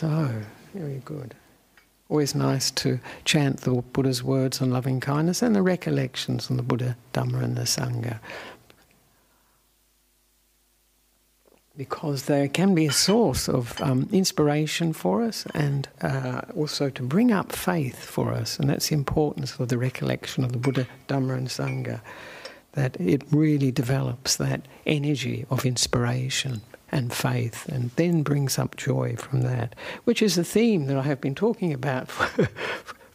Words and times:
So, 0.00 0.32
very 0.72 1.02
good. 1.04 1.34
Always 2.08 2.34
nice 2.34 2.70
to 2.70 3.00
chant 3.26 3.60
the 3.60 3.82
Buddha's 3.92 4.24
words 4.24 4.62
on 4.62 4.70
loving 4.70 4.98
kindness 4.98 5.42
and 5.42 5.54
the 5.54 5.60
recollections 5.60 6.50
on 6.50 6.56
the 6.56 6.62
Buddha, 6.62 6.96
Dhamma, 7.12 7.44
and 7.44 7.54
the 7.54 7.64
Sangha. 7.64 8.18
Because 11.76 12.22
they 12.24 12.48
can 12.48 12.74
be 12.74 12.86
a 12.86 12.92
source 12.92 13.46
of 13.46 13.78
um, 13.82 14.08
inspiration 14.10 14.94
for 14.94 15.22
us 15.22 15.44
and 15.52 15.86
uh, 16.00 16.40
also 16.56 16.88
to 16.88 17.02
bring 17.02 17.30
up 17.30 17.52
faith 17.52 18.02
for 18.02 18.32
us. 18.32 18.58
And 18.58 18.70
that's 18.70 18.88
the 18.88 18.94
importance 18.94 19.58
of 19.58 19.68
the 19.68 19.76
recollection 19.76 20.44
of 20.44 20.52
the 20.52 20.58
Buddha, 20.58 20.86
Dhamma, 21.08 21.36
and 21.36 21.48
Sangha. 21.48 22.00
That 22.72 22.98
it 22.98 23.22
really 23.30 23.70
develops 23.70 24.36
that 24.36 24.62
energy 24.86 25.44
of 25.50 25.66
inspiration 25.66 26.62
and 26.92 27.12
faith, 27.12 27.66
and 27.68 27.90
then 27.96 28.22
brings 28.22 28.58
up 28.58 28.76
joy 28.76 29.16
from 29.16 29.42
that, 29.42 29.74
which 30.04 30.22
is 30.22 30.36
a 30.38 30.44
theme 30.44 30.86
that 30.86 30.96
I 30.96 31.02
have 31.02 31.20
been 31.20 31.34
talking 31.34 31.72
about 31.72 32.08
for, 32.10 32.48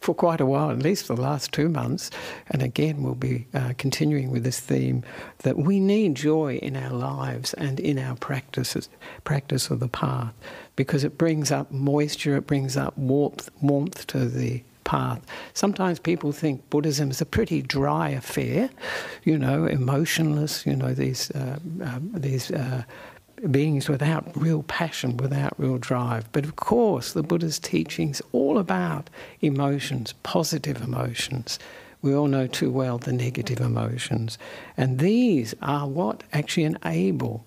for 0.00 0.14
quite 0.14 0.40
a 0.40 0.46
while, 0.46 0.70
at 0.70 0.78
least 0.78 1.06
for 1.06 1.16
the 1.16 1.22
last 1.22 1.52
two 1.52 1.68
months. 1.68 2.10
And 2.48 2.62
again, 2.62 3.02
we'll 3.02 3.14
be 3.14 3.46
uh, 3.52 3.72
continuing 3.76 4.30
with 4.30 4.44
this 4.44 4.60
theme 4.60 5.02
that 5.38 5.56
we 5.56 5.80
need 5.80 6.14
joy 6.14 6.56
in 6.56 6.76
our 6.76 6.92
lives 6.92 7.54
and 7.54 7.80
in 7.80 7.98
our 7.98 8.16
practices, 8.16 8.88
practice 9.24 9.68
of 9.70 9.80
the 9.80 9.88
path, 9.88 10.32
because 10.76 11.04
it 11.04 11.18
brings 11.18 11.50
up 11.50 11.70
moisture, 11.72 12.36
it 12.36 12.46
brings 12.46 12.76
up 12.76 12.96
warmth, 12.96 13.50
warmth 13.60 14.06
to 14.08 14.26
the 14.26 14.62
path. 14.84 15.20
Sometimes 15.52 15.98
people 15.98 16.32
think 16.32 16.70
Buddhism 16.70 17.10
is 17.10 17.20
a 17.20 17.26
pretty 17.26 17.60
dry 17.60 18.10
affair, 18.10 18.70
you 19.24 19.36
know, 19.36 19.66
emotionless. 19.66 20.64
You 20.64 20.76
know 20.76 20.94
these 20.94 21.30
uh, 21.32 21.58
uh, 21.84 21.98
these 22.14 22.50
uh, 22.50 22.84
beings 23.50 23.88
without 23.88 24.24
real 24.36 24.62
passion, 24.64 25.16
without 25.16 25.58
real 25.58 25.78
drive. 25.78 26.30
But 26.32 26.44
of 26.44 26.56
course, 26.56 27.12
the 27.12 27.22
Buddha's 27.22 27.58
teachings 27.58 28.22
all 28.32 28.58
about 28.58 29.10
emotions, 29.40 30.14
positive 30.22 30.80
emotions. 30.82 31.58
We 32.02 32.14
all 32.14 32.28
know 32.28 32.46
too 32.46 32.70
well 32.70 32.98
the 32.98 33.12
negative 33.12 33.60
emotions. 33.60 34.38
And 34.76 34.98
these 34.98 35.54
are 35.62 35.88
what 35.88 36.22
actually 36.32 36.64
enable 36.64 37.44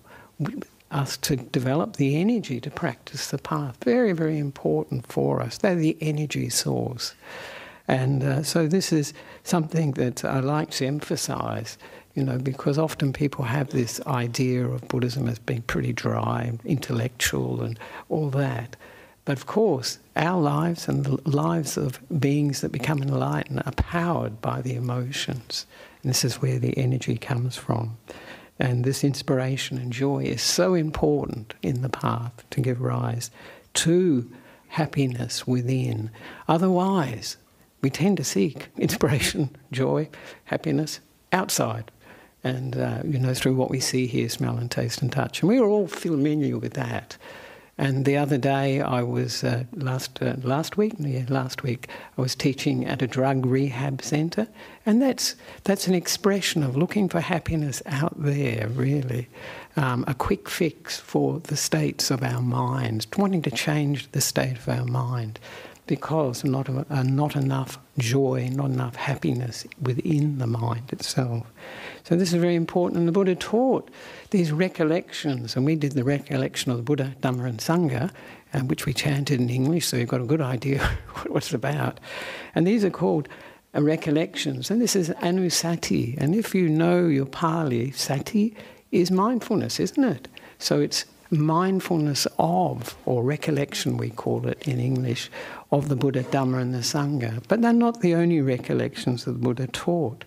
us 0.90 1.16
to 1.18 1.36
develop 1.36 1.96
the 1.96 2.16
energy 2.16 2.60
to 2.60 2.70
practice 2.70 3.30
the 3.30 3.38
path. 3.38 3.82
Very, 3.84 4.12
very 4.12 4.38
important 4.38 5.06
for 5.06 5.40
us. 5.40 5.58
They're 5.58 5.74
the 5.74 5.96
energy 6.00 6.48
source. 6.48 7.14
And 7.86 8.22
uh, 8.22 8.42
so, 8.42 8.66
this 8.66 8.92
is 8.92 9.12
something 9.42 9.92
that 9.92 10.24
I 10.24 10.40
like 10.40 10.70
to 10.72 10.86
emphasize 10.86 11.76
you 12.14 12.24
know, 12.24 12.38
because 12.38 12.78
often 12.78 13.12
people 13.12 13.44
have 13.44 13.70
this 13.70 14.00
idea 14.06 14.66
of 14.66 14.88
Buddhism 14.88 15.28
as 15.28 15.38
being 15.38 15.62
pretty 15.62 15.92
dry, 15.92 16.42
and 16.42 16.60
intellectual, 16.64 17.62
and 17.62 17.78
all 18.08 18.30
that. 18.30 18.76
But 19.24 19.38
of 19.38 19.46
course, 19.46 19.98
our 20.16 20.40
lives 20.40 20.88
and 20.88 21.04
the 21.04 21.30
lives 21.30 21.76
of 21.76 22.00
beings 22.20 22.62
that 22.62 22.72
become 22.72 23.00
enlightened 23.02 23.62
are 23.64 23.72
powered 23.72 24.40
by 24.40 24.60
the 24.60 24.74
emotions. 24.74 25.66
And 26.02 26.10
this 26.10 26.24
is 26.24 26.42
where 26.42 26.58
the 26.58 26.76
energy 26.76 27.16
comes 27.16 27.56
from. 27.56 27.96
And 28.58 28.84
this 28.84 29.04
inspiration 29.04 29.78
and 29.78 29.92
joy 29.92 30.24
is 30.24 30.42
so 30.42 30.74
important 30.74 31.54
in 31.62 31.82
the 31.82 31.88
path 31.88 32.44
to 32.50 32.60
give 32.60 32.80
rise 32.80 33.30
to 33.74 34.30
happiness 34.68 35.46
within. 35.46 36.10
Otherwise, 36.48 37.36
we 37.82 37.90
tend 37.90 38.16
to 38.16 38.24
seek 38.24 38.68
inspiration, 38.76 39.56
joy, 39.70 40.08
happiness 40.46 41.00
outside 41.32 41.90
and 42.42 42.76
uh, 42.76 43.00
you 43.04 43.18
know 43.18 43.34
through 43.34 43.54
what 43.54 43.70
we 43.70 43.80
see, 43.80 44.06
hear, 44.06 44.28
smell, 44.28 44.56
and 44.56 44.70
taste 44.70 45.02
and 45.02 45.12
touch. 45.12 45.42
And 45.42 45.48
we 45.48 45.58
are 45.58 45.68
all 45.68 45.86
familiar 45.86 46.58
with 46.58 46.74
that. 46.74 47.16
And 47.80 48.04
the 48.04 48.18
other 48.18 48.36
day, 48.36 48.82
I 48.82 49.02
was 49.02 49.42
uh, 49.42 49.64
last 49.72 50.20
uh, 50.20 50.36
last 50.42 50.76
week, 50.76 50.92
yeah, 50.98 51.24
last 51.30 51.62
week, 51.62 51.88
I 52.18 52.20
was 52.20 52.34
teaching 52.34 52.84
at 52.84 53.00
a 53.00 53.06
drug 53.06 53.46
rehab 53.46 54.02
centre, 54.02 54.48
and 54.84 55.00
that's 55.00 55.34
that's 55.64 55.86
an 55.86 55.94
expression 55.94 56.62
of 56.62 56.76
looking 56.76 57.08
for 57.08 57.20
happiness 57.20 57.82
out 57.86 58.22
there, 58.22 58.68
really, 58.68 59.28
um, 59.76 60.04
a 60.06 60.12
quick 60.12 60.50
fix 60.50 61.00
for 61.00 61.40
the 61.40 61.56
states 61.56 62.10
of 62.10 62.22
our 62.22 62.42
minds, 62.42 63.06
wanting 63.16 63.40
to 63.42 63.50
change 63.50 64.12
the 64.12 64.20
state 64.20 64.58
of 64.58 64.68
our 64.68 64.84
mind 64.84 65.38
because 65.90 66.44
not, 66.44 66.68
uh, 66.68 67.02
not 67.02 67.34
enough 67.34 67.76
joy, 67.98 68.48
not 68.52 68.70
enough 68.70 68.94
happiness 68.94 69.66
within 69.82 70.38
the 70.38 70.46
mind 70.46 70.92
itself. 70.92 71.50
So 72.04 72.14
this 72.14 72.32
is 72.32 72.40
very 72.40 72.54
important. 72.54 73.00
And 73.00 73.08
the 73.08 73.12
Buddha 73.12 73.34
taught 73.34 73.90
these 74.30 74.52
recollections, 74.52 75.56
and 75.56 75.64
we 75.64 75.74
did 75.74 75.92
the 75.92 76.04
recollection 76.04 76.70
of 76.70 76.76
the 76.76 76.84
Buddha, 76.84 77.16
Dhamma, 77.22 77.48
and 77.48 77.58
Sangha, 77.58 78.12
uh, 78.54 78.60
which 78.60 78.86
we 78.86 78.92
chanted 78.92 79.40
in 79.40 79.50
English, 79.50 79.84
so 79.88 79.96
you've 79.96 80.08
got 80.08 80.20
a 80.20 80.32
good 80.32 80.40
idea 80.40 80.78
what 81.26 81.42
it's 81.42 81.52
about. 81.52 81.98
And 82.54 82.64
these 82.68 82.84
are 82.84 82.90
called 82.90 83.28
uh, 83.74 83.82
recollections, 83.82 84.70
and 84.70 84.80
this 84.80 84.94
is 84.94 85.10
anusati. 85.22 86.16
And 86.18 86.36
if 86.36 86.54
you 86.54 86.68
know 86.68 87.08
your 87.08 87.26
Pali, 87.26 87.90
sati 87.90 88.54
is 88.92 89.10
mindfulness, 89.10 89.80
isn't 89.80 90.04
it? 90.04 90.28
So 90.60 90.78
it's 90.78 91.04
mindfulness 91.30 92.26
of, 92.38 92.96
or 93.06 93.22
recollection 93.22 93.96
we 93.96 94.10
call 94.10 94.46
it 94.46 94.62
in 94.66 94.80
English, 94.80 95.30
of 95.72 95.88
the 95.88 95.96
Buddha, 95.96 96.24
Dhamma, 96.24 96.60
and 96.60 96.74
the 96.74 96.78
Sangha. 96.78 97.42
But 97.48 97.62
they're 97.62 97.72
not 97.72 98.00
the 98.00 98.14
only 98.14 98.40
recollections 98.40 99.24
that 99.24 99.32
the 99.32 99.38
Buddha 99.38 99.66
taught. 99.68 100.24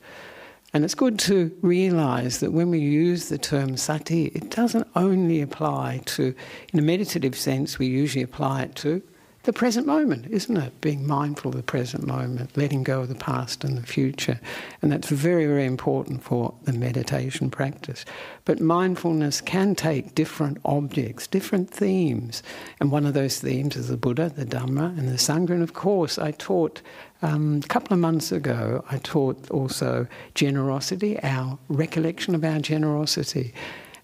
And 0.74 0.84
it's 0.84 0.96
good 0.96 1.20
to 1.20 1.56
realize 1.62 2.40
that 2.40 2.52
when 2.52 2.72
we 2.72 2.80
use 2.80 3.30
the 3.30 3.38
term 3.38 3.78
sati, 3.78 4.28
it 4.28 4.50
doesn't 4.50 4.88
only 4.96 5.42
apply 5.42 6.02
to, 6.06 6.34
in 6.72 6.80
a 6.80 6.82
meditative 6.82 7.36
sense, 7.36 7.78
we 7.78 7.88
usually 7.88 8.24
apply 8.24 8.64
it 8.64 8.76
to 8.78 9.03
the 9.44 9.54
present 9.54 9.86
moment, 9.86 10.26
isn't 10.30 10.56
it? 10.56 10.80
Being 10.80 11.06
mindful 11.06 11.50
of 11.50 11.58
the 11.58 11.64
present 11.64 12.08
moment, 12.08 12.56
letting 12.56 12.81
go 12.81 13.02
of 13.02 13.09
the 13.09 13.16
past 13.16 13.66
and 13.66 13.78
the 13.78 13.86
future. 13.86 14.40
And 14.81 14.90
that's 14.90 15.09
very, 15.09 15.46
very 15.46 15.66
important 15.66 16.24
for 16.24 16.54
the 16.64 16.72
meditation 16.72 17.50
practice. 17.50 18.06
But 18.46 18.62
mindfulness 18.62 19.42
can 19.42 19.76
take 19.76 20.16
different 20.16 20.59
objects, 20.64 21.28
different 21.28 21.70
themes. 21.70 22.42
And 22.80 22.90
one 22.90 23.06
of 23.06 23.14
those 23.14 23.42
themes 23.42 23.76
is 23.76 23.90
the 23.90 23.98
Buddha, 23.98 24.30
the 24.30 24.46
Dhamma, 24.46 24.98
and 24.98 25.09
the 25.09 25.18
Sangha. 25.18 25.52
And 25.52 25.64
of 25.64 25.74
course, 25.74 26.18
I 26.18 26.32
taught 26.32 26.82
um, 27.22 27.59
a 27.64 27.68
couple 27.68 27.94
of 27.94 28.00
months 28.00 28.32
ago, 28.32 28.86
I 28.92 28.98
taught 29.00 29.52
also 29.52 30.08
generosity, 30.36 31.22
our 31.22 31.59
recollection 31.68 32.34
of 32.34 32.46
our 32.46 32.59
generosity. 32.59 33.53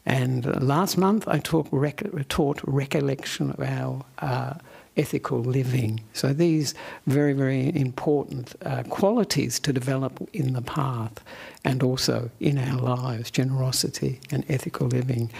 And 0.05 0.61
last 0.61 0.97
month, 0.97 1.29
I 1.29 1.39
taught, 1.39 1.67
rec- 1.71 2.27
taught 2.27 2.59
recollection 2.65 3.51
of 3.51 3.61
our. 3.61 4.03
Uh, 4.17 4.55
ethical 4.97 5.39
living. 5.39 6.01
So 6.13 6.33
these 6.33 6.73
very, 7.07 7.33
very 7.33 7.75
important 7.75 8.55
uh, 8.65 8.83
qualities 8.83 9.59
to 9.61 9.73
develop 9.73 10.27
in 10.33 10.53
the 10.53 10.61
path 10.61 11.23
and 11.63 11.83
also 11.83 12.29
in 12.39 12.57
our 12.57 12.79
lives, 12.79 13.31
generosity 13.31 14.19
and 14.31 14.43
ethical 14.49 14.87
living. 14.87 15.31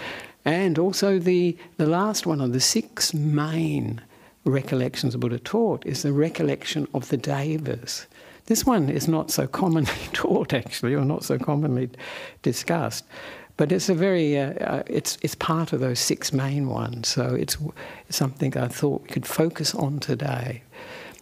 And 0.44 0.78
also 0.78 1.18
the, 1.18 1.56
the 1.76 1.86
last 1.86 2.26
one 2.26 2.40
of 2.40 2.52
the 2.52 2.60
six 2.60 3.12
main 3.12 4.00
recollections 4.44 5.12
the 5.12 5.18
Buddha 5.18 5.38
taught 5.38 5.84
is 5.84 6.02
the 6.02 6.12
recollection 6.12 6.88
of 6.94 7.08
the 7.08 7.16
devas. 7.16 8.06
This 8.46 8.64
one 8.64 8.88
is 8.88 9.06
not 9.06 9.30
so 9.30 9.46
commonly 9.46 9.92
taught 10.12 10.52
actually, 10.52 10.94
or 10.94 11.04
not 11.04 11.24
so 11.24 11.38
commonly 11.38 11.90
discussed. 12.42 13.04
But 13.60 13.72
it's 13.72 13.90
a 13.90 13.94
very, 13.94 14.38
uh, 14.38 14.54
uh, 14.54 14.82
it's, 14.86 15.18
it's 15.20 15.34
part 15.34 15.74
of 15.74 15.80
those 15.80 16.00
six 16.00 16.32
main 16.32 16.70
ones. 16.70 17.08
So 17.08 17.34
it's 17.34 17.58
something 18.08 18.56
I 18.56 18.68
thought 18.68 19.02
we 19.02 19.08
could 19.08 19.26
focus 19.26 19.74
on 19.74 20.00
today. 20.00 20.62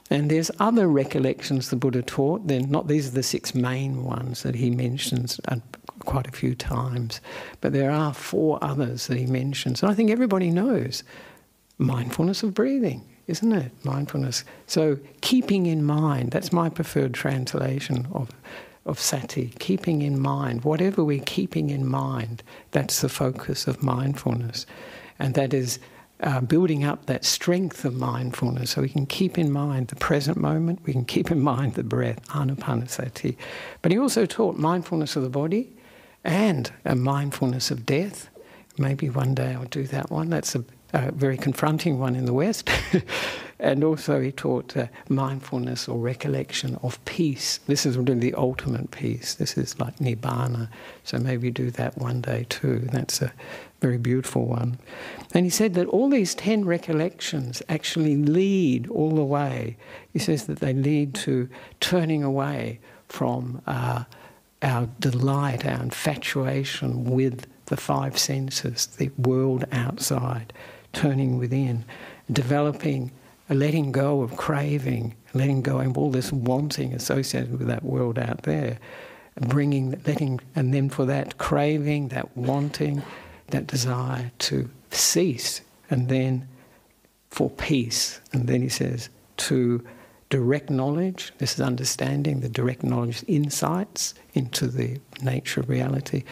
And 0.08 0.30
there's 0.30 0.48
other 0.60 0.86
recollections 0.86 1.68
the 1.68 1.74
Buddha 1.74 2.00
taught. 2.00 2.46
Then 2.46 2.70
not 2.70 2.86
these 2.86 3.08
are 3.08 3.10
the 3.10 3.24
six 3.24 3.56
main 3.56 4.04
ones 4.04 4.44
that 4.44 4.54
he 4.54 4.70
mentions 4.70 5.40
uh, 5.48 5.56
quite 6.04 6.28
a 6.28 6.30
few 6.30 6.54
times, 6.54 7.20
but 7.60 7.72
there 7.72 7.90
are 7.90 8.14
four 8.14 8.60
others 8.62 9.08
that 9.08 9.18
he 9.18 9.26
mentions. 9.26 9.82
And 9.82 9.90
I 9.90 9.96
think 9.96 10.08
everybody 10.08 10.52
knows 10.52 11.02
mindfulness 11.78 12.44
of 12.44 12.54
breathing, 12.54 13.04
isn't 13.26 13.52
it? 13.52 13.72
Mindfulness. 13.84 14.44
So 14.68 14.96
keeping 15.22 15.66
in 15.66 15.82
mind. 15.82 16.30
That's 16.30 16.52
my 16.52 16.68
preferred 16.68 17.14
translation 17.14 18.06
of 18.12 18.30
of 18.88 18.98
sati, 18.98 19.52
keeping 19.58 20.02
in 20.02 20.18
mind, 20.18 20.64
whatever 20.64 21.04
we're 21.04 21.22
keeping 21.24 21.70
in 21.70 21.86
mind, 21.86 22.42
that's 22.70 23.00
the 23.00 23.08
focus 23.08 23.66
of 23.66 23.82
mindfulness. 23.82 24.66
And 25.18 25.34
that 25.34 25.52
is 25.54 25.78
uh, 26.20 26.40
building 26.40 26.84
up 26.84 27.06
that 27.06 27.24
strength 27.24 27.84
of 27.84 27.94
mindfulness 27.94 28.70
so 28.70 28.82
we 28.82 28.88
can 28.88 29.06
keep 29.06 29.38
in 29.38 29.52
mind 29.52 29.88
the 29.88 29.96
present 29.96 30.36
moment, 30.36 30.80
we 30.84 30.92
can 30.92 31.04
keep 31.04 31.30
in 31.30 31.40
mind 31.40 31.74
the 31.74 31.84
breath, 31.84 32.26
anapanasati. 32.28 33.36
But 33.82 33.92
he 33.92 33.98
also 33.98 34.26
taught 34.26 34.56
mindfulness 34.56 35.16
of 35.16 35.22
the 35.22 35.28
body 35.28 35.72
and 36.24 36.72
a 36.84 36.96
mindfulness 36.96 37.70
of 37.70 37.86
death. 37.86 38.28
Maybe 38.76 39.10
one 39.10 39.34
day 39.34 39.54
I'll 39.54 39.64
do 39.64 39.84
that 39.84 40.10
one. 40.10 40.30
That's 40.30 40.54
a 40.54 40.64
a 40.92 41.12
very 41.12 41.36
confronting 41.36 41.98
one 41.98 42.16
in 42.16 42.24
the 42.24 42.32
West. 42.32 42.70
and 43.60 43.82
also, 43.82 44.20
he 44.20 44.30
taught 44.30 44.76
uh, 44.76 44.86
mindfulness 45.08 45.88
or 45.88 45.98
recollection 45.98 46.78
of 46.82 47.04
peace. 47.04 47.58
This 47.66 47.84
is 47.84 47.98
really 47.98 48.14
the 48.14 48.34
ultimate 48.34 48.92
peace. 48.92 49.34
This 49.34 49.58
is 49.58 49.78
like 49.80 49.96
nibbana. 49.96 50.68
So 51.02 51.18
maybe 51.18 51.50
do 51.50 51.72
that 51.72 51.98
one 51.98 52.20
day 52.20 52.46
too. 52.48 52.78
That's 52.92 53.20
a 53.20 53.32
very 53.80 53.98
beautiful 53.98 54.46
one. 54.46 54.78
And 55.34 55.44
he 55.44 55.50
said 55.50 55.74
that 55.74 55.88
all 55.88 56.08
these 56.08 56.36
10 56.36 56.66
recollections 56.66 57.60
actually 57.68 58.16
lead 58.16 58.88
all 58.90 59.10
the 59.10 59.24
way. 59.24 59.76
He 60.12 60.20
says 60.20 60.46
that 60.46 60.60
they 60.60 60.72
lead 60.72 61.14
to 61.16 61.48
turning 61.80 62.22
away 62.22 62.78
from 63.08 63.60
uh, 63.66 64.04
our 64.62 64.88
delight, 65.00 65.66
our 65.66 65.82
infatuation 65.82 67.04
with 67.04 67.46
the 67.66 67.76
five 67.76 68.18
senses, 68.18 68.86
the 68.86 69.10
world 69.18 69.64
outside, 69.72 70.52
turning 70.92 71.38
within, 71.38 71.84
developing, 72.30 73.10
letting 73.54 73.92
go 73.92 74.22
of 74.22 74.36
craving, 74.36 75.14
letting 75.34 75.62
go 75.62 75.80
of 75.80 75.96
all 75.96 76.10
this 76.10 76.32
wanting 76.32 76.92
associated 76.92 77.58
with 77.58 77.68
that 77.68 77.84
world 77.84 78.18
out 78.18 78.42
there, 78.42 78.78
bringing, 79.40 80.00
letting, 80.06 80.40
and 80.54 80.74
then 80.74 80.88
for 80.88 81.04
that 81.06 81.38
craving, 81.38 82.08
that 82.08 82.36
wanting, 82.36 83.02
that 83.48 83.66
desire 83.66 84.30
to 84.38 84.68
cease, 84.90 85.62
and 85.90 86.08
then 86.08 86.46
for 87.30 87.50
peace. 87.50 88.20
And 88.32 88.48
then 88.48 88.62
he 88.62 88.68
says, 88.68 89.08
to 89.38 89.84
direct 90.30 90.68
knowledge, 90.68 91.32
this 91.38 91.54
is 91.54 91.60
understanding 91.60 92.40
the 92.40 92.48
direct 92.48 92.82
knowledge 92.82 93.24
insights 93.26 94.14
into 94.34 94.66
the 94.66 95.00
nature 95.22 95.60
of 95.60 95.68
reality, 95.68 96.24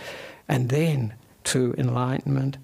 and 0.48 0.68
then 0.68 1.14
to 1.44 1.74
enlightenment 1.78 2.58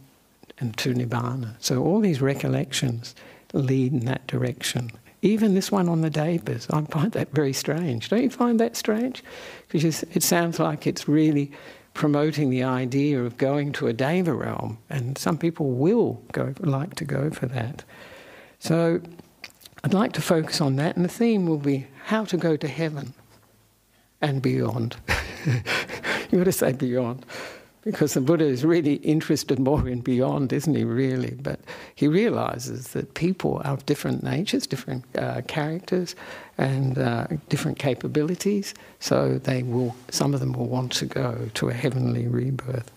and 0.59 0.77
to 0.77 0.93
nibbana. 0.93 1.55
So 1.59 1.83
all 1.83 2.01
these 2.01 2.21
recollections 2.21 3.15
lead 3.53 3.93
in 3.93 4.05
that 4.07 4.27
direction. 4.27 4.91
Even 5.23 5.55
this 5.55 5.71
one 5.71 5.89
on 5.89 6.01
the 6.01 6.11
Devas, 6.11 6.67
I 6.71 6.83
find 6.83 7.13
that 7.13 7.31
very 7.31 7.53
strange. 7.53 8.09
Don't 8.09 8.23
you 8.23 8.31
find 8.31 8.59
that 8.59 8.77
strange? 8.77 9.23
Because 9.69 10.03
it 10.03 10.23
sounds 10.23 10.59
like 10.59 10.87
it's 10.87 11.07
really 11.07 11.53
promoting 11.95 12.51
the 12.51 12.65
idea 12.65 13.23
of 13.23 13.37
going 13.37 13.73
to 13.73 13.87
a 13.87 13.93
Deva 13.93 14.33
realm, 14.33 14.79
and 14.91 15.17
some 15.17 15.39
people 15.39 15.71
will 15.71 16.23
go 16.33 16.55
like 16.61 16.95
to 16.97 17.05
go 17.05 17.31
for 17.31 17.47
that. 17.47 17.85
So 18.59 19.01
I'd 19.85 19.95
like 19.95 20.13
to 20.15 20.23
focus 20.23 20.61
on 20.61 20.77
that, 20.77 20.97
and 20.97 21.05
the 21.05 21.09
theme 21.11 21.47
will 21.47 21.59
be 21.59 21.87
how 22.07 22.25
to 22.25 22.37
go 22.37 22.57
to 22.57 22.67
heaven 22.67 23.15
and 24.21 24.43
beyond. 24.43 24.97
you 26.31 26.39
got 26.39 26.45
to 26.45 26.53
say 26.53 26.73
beyond 26.73 27.27
because 27.83 28.15
the 28.15 28.21
Buddha 28.21 28.45
is 28.45 28.65
really 28.65 28.95
interested 28.95 29.59
more 29.59 29.89
in 29.89 30.01
beyond, 30.01 30.53
isn't 30.53 30.75
he, 30.75 30.85
really? 30.85 31.35
But 31.43 31.61
he 31.95 32.07
realizes 32.09 32.89
that 32.89 33.15
people 33.15 33.61
are 33.65 33.75
of 33.75 33.87
different 33.87 34.23
natures, 34.23 34.67
different 34.67 35.05
uh, 35.17 35.43
characters, 35.49 36.15
and 36.59 36.99
uh, 36.99 37.27
different 37.49 37.79
capabilities, 37.79 38.75
so 39.01 39.39
they 39.39 39.63
will, 39.63 39.97
some 40.11 40.33
of 40.33 40.41
them 40.41 40.53
will 40.53 40.69
want 40.69 40.93
to 40.93 41.07
go 41.07 41.49
to 41.55 41.69
a 41.69 41.73
heavenly 41.73 42.29
rebirth. 42.29 42.93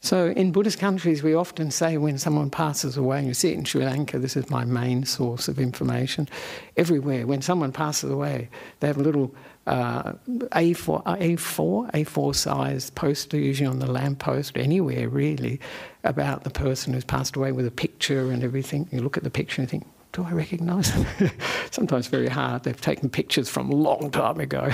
So 0.00 0.28
in 0.28 0.52
Buddhist 0.52 0.78
countries, 0.78 1.22
we 1.22 1.34
often 1.34 1.70
say 1.70 1.96
when 1.96 2.18
someone 2.18 2.50
passes 2.50 2.96
away, 2.96 3.18
and 3.18 3.26
you 3.26 3.34
see 3.34 3.50
it 3.50 3.58
in 3.58 3.64
Sri 3.64 3.84
Lanka, 3.84 4.18
this 4.18 4.36
is 4.36 4.50
my 4.50 4.64
main 4.64 5.04
source 5.04 5.48
of 5.48 5.58
information, 5.58 6.28
everywhere, 6.76 7.26
when 7.26 7.42
someone 7.42 7.72
passes 7.72 8.10
away, 8.10 8.48
they 8.80 8.86
have 8.86 8.98
a 8.98 9.02
little 9.02 9.34
uh, 9.66 10.12
A4, 10.28 11.04
A4, 11.04 11.90
A4 11.92 12.34
size 12.34 12.90
poster, 12.90 13.38
usually 13.38 13.66
on 13.66 13.78
the 13.78 13.90
lamppost, 13.90 14.56
anywhere 14.56 15.08
really, 15.08 15.60
about 16.04 16.44
the 16.44 16.50
person 16.50 16.92
who's 16.92 17.04
passed 17.04 17.36
away 17.36 17.52
with 17.52 17.66
a 17.66 17.70
picture 17.70 18.30
and 18.30 18.44
everything. 18.44 18.88
You 18.92 19.00
look 19.00 19.16
at 19.16 19.24
the 19.24 19.30
picture 19.30 19.60
and 19.60 19.70
think, 19.70 19.86
do 20.12 20.24
I 20.24 20.32
recognise 20.32 20.92
them? 20.92 21.30
Sometimes 21.70 22.06
very 22.06 22.28
hard. 22.28 22.62
They've 22.62 22.80
taken 22.80 23.10
pictures 23.10 23.48
from 23.48 23.70
a 23.70 23.74
long 23.74 24.10
time 24.10 24.40
ago. 24.40 24.70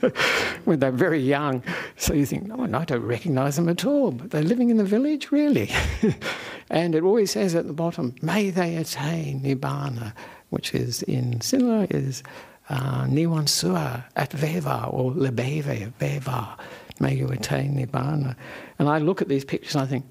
when 0.64 0.78
they're 0.78 0.92
very 0.92 1.20
young. 1.20 1.62
So 1.96 2.14
you 2.14 2.24
think, 2.24 2.46
no, 2.46 2.62
I 2.62 2.84
don't 2.84 3.02
recognise 3.02 3.56
them 3.56 3.68
at 3.68 3.84
all, 3.84 4.12
but 4.12 4.30
they're 4.30 4.42
living 4.42 4.70
in 4.70 4.76
the 4.76 4.84
village, 4.84 5.32
really. 5.32 5.70
and 6.70 6.94
it 6.94 7.02
always 7.02 7.32
says 7.32 7.54
at 7.54 7.66
the 7.66 7.72
bottom, 7.72 8.14
may 8.22 8.50
they 8.50 8.76
attain 8.76 9.40
Nibbana, 9.40 10.12
which 10.50 10.74
is 10.74 11.02
in 11.02 11.40
Sinhala 11.40 11.92
is 11.92 12.22
uh, 12.68 13.04
Niwan 13.04 13.48
Sua 13.48 14.04
at 14.16 14.32
Veva 14.32 14.88
or 14.90 15.12
Lebeve, 15.12 15.92
Veva. 15.98 16.56
May 17.00 17.14
you 17.14 17.28
attain 17.28 17.76
Nibbana. 17.76 18.36
And 18.78 18.88
I 18.88 18.98
look 18.98 19.22
at 19.22 19.28
these 19.28 19.44
pictures 19.44 19.74
and 19.74 19.82
I 19.82 19.86
think, 19.86 20.04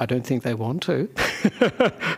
I 0.00 0.06
don't 0.06 0.26
think 0.26 0.42
they 0.42 0.54
want 0.54 0.82
to. 0.84 1.08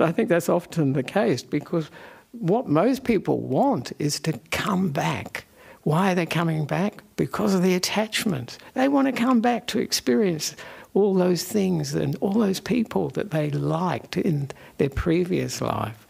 I 0.00 0.12
think 0.12 0.28
that's 0.28 0.48
often 0.48 0.92
the 0.92 1.02
case 1.02 1.42
because 1.42 1.90
what 2.32 2.68
most 2.68 3.04
people 3.04 3.40
want 3.40 3.92
is 3.98 4.20
to 4.20 4.38
come 4.50 4.90
back. 4.90 5.44
Why 5.82 6.12
are 6.12 6.14
they 6.14 6.26
coming 6.26 6.66
back? 6.66 7.02
Because 7.16 7.54
of 7.54 7.62
the 7.62 7.74
attachment. 7.74 8.58
They 8.74 8.88
want 8.88 9.06
to 9.06 9.12
come 9.12 9.40
back 9.40 9.66
to 9.68 9.78
experience 9.78 10.54
all 10.94 11.14
those 11.14 11.44
things 11.44 11.94
and 11.94 12.16
all 12.20 12.32
those 12.32 12.60
people 12.60 13.08
that 13.10 13.30
they 13.30 13.50
liked 13.50 14.16
in 14.16 14.50
their 14.78 14.90
previous 14.90 15.60
life. 15.60 16.07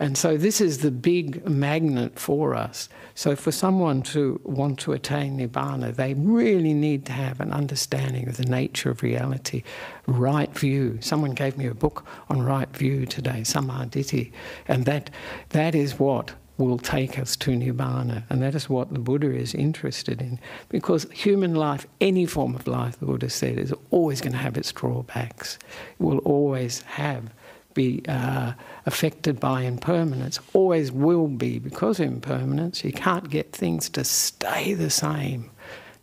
And 0.00 0.16
so 0.16 0.38
this 0.38 0.62
is 0.62 0.78
the 0.78 0.90
big 0.90 1.46
magnet 1.46 2.18
for 2.18 2.54
us. 2.54 2.88
So 3.14 3.36
for 3.36 3.52
someone 3.52 4.00
to 4.14 4.40
want 4.44 4.78
to 4.80 4.94
attain 4.94 5.38
nibbana, 5.38 5.94
they 5.94 6.14
really 6.14 6.72
need 6.72 7.04
to 7.06 7.12
have 7.12 7.38
an 7.38 7.52
understanding 7.52 8.26
of 8.26 8.38
the 8.38 8.46
nature 8.46 8.90
of 8.90 9.02
reality, 9.02 9.62
right 10.06 10.50
view. 10.56 10.96
Someone 11.02 11.32
gave 11.32 11.58
me 11.58 11.66
a 11.66 11.74
book 11.74 12.06
on 12.30 12.42
right 12.42 12.74
view 12.74 13.04
today, 13.04 13.42
Sammaditthi, 13.42 14.32
and 14.66 14.86
that 14.86 15.10
that 15.50 15.74
is 15.74 15.98
what 15.98 16.32
will 16.56 16.78
take 16.78 17.18
us 17.18 17.36
to 17.36 17.50
nibbana, 17.50 18.22
and 18.30 18.42
that 18.42 18.54
is 18.54 18.68
what 18.70 18.92
the 18.92 19.00
Buddha 19.00 19.30
is 19.34 19.54
interested 19.54 20.20
in. 20.22 20.38
Because 20.70 21.06
human 21.12 21.54
life, 21.54 21.86
any 22.00 22.26
form 22.26 22.54
of 22.54 22.66
life, 22.66 22.98
the 22.98 23.06
Buddha 23.06 23.28
said, 23.28 23.58
is 23.58 23.74
always 23.90 24.20
going 24.20 24.32
to 24.32 24.38
have 24.38 24.56
its 24.56 24.72
drawbacks. 24.72 25.58
It 25.98 26.02
will 26.02 26.18
always 26.18 26.82
have 26.82 27.32
be 27.74 28.02
uh, 28.08 28.52
affected 28.86 29.40
by 29.40 29.62
impermanence, 29.62 30.40
always 30.52 30.90
will 30.90 31.28
be 31.28 31.58
because 31.58 32.00
of 32.00 32.06
impermanence. 32.06 32.84
You 32.84 32.92
can't 32.92 33.30
get 33.30 33.52
things 33.52 33.88
to 33.90 34.04
stay 34.04 34.74
the 34.74 34.90
same, 34.90 35.50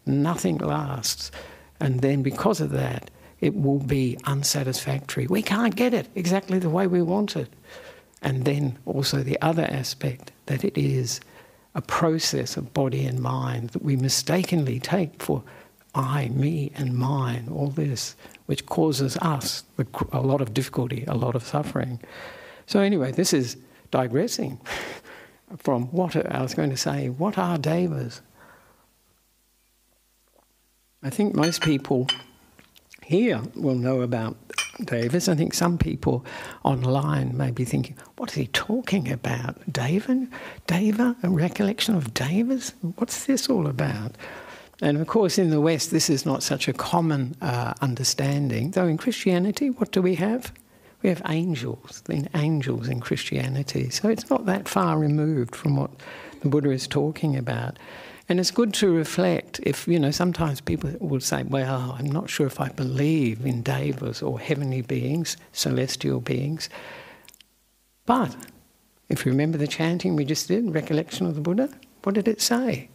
nothing 0.06 0.58
lasts. 0.58 1.32
And 1.80 2.02
then 2.02 2.24
because 2.24 2.62
of 2.62 2.72
that, 2.72 3.12
it 3.40 3.56
will 3.56 3.80
be 3.80 4.18
unsatisfactory. 4.26 5.28
We 5.28 5.42
can't 5.42 5.76
get 5.76 5.94
it 5.94 6.08
exactly 6.16 6.60
the 6.60 6.70
way 6.70 6.88
we 6.88 7.02
want 7.02 7.36
it. 7.36 7.50
And 8.22 8.46
then 8.46 8.78
also 8.86 9.22
the 9.22 9.40
other 9.42 9.68
aspect 9.70 10.32
that 10.48 10.64
it 10.64 10.78
is 10.78 11.20
a 11.76 11.82
process 11.82 12.58
of 12.58 12.74
body 12.74 13.06
and 13.06 13.20
mind 13.20 13.70
that 13.70 13.84
we 13.84 13.96
mistakenly 13.96 14.80
take 14.80 15.22
for 15.22 15.44
I, 15.94 16.30
me, 16.30 16.72
and 16.76 16.96
mine, 16.96 17.48
all 17.52 17.70
this, 17.70 18.16
which 18.48 18.66
causes 18.66 19.18
us 19.18 19.64
a 20.12 20.22
lot 20.22 20.42
of 20.42 20.54
difficulty, 20.54 21.06
a 21.08 21.16
lot 21.16 21.36
of 21.36 21.46
suffering. 21.46 22.00
So, 22.66 22.80
anyway, 22.80 23.12
this 23.12 23.34
is 23.34 23.58
digressing 23.92 24.60
from 25.58 25.88
what 25.92 26.16
I 26.16 26.42
was 26.42 26.54
going 26.54 26.72
to 26.72 26.78
say. 26.78 27.10
What 27.10 27.38
are 27.38 27.58
devas? 27.58 28.22
I 31.04 31.10
think 31.10 31.36
most 31.36 31.62
people 31.62 32.08
here 33.04 33.42
will 33.56 33.76
know 33.76 34.02
about 34.02 34.36
devas. 34.84 35.30
I 35.30 35.36
think 35.36 35.54
some 35.54 35.78
people 35.78 36.26
online 36.64 37.36
may 37.38 37.52
be 37.52 37.66
thinking, 37.66 37.96
what 38.18 38.30
is 38.30 38.36
he 38.36 38.48
talking 38.48 39.12
about? 39.12 39.72
Deva? 39.72 40.28
Deva? 40.68 41.16
A 41.24 41.30
recollection 41.30 41.96
of 41.96 42.14
devas? 42.14 42.74
What's 42.96 43.26
this 43.26 43.50
all 43.50 43.68
about? 43.68 44.16
And 44.82 44.98
of 44.98 45.08
course, 45.08 45.38
in 45.38 45.50
the 45.50 45.62
West, 45.62 45.92
this 45.92 46.10
is 46.10 46.26
not 46.26 46.44
such 46.44 46.68
a 46.68 46.74
common 46.74 47.36
uh, 47.42 47.74
understanding. 47.82 48.72
Though 48.72 48.88
in 48.88 48.98
Christianity, 48.98 49.72
what 49.72 49.92
do 49.92 50.02
we 50.02 50.16
have? 50.16 50.54
We 51.02 51.10
have 51.10 51.22
angels, 51.28 52.02
the 52.06 52.28
angels 52.36 52.88
in 52.88 53.00
Christianity. 53.00 53.90
So 53.90 54.10
it's 54.10 54.30
not 54.30 54.46
that 54.46 54.68
far 54.68 54.98
removed 55.00 55.56
from 55.56 55.76
what 55.76 55.92
the 56.42 56.50
Buddha 56.50 56.72
is 56.72 56.88
talking 56.88 57.36
about. 57.36 57.78
And 58.30 58.40
it's 58.40 58.52
good 58.52 58.74
to 58.76 58.92
reflect 58.92 59.60
if, 59.64 59.88
you 59.88 60.00
know, 60.00 60.12
sometimes 60.12 60.60
people 60.60 60.92
will 61.00 61.22
say, 61.22 61.44
well, 61.44 61.96
I'm 61.98 62.12
not 62.12 62.30
sure 62.30 62.46
if 62.46 62.60
I 62.60 62.70
believe 62.70 63.46
in 63.46 63.62
devas 63.62 64.22
or 64.22 64.40
heavenly 64.40 64.82
beings, 64.82 65.38
celestial 65.54 66.20
beings. 66.20 66.70
But 68.06 68.36
if 69.08 69.26
you 69.26 69.32
remember 69.32 69.58
the 69.58 69.68
chanting 69.68 70.16
we 70.16 70.26
just 70.26 70.50
did, 70.50 70.74
recollection 70.74 71.26
of 71.26 71.36
the 71.36 71.42
Buddha, 71.42 71.70
what 72.04 72.16
did 72.16 72.28
it 72.28 72.42
say? 72.42 72.90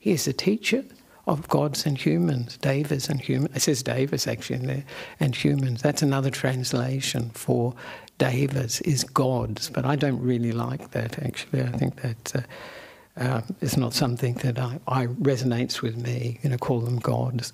He 0.00 0.12
is 0.12 0.24
the 0.24 0.32
teacher 0.32 0.82
of 1.26 1.46
gods 1.48 1.84
and 1.84 1.96
humans, 1.96 2.56
devas 2.56 3.08
and 3.10 3.20
humans. 3.20 3.54
It 3.54 3.60
says 3.60 3.82
devas 3.82 4.26
actually 4.26 4.56
in 4.56 4.66
there, 4.66 4.84
and 5.20 5.36
humans. 5.36 5.82
That's 5.82 6.00
another 6.00 6.30
translation 6.30 7.30
for 7.34 7.74
devas 8.16 8.80
is 8.80 9.04
gods, 9.04 9.70
but 9.70 9.84
I 9.84 9.96
don't 9.96 10.20
really 10.20 10.52
like 10.52 10.90
that 10.92 11.22
actually. 11.22 11.62
I 11.62 11.68
think 11.72 12.00
that 12.00 12.32
uh, 12.34 13.22
uh, 13.22 13.40
it's 13.60 13.76
not 13.76 13.92
something 13.92 14.34
that 14.36 14.58
I, 14.58 14.80
I, 14.88 15.06
resonates 15.06 15.82
with 15.82 15.98
me. 15.98 16.40
You 16.42 16.50
know, 16.50 16.58
call 16.58 16.80
them 16.80 16.98
gods, 16.98 17.52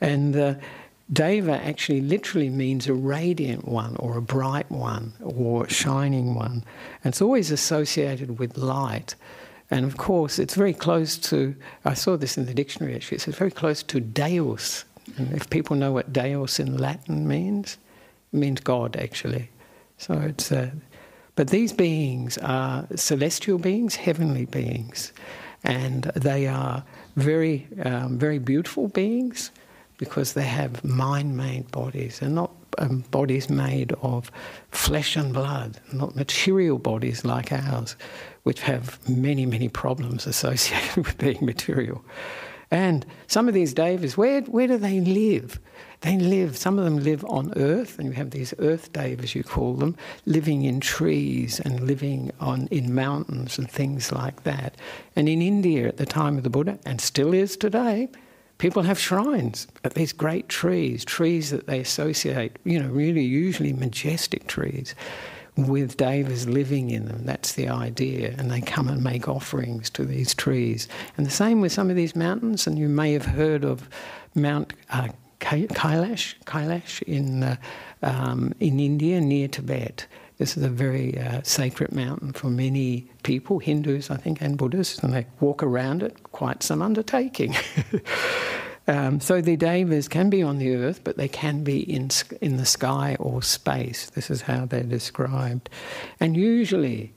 and. 0.00 0.34
Uh, 0.34 0.54
Deva 1.12 1.52
actually 1.62 2.00
literally 2.00 2.48
means 2.48 2.86
a 2.86 2.94
radiant 2.94 3.68
one 3.68 3.96
or 3.96 4.16
a 4.16 4.22
bright 4.22 4.70
one 4.70 5.12
or 5.20 5.68
shining 5.68 6.34
one. 6.34 6.64
And 7.04 7.12
it's 7.12 7.20
always 7.20 7.50
associated 7.50 8.38
with 8.38 8.56
light. 8.56 9.14
And 9.72 9.86
of 9.86 9.96
course, 9.96 10.38
it's 10.38 10.54
very 10.54 10.74
close 10.74 11.16
to, 11.30 11.56
I 11.86 11.94
saw 11.94 12.18
this 12.18 12.36
in 12.36 12.44
the 12.44 12.52
dictionary 12.52 12.94
actually, 12.94 13.16
it's 13.16 13.24
very 13.24 13.50
close 13.50 13.82
to 13.84 14.00
Deus. 14.00 14.84
And 15.16 15.32
if 15.32 15.48
people 15.48 15.76
know 15.76 15.92
what 15.92 16.12
Deus 16.12 16.60
in 16.60 16.76
Latin 16.76 17.26
means, 17.26 17.78
it 18.34 18.36
means 18.36 18.60
God 18.60 18.96
actually. 18.96 19.48
So 19.96 20.12
it's, 20.12 20.52
uh, 20.52 20.72
but 21.36 21.48
these 21.48 21.72
beings 21.72 22.36
are 22.36 22.86
celestial 22.96 23.56
beings, 23.56 23.96
heavenly 23.96 24.44
beings. 24.44 25.14
And 25.64 26.02
they 26.14 26.46
are 26.48 26.84
very, 27.16 27.66
um, 27.82 28.18
very 28.18 28.38
beautiful 28.38 28.88
beings 28.88 29.52
because 29.96 30.34
they 30.34 30.42
have 30.42 30.84
mind 30.84 31.34
made 31.34 31.70
bodies. 31.70 32.18
They're 32.18 32.28
not 32.28 32.50
um, 32.76 33.04
bodies 33.10 33.48
made 33.48 33.92
of 34.02 34.30
flesh 34.70 35.16
and 35.16 35.32
blood, 35.32 35.80
not 35.94 36.14
material 36.14 36.78
bodies 36.78 37.24
like 37.24 37.52
ours, 37.52 37.96
which 38.42 38.60
have 38.62 38.98
many, 39.08 39.46
many 39.46 39.68
problems 39.68 40.26
associated 40.26 40.96
with 41.04 41.18
being 41.18 41.44
material. 41.44 42.04
And 42.70 43.04
some 43.26 43.48
of 43.48 43.54
these 43.54 43.74
devas, 43.74 44.16
where, 44.16 44.40
where 44.42 44.66
do 44.66 44.78
they 44.78 45.00
live? 45.00 45.60
They 46.00 46.16
live, 46.16 46.56
some 46.56 46.78
of 46.78 46.84
them 46.86 46.98
live 46.98 47.22
on 47.26 47.52
earth, 47.56 47.98
and 47.98 48.08
you 48.08 48.14
have 48.14 48.30
these 48.30 48.54
earth 48.58 48.92
devas, 48.92 49.34
you 49.34 49.44
call 49.44 49.74
them, 49.74 49.94
living 50.24 50.62
in 50.62 50.80
trees 50.80 51.60
and 51.60 51.80
living 51.86 52.32
on, 52.40 52.68
in 52.70 52.94
mountains 52.94 53.58
and 53.58 53.70
things 53.70 54.10
like 54.10 54.42
that. 54.44 54.74
And 55.14 55.28
in 55.28 55.42
India 55.42 55.86
at 55.86 55.98
the 55.98 56.06
time 56.06 56.38
of 56.38 56.44
the 56.44 56.50
Buddha, 56.50 56.78
and 56.86 57.00
still 57.00 57.34
is 57.34 57.56
today, 57.58 58.08
people 58.56 58.82
have 58.82 58.98
shrines 58.98 59.68
at 59.84 59.94
these 59.94 60.12
great 60.12 60.48
trees, 60.48 61.04
trees 61.04 61.50
that 61.50 61.66
they 61.66 61.78
associate, 61.78 62.58
you 62.64 62.82
know, 62.82 62.88
really 62.88 63.22
usually 63.22 63.74
majestic 63.74 64.46
trees 64.46 64.94
with 65.56 65.96
devas 65.96 66.48
living 66.48 66.90
in 66.90 67.06
them. 67.06 67.24
That's 67.24 67.52
the 67.52 67.68
idea. 67.68 68.34
And 68.38 68.50
they 68.50 68.60
come 68.60 68.88
and 68.88 69.02
make 69.02 69.28
offerings 69.28 69.90
to 69.90 70.04
these 70.04 70.34
trees. 70.34 70.88
And 71.16 71.26
the 71.26 71.30
same 71.30 71.60
with 71.60 71.72
some 71.72 71.90
of 71.90 71.96
these 71.96 72.16
mountains. 72.16 72.66
And 72.66 72.78
you 72.78 72.88
may 72.88 73.12
have 73.12 73.26
heard 73.26 73.64
of 73.64 73.88
Mount 74.34 74.72
uh, 74.90 75.08
Kailash, 75.40 76.34
Kailash 76.44 77.02
in, 77.02 77.42
uh, 77.42 77.56
um, 78.02 78.54
in 78.60 78.80
India 78.80 79.20
near 79.20 79.48
Tibet. 79.48 80.06
This 80.38 80.56
is 80.56 80.64
a 80.64 80.70
very 80.70 81.18
uh, 81.18 81.42
sacred 81.42 81.92
mountain 81.92 82.32
for 82.32 82.48
many 82.48 83.10
people, 83.22 83.58
Hindus, 83.58 84.10
I 84.10 84.16
think, 84.16 84.40
and 84.40 84.56
Buddhists, 84.56 84.98
and 85.00 85.12
they 85.12 85.26
walk 85.40 85.62
around 85.62 86.02
it. 86.02 86.22
Quite 86.32 86.62
some 86.62 86.80
undertaking. 86.82 87.54
um, 88.88 89.20
so 89.20 89.40
the 89.40 89.56
devas 89.56 90.08
can 90.08 90.30
be 90.30 90.42
on 90.42 90.58
the 90.58 90.74
earth, 90.74 91.02
but 91.04 91.16
they 91.16 91.28
can 91.28 91.62
be 91.62 91.80
in 91.80 92.10
in 92.40 92.56
the 92.56 92.66
sky 92.66 93.16
or 93.20 93.42
space. 93.42 94.10
This 94.10 94.30
is 94.30 94.42
how 94.42 94.66
they're 94.66 94.82
described, 94.82 95.70
and 96.18 96.36
usually, 96.36 97.12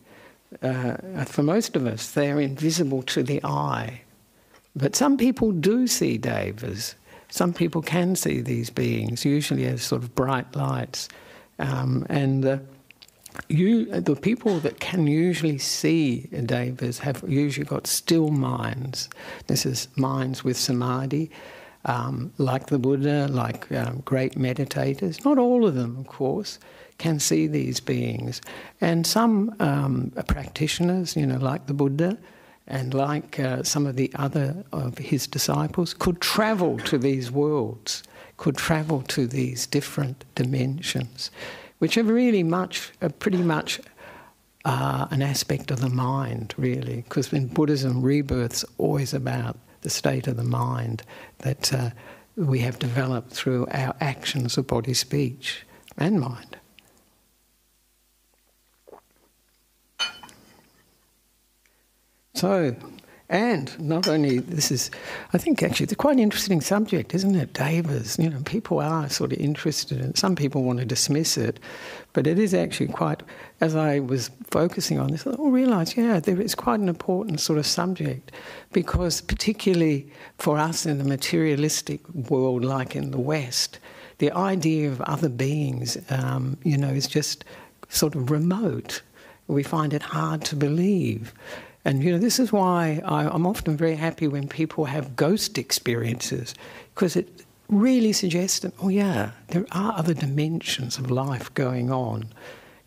uh, 0.61 1.25
for 1.25 1.43
most 1.43 1.75
of 1.75 1.85
us, 1.85 2.11
they're 2.11 2.39
invisible 2.39 3.01
to 3.03 3.23
the 3.23 3.43
eye. 3.43 4.01
But 4.75 4.95
some 4.95 5.17
people 5.17 5.51
do 5.51 5.87
see 5.87 6.17
devas. 6.17 6.95
Some 7.29 7.53
people 7.53 7.81
can 7.81 8.15
see 8.15 8.41
these 8.41 8.69
beings, 8.69 9.25
usually 9.25 9.65
as 9.65 9.81
sort 9.81 10.03
of 10.03 10.13
bright 10.15 10.55
lights, 10.55 11.09
um, 11.59 12.05
and. 12.09 12.45
Uh, 12.45 12.57
you, 13.49 13.85
the 13.85 14.15
people 14.15 14.59
that 14.59 14.79
can 14.79 15.07
usually 15.07 15.57
see 15.57 16.27
devas 16.45 16.99
have 16.99 17.23
usually 17.27 17.65
got 17.65 17.87
still 17.87 18.29
minds. 18.29 19.09
This 19.47 19.65
is 19.65 19.87
minds 19.95 20.43
with 20.43 20.57
samadhi, 20.57 21.31
um, 21.85 22.31
like 22.37 22.67
the 22.67 22.79
Buddha, 22.79 23.27
like 23.27 23.71
um, 23.71 24.01
great 24.05 24.35
meditators. 24.35 25.23
Not 25.23 25.37
all 25.37 25.65
of 25.65 25.75
them, 25.75 25.97
of 25.97 26.07
course, 26.07 26.59
can 26.97 27.19
see 27.19 27.47
these 27.47 27.79
beings. 27.79 28.41
And 28.81 29.05
some 29.05 29.55
um, 29.59 30.11
practitioners, 30.27 31.15
you 31.15 31.25
know, 31.25 31.37
like 31.37 31.67
the 31.67 31.73
Buddha, 31.73 32.17
and 32.67 32.93
like 32.95 33.39
uh, 33.39 33.61
some 33.61 33.85
of 33.85 33.95
the 33.95 34.11
other 34.15 34.65
of 34.71 34.97
his 34.97 35.27
disciples, 35.27 35.93
could 35.93 36.19
travel 36.19 36.79
to 36.79 36.97
these 36.97 37.31
worlds, 37.31 38.01
could 38.37 38.57
travel 38.57 39.01
to 39.03 39.27
these 39.27 39.67
different 39.67 40.25
dimensions 40.33 41.29
which 41.79 41.97
are 41.97 42.03
really 42.03 42.43
much, 42.43 42.91
are 43.01 43.09
pretty 43.09 43.41
much 43.41 43.79
uh, 44.65 45.07
an 45.11 45.21
aspect 45.21 45.71
of 45.71 45.81
the 45.81 45.89
mind, 45.89 46.53
really, 46.57 46.97
because 46.97 47.31
in 47.31 47.47
Buddhism, 47.47 48.01
rebirth's 48.01 48.65
always 48.77 49.13
about 49.13 49.57
the 49.81 49.89
state 49.89 50.27
of 50.27 50.37
the 50.37 50.43
mind 50.43 51.03
that 51.39 51.71
uh, 51.73 51.91
we 52.35 52.59
have 52.59 52.79
developed 52.79 53.31
through 53.31 53.67
our 53.71 53.95
actions 54.01 54.57
of 54.57 54.67
body, 54.67 54.93
speech, 54.93 55.65
and 55.97 56.19
mind. 56.19 56.57
So, 62.33 62.75
and 63.29 63.79
not 63.79 64.07
only 64.07 64.37
this 64.37 64.71
is, 64.71 64.91
I 65.33 65.39
think 65.39 65.63
actually 65.63 65.85
it's 65.85 65.95
quite 65.95 66.13
an 66.13 66.19
interesting 66.19 66.61
subject, 66.61 67.15
isn't 67.15 67.35
it? 67.35 67.53
Devas, 67.53 68.19
you 68.19 68.29
know, 68.29 68.41
people 68.45 68.79
are 68.79 69.09
sort 69.09 69.33
of 69.33 69.39
interested 69.39 69.99
in. 69.99 70.13
Some 70.13 70.35
people 70.35 70.63
want 70.63 70.79
to 70.79 70.85
dismiss 70.85 71.35
it, 71.37 71.59
but 72.13 72.27
it 72.27 72.37
is 72.37 72.53
actually 72.53 72.87
quite. 72.87 73.23
As 73.61 73.75
I 73.75 73.99
was 73.99 74.29
focusing 74.51 74.99
on 74.99 75.11
this, 75.11 75.25
I 75.25 75.35
realised, 75.39 75.97
yeah, 75.97 76.19
there 76.19 76.39
is 76.39 76.53
quite 76.53 76.79
an 76.81 76.89
important 76.89 77.39
sort 77.39 77.57
of 77.57 77.65
subject, 77.65 78.31
because 78.73 79.21
particularly 79.21 80.11
for 80.37 80.57
us 80.57 80.85
in 80.85 80.97
the 80.97 81.03
materialistic 81.03 82.07
world, 82.09 82.63
like 82.63 82.95
in 82.95 83.11
the 83.11 83.19
West, 83.19 83.79
the 84.19 84.31
idea 84.31 84.89
of 84.89 85.01
other 85.01 85.29
beings, 85.29 85.97
um, 86.09 86.57
you 86.63 86.77
know, 86.77 86.89
is 86.89 87.07
just 87.07 87.43
sort 87.89 88.13
of 88.13 88.29
remote. 88.29 89.01
We 89.47 89.63
find 89.63 89.93
it 89.93 90.01
hard 90.01 90.43
to 90.45 90.55
believe. 90.55 91.33
And 91.85 92.03
you 92.03 92.11
know, 92.11 92.17
this 92.17 92.39
is 92.39 92.51
why 92.51 93.01
I, 93.05 93.27
I'm 93.27 93.45
often 93.45 93.77
very 93.77 93.95
happy 93.95 94.27
when 94.27 94.47
people 94.47 94.85
have 94.85 95.15
ghost 95.15 95.57
experiences, 95.57 96.55
because 96.93 97.15
it 97.15 97.45
really 97.69 98.11
suggests 98.11 98.59
that, 98.59 98.73
oh 98.81 98.89
yeah, 98.89 99.31
there 99.49 99.65
are 99.71 99.93
other 99.95 100.13
dimensions 100.13 100.97
of 100.97 101.11
life 101.11 101.53
going 101.53 101.91
on. 101.91 102.25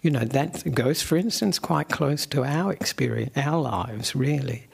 You 0.02 0.10
know, 0.10 0.24
that 0.24 0.74
ghost, 0.74 1.04
for 1.04 1.16
instance, 1.16 1.58
quite 1.58 1.88
close 1.88 2.26
to 2.26 2.44
our 2.44 2.72
experience, 2.72 3.36
our 3.36 3.60
lives, 3.60 4.14
really. 4.14 4.66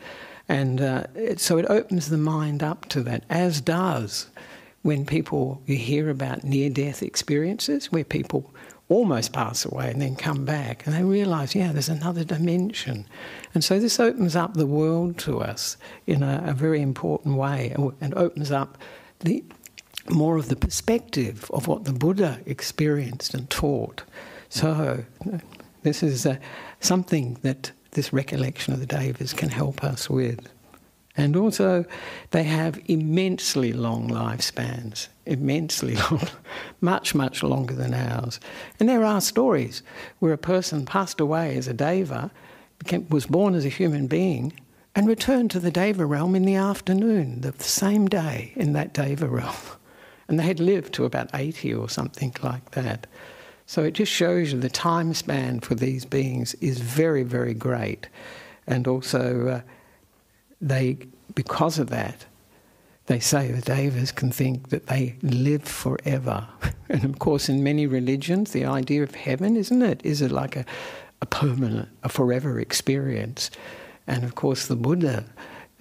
And 0.49 0.81
uh, 0.81 1.05
it, 1.15 1.41
so 1.41 1.57
it 1.57 1.67
opens 1.71 2.09
the 2.09 2.19
mind 2.19 2.63
up 2.63 2.87
to 2.91 3.03
that, 3.03 3.25
as 3.31 3.61
does 3.61 4.27
when 4.83 5.07
people 5.07 5.63
you 5.65 5.77
hear 5.77 6.11
about 6.11 6.45
near 6.45 6.69
death 6.69 7.03
experiences 7.03 7.91
where 7.91 8.05
people 8.05 8.54
almost 8.95 9.33
pass 9.33 9.65
away 9.65 9.91
and 9.91 10.01
then 10.01 10.17
come 10.17 10.45
back. 10.45 10.87
And 10.87 10.95
they 10.95 11.03
realize, 11.03 11.55
yeah, 11.55 11.73
there's 11.73 11.89
another 11.89 12.25
dimension. 12.25 13.07
And 13.53 13.65
so 13.65 13.79
this 13.79 13.99
opens 13.99 14.37
up 14.37 14.55
the 14.55 14.67
world 14.67 15.19
to 15.19 15.41
us 15.41 15.77
in 16.07 16.23
a, 16.23 16.43
a 16.47 16.53
very 16.53 16.81
important 16.81 17.37
way 17.37 17.75
and 18.01 18.15
opens 18.15 18.51
up 18.53 18.79
the 19.21 19.45
more 20.11 20.37
of 20.37 20.49
the 20.49 20.57
perspective 20.57 21.51
of 21.53 21.67
what 21.67 21.85
the 21.85 21.93
Buddha 21.93 22.41
experienced 22.47 23.35
and 23.35 23.49
taught. 23.49 24.03
So 24.49 25.05
this 25.83 26.03
is 26.03 26.27
uh, 26.27 26.37
something 26.81 27.39
that 27.43 27.73
this 27.93 28.13
recollection 28.13 28.75
of 28.75 28.81
the 28.81 28.87
Devas 28.87 29.33
can 29.33 29.49
help 29.49 29.83
us 29.83 30.11
with. 30.11 30.49
And 31.17 31.37
also, 31.37 31.85
they 32.31 32.43
have 32.43 32.81
immensely 32.87 33.73
long 33.73 34.09
lifespans, 34.11 35.09
immensely 35.27 35.97
long, 36.11 36.29
much, 36.81 37.15
much 37.15 37.43
longer 37.43 37.75
than 37.75 37.95
ours. 37.95 38.41
And 38.79 38.89
there 38.89 39.05
are 39.05 39.21
stories 39.21 39.83
where 40.19 40.33
a 40.33 40.39
person 40.39 40.87
passed 40.87 41.21
away 41.21 41.57
as 41.57 41.69
a 41.69 41.75
deva, 41.75 42.31
became, 42.79 43.07
was 43.09 43.27
born 43.27 43.55
as 43.55 43.65
a 43.65 43.71
human 43.71 44.07
being, 44.07 44.53
and 44.95 45.09
returned 45.09 45.51
to 45.51 45.61
the 45.61 45.71
deva 45.71 46.07
realm 46.07 46.35
in 46.35 46.45
the 46.45 46.55
afternoon, 46.55 47.41
the 47.41 47.53
same 47.63 48.07
day 48.07 48.53
in 48.57 48.73
that 48.75 48.93
deva 48.95 49.29
realm. 49.29 49.55
And 50.27 50.41
they 50.41 50.45
had 50.45 50.59
lived 50.59 50.95
to 50.95 51.05
about 51.05 51.29
80 51.35 51.75
or 51.75 51.87
something 51.87 52.35
like 52.43 52.71
that. 52.71 53.07
So 53.67 53.83
it 53.83 53.93
just 53.93 54.11
shows 54.11 54.55
you 54.55 54.59
the 54.59 54.71
time 54.71 55.13
span 55.13 55.61
for 55.61 55.75
these 55.75 56.07
beings 56.07 56.55
is 56.63 56.81
very, 56.81 57.23
very 57.23 57.53
great. 57.53 58.09
And 58.67 58.89
also, 58.89 59.49
uh, 59.49 59.61
they, 60.63 60.97
because 61.35 61.79
of 61.79 61.91
that, 61.91 62.25
they 63.07 63.21
say 63.21 63.51
the 63.51 63.61
Devas 63.61 64.13
can 64.13 64.31
think 64.31 64.71
that 64.71 64.87
they 64.87 65.17
live 65.23 65.65
forever. 65.65 66.49
and 66.89 67.05
of 67.05 67.19
course, 67.19 67.49
in 67.49 67.63
many 67.63 67.87
religions, 67.87 68.53
the 68.53 68.65
idea 68.65 69.03
of 69.03 69.15
heaven, 69.15 69.57
isn't 69.57 69.83
it? 69.83 70.01
Is 70.05 70.23
it 70.23 70.33
like 70.33 70.57
a, 70.57 70.65
a 71.21 71.27
permanent, 71.27 71.89
a 72.03 72.09
forever 72.09 72.59
experience? 72.59 73.51
And 74.07 74.25
of 74.25 74.35
course, 74.35 74.67
the 74.67 74.77
Buddha 74.77 75.25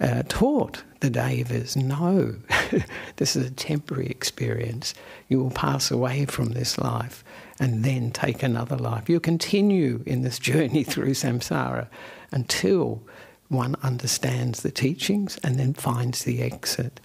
uh, 0.00 0.22
taught 0.28 0.82
the 1.00 1.10
Devas 1.10 1.76
no, 1.76 2.36
this 3.16 3.36
is 3.36 3.46
a 3.46 3.50
temporary 3.50 4.06
experience. 4.06 4.94
You 5.28 5.42
will 5.42 5.50
pass 5.50 5.90
away 5.90 6.26
from 6.26 6.52
this 6.52 6.78
life 6.78 7.24
and 7.60 7.84
then 7.84 8.10
take 8.10 8.42
another 8.42 8.76
life. 8.76 9.08
You 9.08 9.20
continue 9.20 10.02
in 10.06 10.22
this 10.22 10.38
journey 10.50 10.84
through 10.84 11.12
samsara 11.12 11.88
until 12.32 13.02
one 13.48 13.76
understands 13.82 14.62
the 14.62 14.70
teachings 14.70 15.38
and 15.42 15.58
then 15.58 15.74
finds 15.74 16.24
the 16.24 16.42
exit. 16.42 17.00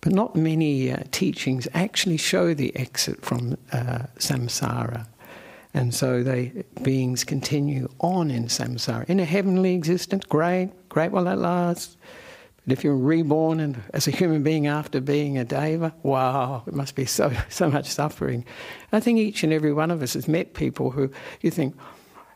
But 0.00 0.12
not 0.12 0.34
many 0.34 0.90
uh, 0.90 1.02
teachings 1.10 1.68
actually 1.74 2.16
show 2.16 2.54
the 2.54 2.74
exit 2.76 3.24
from 3.24 3.56
uh, 3.72 4.06
samsara. 4.16 5.06
And 5.72 5.94
so 5.94 6.22
they 6.22 6.64
beings 6.82 7.22
continue 7.22 7.88
on 8.00 8.30
in 8.30 8.46
samsara. 8.46 9.08
In 9.08 9.20
a 9.20 9.24
heavenly 9.24 9.74
existence, 9.74 10.24
great, 10.24 10.70
great 10.88 11.12
while 11.12 11.24
that 11.24 11.38
lasts. 11.38 11.96
But 12.64 12.72
if 12.72 12.84
you're 12.84 12.96
reborn 12.96 13.60
and 13.60 13.80
as 13.94 14.06
a 14.06 14.10
human 14.10 14.42
being 14.42 14.66
after 14.66 15.00
being 15.00 15.38
a 15.38 15.44
deva, 15.44 15.94
wow, 16.02 16.62
it 16.66 16.74
must 16.74 16.94
be 16.94 17.04
so 17.04 17.32
so 17.48 17.70
much 17.70 17.86
suffering. 17.86 18.44
I 18.92 19.00
think 19.00 19.18
each 19.18 19.44
and 19.44 19.52
every 19.52 19.72
one 19.72 19.90
of 19.90 20.02
us 20.02 20.14
has 20.14 20.28
met 20.28 20.54
people 20.54 20.90
who 20.90 21.10
you 21.40 21.50
think 21.50 21.76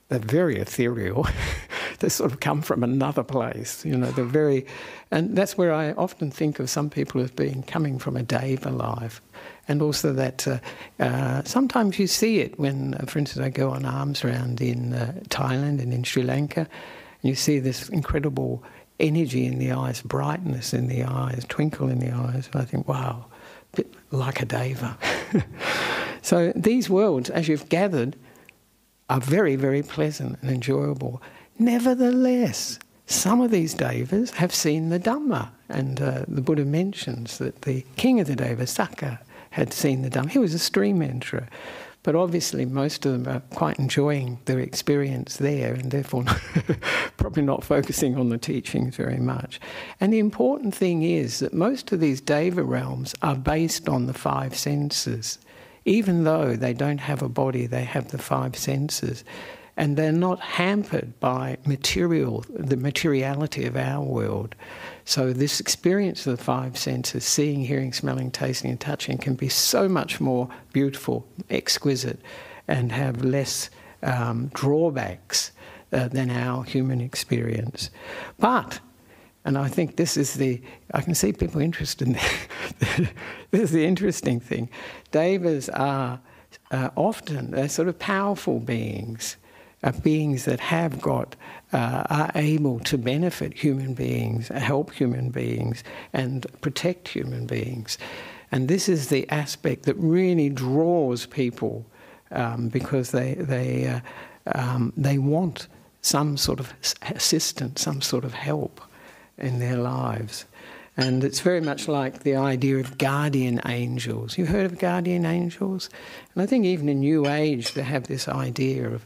they're 0.09 0.19
very 0.19 0.59
ethereal. 0.59 1.27
they 2.01 2.09
sort 2.09 2.33
of 2.33 2.41
come 2.41 2.63
from 2.63 2.83
another 2.83 3.23
place. 3.23 3.85
You 3.85 3.97
know, 3.97 4.11
they're 4.11 4.25
very, 4.25 4.67
and 5.11 5.37
that's 5.37 5.57
where 5.57 5.73
I 5.73 5.93
often 5.93 6.31
think 6.31 6.59
of 6.59 6.69
some 6.69 6.91
people 6.91 7.21
as 7.21 7.31
being 7.31 7.63
coming 7.63 7.99
from 7.99 8.17
a 8.17 8.23
deva 8.23 8.71
life. 8.71 9.21
And 9.67 9.81
also 9.81 10.13
that 10.13 10.47
uh, 10.47 10.59
uh, 11.01 11.43
sometimes 11.45 11.99
you 11.99 12.07
see 12.07 12.41
it 12.41 12.59
when, 12.59 12.95
uh, 12.95 13.07
for 13.07 13.19
instance, 13.19 13.45
I 13.45 13.49
go 13.49 13.71
on 13.71 13.87
alms 13.87 14.23
round 14.23 14.61
in 14.61 14.93
uh, 14.93 15.15
Thailand 15.29 15.81
and 15.81 15.93
in 15.93 16.03
Sri 16.03 16.23
Lanka, 16.23 16.61
and 16.61 16.69
you 17.23 17.35
see 17.35 17.59
this 17.59 17.89
incredible 17.89 18.63
energy 19.01 19.47
in 19.47 19.59
the 19.59 19.73
eyes, 19.73 20.03
brightness 20.03 20.75
in 20.75 20.89
the 20.89 21.05
eyes, 21.05 21.45
twinkle 21.49 21.89
in 21.89 21.99
the 21.99 22.11
eyes. 22.11 22.49
And 22.53 22.61
I 22.61 22.65
think, 22.67 22.87
wow, 22.87 23.25
a 23.73 23.77
bit 23.77 23.95
like 24.11 24.43
a 24.43 24.45
deva. 24.45 24.99
so 26.23 26.53
these 26.55 26.91
worlds, 26.91 27.31
as 27.31 27.49
you've 27.49 27.69
gathered, 27.71 28.17
are 29.09 29.21
very, 29.21 29.57
very 29.57 29.83
pleasant 29.83 30.39
and 30.41 30.51
enjoyable. 30.51 31.23
Nevertheless, 31.59 32.79
some 33.07 33.41
of 33.41 33.51
these 33.51 33.75
devas 33.75 34.31
have 34.33 34.55
seen 34.55 34.89
the 34.89 34.99
Dhamma, 34.99 35.51
and 35.69 36.01
uh, 36.01 36.25
the 36.27 36.41
Buddha 36.41 36.65
mentions 36.65 37.39
that 37.39 37.63
the 37.63 37.85
king 37.97 38.21
of 38.21 38.27
the 38.27 38.37
devas, 38.37 38.75
Sakka, 38.75 39.19
had 39.51 39.73
seen 39.73 40.03
the 40.03 40.11
Dhamma. 40.11 40.31
He 40.31 40.39
was 40.39 40.55
a 40.55 40.59
stream 40.59 41.01
enterer. 41.01 41.49
But 42.05 42.15
obviously, 42.15 42.67
most 42.67 43.07
of 43.07 43.13
them 43.13 43.35
are 43.35 43.41
quite 43.57 43.79
enjoying 43.79 44.39
their 44.45 44.59
experience 44.61 45.39
there 45.39 45.73
and 45.73 45.91
therefore 45.91 46.25
probably 47.17 47.43
not 47.43 47.65
focusing 47.65 48.19
on 48.19 48.29
the 48.29 48.37
teachings 48.37 48.95
very 48.95 49.17
much. 49.17 49.59
And 50.01 50.13
the 50.13 50.19
important 50.19 50.75
thing 50.75 51.03
is 51.03 51.39
that 51.39 51.55
most 51.55 51.93
of 51.93 52.01
these 52.01 52.21
Deva 52.21 52.63
realms 52.63 53.15
are 53.23 53.35
based 53.35 53.89
on 53.89 54.05
the 54.05 54.13
five 54.13 54.55
senses. 54.55 55.39
Even 55.85 56.25
though 56.25 56.57
they 56.57 56.73
don't 56.73 56.99
have 56.99 57.23
a 57.23 57.29
body, 57.29 57.67
they 57.67 57.85
have 57.85 58.11
the 58.11 58.19
five 58.19 58.57
senses. 58.57 59.25
And 59.77 59.97
they're 59.97 60.13
not 60.13 60.41
hampered 60.41 61.19
by 61.19 61.59
material, 61.67 62.45
the 62.49 62.77
materiality 62.77 63.67
of 63.67 63.77
our 63.77 64.05
world. 64.05 64.55
So, 65.05 65.33
this 65.33 65.59
experience 65.59 66.27
of 66.27 66.37
the 66.37 66.45
five 66.45 66.79
senses 66.79 67.25
seeing, 67.25 67.65
hearing, 67.65 67.93
smelling, 67.93 68.31
tasting, 68.31 68.71
and 68.71 68.81
touching 68.81 69.19
can 69.19 69.35
be 69.35 69.49
so 69.49 69.89
much 69.89 70.21
more 70.21 70.49
beautiful, 70.73 71.27
exquisite, 71.51 72.21
and 72.69 72.93
have 72.93 73.25
less 73.25 73.69
um, 74.05 74.51
drawbacks 74.55 75.51
uh, 75.93 76.09
than 76.09 76.31
our 76.31 76.63
human 76.65 77.01
experience. 77.01 77.91
But, 78.39 78.81
and 79.45 79.59
I 79.59 79.69
think 79.69 79.97
this 79.97 80.17
is 80.17 80.35
the, 80.35 80.61
I 80.93 81.03
can 81.03 81.15
see 81.15 81.33
people 81.33 81.61
interested 81.61 82.09
in 82.09 82.15
this, 82.79 83.09
this 83.51 83.61
is 83.61 83.71
the 83.73 83.85
interesting 83.85 84.41
thing. 84.41 84.69
Devas 85.11 85.69
are 85.69 86.21
uh, 86.71 86.91
often, 86.97 87.51
they're 87.51 87.69
sort 87.69 87.89
of 87.89 87.99
powerful 87.99 88.61
beings 88.61 89.37
uh, 89.85 89.93
beings 90.03 90.47
that 90.47 90.61
have 90.61 91.01
got, 91.01 91.37
uh, 91.73 92.05
are 92.09 92.31
able 92.35 92.81
to 92.81 92.97
benefit 92.97 93.53
human 93.53 93.95
beings, 93.95 94.49
help 94.49 94.91
human 94.93 95.29
beings, 95.29 95.85
and 96.13 96.47
protect 96.63 97.07
human 97.09 97.47
beings. 97.47 97.99
And 98.51 98.67
this 98.67 98.89
is 98.89 99.09
the 99.09 99.29
aspect 99.29 99.83
that 99.85 99.95
really 99.97 100.49
draws 100.49 101.27
people 101.27 101.85
um, 102.31 102.69
because 102.69 103.11
they, 103.11 103.35
they, 103.35 103.87
uh, 103.87 104.01
um, 104.55 104.93
they 104.97 105.19
want 105.19 105.69
some 106.01 106.37
sort 106.37 106.61
of 106.61 106.73
assistance, 107.03 107.83
some 107.83 108.01
sort 108.01 108.25
of 108.25 108.33
help 108.33 108.81
in 109.39 109.59
their 109.59 109.77
lives. 109.77 110.45
And 110.97 111.25
it's 111.25 111.41
very 111.41 111.61
much 111.61 111.89
like 111.89 112.21
the 112.21 112.37
idea 112.37 112.79
of 112.79 112.99
guardian 112.99 113.61
angels. 113.67 114.39
You've 114.39 114.49
heard 114.49 114.67
of 114.67 114.79
guardian 114.79 115.27
angels? 115.27 115.91
And 116.35 116.43
I 116.43 116.47
think 116.47 116.65
even 116.65 116.89
in 116.89 117.01
New 117.01 117.27
Age, 117.27 117.75
they 117.75 117.83
have 117.83 118.07
this 118.07 118.29
idea 118.29 118.89
of 118.89 119.05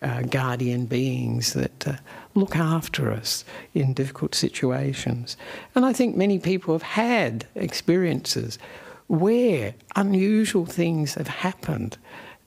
uh, 0.00 0.22
guardian 0.22 0.86
beings 0.86 1.52
that 1.52 1.86
uh, 1.86 1.96
look 2.34 2.56
after 2.56 3.10
us 3.10 3.44
in 3.74 3.92
difficult 3.92 4.34
situations. 4.34 5.36
And 5.74 5.84
I 5.84 5.92
think 5.92 6.16
many 6.16 6.38
people 6.38 6.74
have 6.74 6.82
had 6.82 7.46
experiences 7.54 8.58
where 9.08 9.74
unusual 9.94 10.66
things 10.66 11.14
have 11.14 11.28
happened 11.28 11.98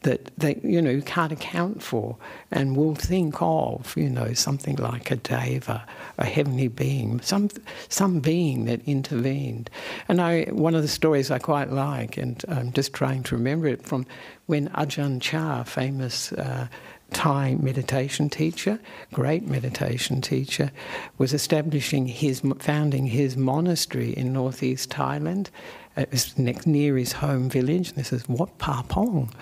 that 0.01 0.31
they, 0.37 0.59
you 0.63 0.81
know, 0.81 1.01
can't 1.01 1.31
account 1.31 1.83
for, 1.83 2.15
and 2.51 2.77
will 2.77 2.95
think 2.95 3.35
of, 3.41 3.95
you 3.97 4.09
know, 4.09 4.33
something 4.33 4.77
like 4.77 5.11
a 5.11 5.17
deva, 5.17 5.85
a 6.17 6.25
heavenly 6.25 6.69
being, 6.69 7.19
some 7.21 7.49
some 7.89 8.19
being 8.19 8.65
that 8.65 8.81
intervened. 8.87 9.69
And 10.07 10.21
I, 10.21 10.43
one 10.45 10.73
of 10.73 10.81
the 10.81 10.87
stories 10.87 11.31
I 11.31 11.39
quite 11.39 11.71
like, 11.71 12.17
and 12.17 12.43
I'm 12.47 12.71
just 12.71 12.93
trying 12.93 13.23
to 13.23 13.35
remember 13.35 13.67
it 13.67 13.85
from 13.85 14.05
when 14.45 14.69
Ajahn 14.69 15.21
Chah, 15.21 15.63
famous 15.63 16.31
uh, 16.33 16.67
Thai 17.11 17.55
meditation 17.55 18.29
teacher, 18.29 18.79
great 19.11 19.47
meditation 19.47 20.21
teacher, 20.21 20.71
was 21.17 21.33
establishing 21.33 22.07
his, 22.07 22.41
founding 22.59 23.07
his 23.07 23.35
monastery 23.35 24.11
in 24.11 24.31
northeast 24.31 24.91
Thailand. 24.91 25.47
It 25.97 26.11
was 26.11 26.37
near 26.37 26.95
his 26.97 27.11
home 27.11 27.49
village. 27.49 27.93
This 27.93 28.13
is 28.13 28.29
Wat 28.29 28.57
Pa 28.59 28.83
Pong. 28.87 29.33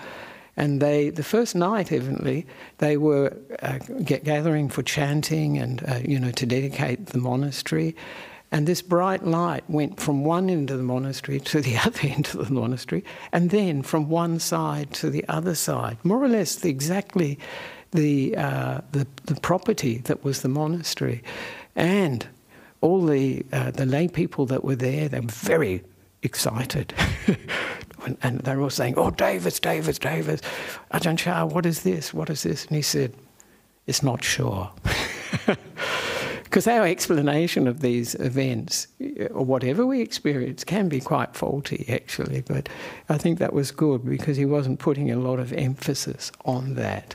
And 0.58 0.82
they, 0.82 1.10
the 1.10 1.22
first 1.22 1.54
night, 1.54 1.92
evidently, 1.92 2.44
they 2.78 2.96
were 2.96 3.32
uh, 3.62 3.78
gathering 4.02 4.68
for 4.68 4.82
chanting 4.82 5.56
and, 5.56 5.88
uh, 5.88 6.00
you 6.04 6.18
know, 6.18 6.32
to 6.32 6.46
dedicate 6.46 7.06
the 7.06 7.18
monastery. 7.18 7.94
And 8.50 8.66
this 8.66 8.82
bright 8.82 9.24
light 9.24 9.62
went 9.68 10.00
from 10.00 10.24
one 10.24 10.50
end 10.50 10.72
of 10.72 10.78
the 10.78 10.82
monastery 10.82 11.38
to 11.38 11.60
the 11.60 11.76
other 11.86 12.00
end 12.02 12.26
of 12.34 12.48
the 12.48 12.52
monastery, 12.52 13.04
and 13.32 13.50
then 13.50 13.82
from 13.82 14.08
one 14.08 14.40
side 14.40 14.92
to 14.94 15.10
the 15.10 15.24
other 15.28 15.54
side, 15.54 15.96
more 16.02 16.20
or 16.20 16.28
less 16.28 16.56
the, 16.56 16.70
exactly 16.70 17.38
the, 17.92 18.36
uh, 18.36 18.80
the, 18.90 19.06
the 19.26 19.36
property 19.40 19.98
that 19.98 20.24
was 20.24 20.42
the 20.42 20.48
monastery. 20.48 21.22
And 21.76 22.26
all 22.80 23.06
the, 23.06 23.46
uh, 23.52 23.70
the 23.70 23.86
lay 23.86 24.08
people 24.08 24.44
that 24.46 24.64
were 24.64 24.76
there, 24.76 25.08
they 25.08 25.20
were 25.20 25.28
very 25.28 25.84
excited. 26.28 26.94
and 28.22 28.40
they 28.40 28.54
were 28.54 28.62
all 28.62 28.70
saying, 28.70 28.94
Oh, 28.96 29.10
Devas, 29.10 29.58
Devas, 29.58 29.98
Devas. 29.98 30.40
Ajahn 30.92 31.18
Chah, 31.18 31.46
what 31.46 31.66
is 31.66 31.82
this? 31.82 32.12
What 32.14 32.28
is 32.30 32.42
this? 32.42 32.66
And 32.66 32.76
he 32.76 32.82
said, 32.82 33.14
It's 33.86 34.02
not 34.02 34.22
sure. 34.22 34.70
Because 36.48 36.66
our 36.66 36.86
explanation 36.86 37.68
of 37.68 37.80
these 37.80 38.14
events, 38.14 38.86
or 39.32 39.44
whatever 39.44 39.84
we 39.84 40.00
experience, 40.00 40.64
can 40.64 40.88
be 40.88 40.98
quite 40.98 41.36
faulty, 41.36 41.84
actually. 41.90 42.40
But 42.40 42.70
I 43.10 43.18
think 43.18 43.38
that 43.38 43.52
was 43.52 43.70
good 43.70 44.02
because 44.02 44.38
he 44.38 44.46
wasn't 44.46 44.78
putting 44.78 45.10
a 45.10 45.16
lot 45.16 45.40
of 45.40 45.52
emphasis 45.52 46.32
on 46.46 46.74
that, 46.76 47.14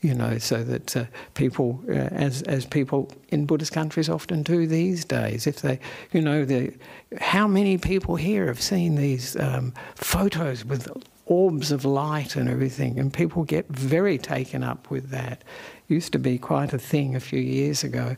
you 0.00 0.14
know, 0.14 0.38
so 0.38 0.62
that 0.62 0.96
uh, 0.96 1.04
people, 1.34 1.82
uh, 1.88 1.92
as 1.92 2.42
as 2.42 2.64
people 2.64 3.10
in 3.30 3.46
Buddhist 3.46 3.72
countries 3.72 4.08
often 4.08 4.42
do 4.42 4.66
these 4.66 5.04
days, 5.04 5.46
if 5.46 5.60
they, 5.60 5.80
you 6.12 6.20
know, 6.20 6.44
the 6.44 6.72
how 7.20 7.48
many 7.48 7.78
people 7.78 8.16
here 8.16 8.46
have 8.46 8.60
seen 8.60 8.94
these 8.94 9.36
um, 9.36 9.74
photos 9.96 10.64
with 10.64 10.88
orbs 11.26 11.72
of 11.72 11.84
light 11.84 12.36
and 12.36 12.48
everything, 12.48 12.98
and 12.98 13.12
people 13.12 13.42
get 13.44 13.66
very 13.68 14.18
taken 14.18 14.62
up 14.62 14.90
with 14.90 15.10
that. 15.10 15.42
Used 15.88 16.12
to 16.12 16.18
be 16.18 16.38
quite 16.38 16.72
a 16.72 16.78
thing 16.78 17.16
a 17.16 17.20
few 17.20 17.40
years 17.40 17.82
ago. 17.82 18.16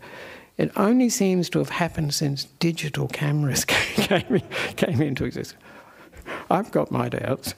It 0.59 0.71
only 0.77 1.09
seems 1.09 1.49
to 1.51 1.59
have 1.59 1.71
happened 1.71 2.13
since 2.13 2.45
digital 2.45 3.09
cameras 3.09 3.65
came, 3.67 4.43
came 4.77 5.01
into 5.01 5.25
existence. 5.25 5.63
I've 6.51 6.71
got 6.71 6.91
my 6.91 7.09
doubts. 7.09 7.55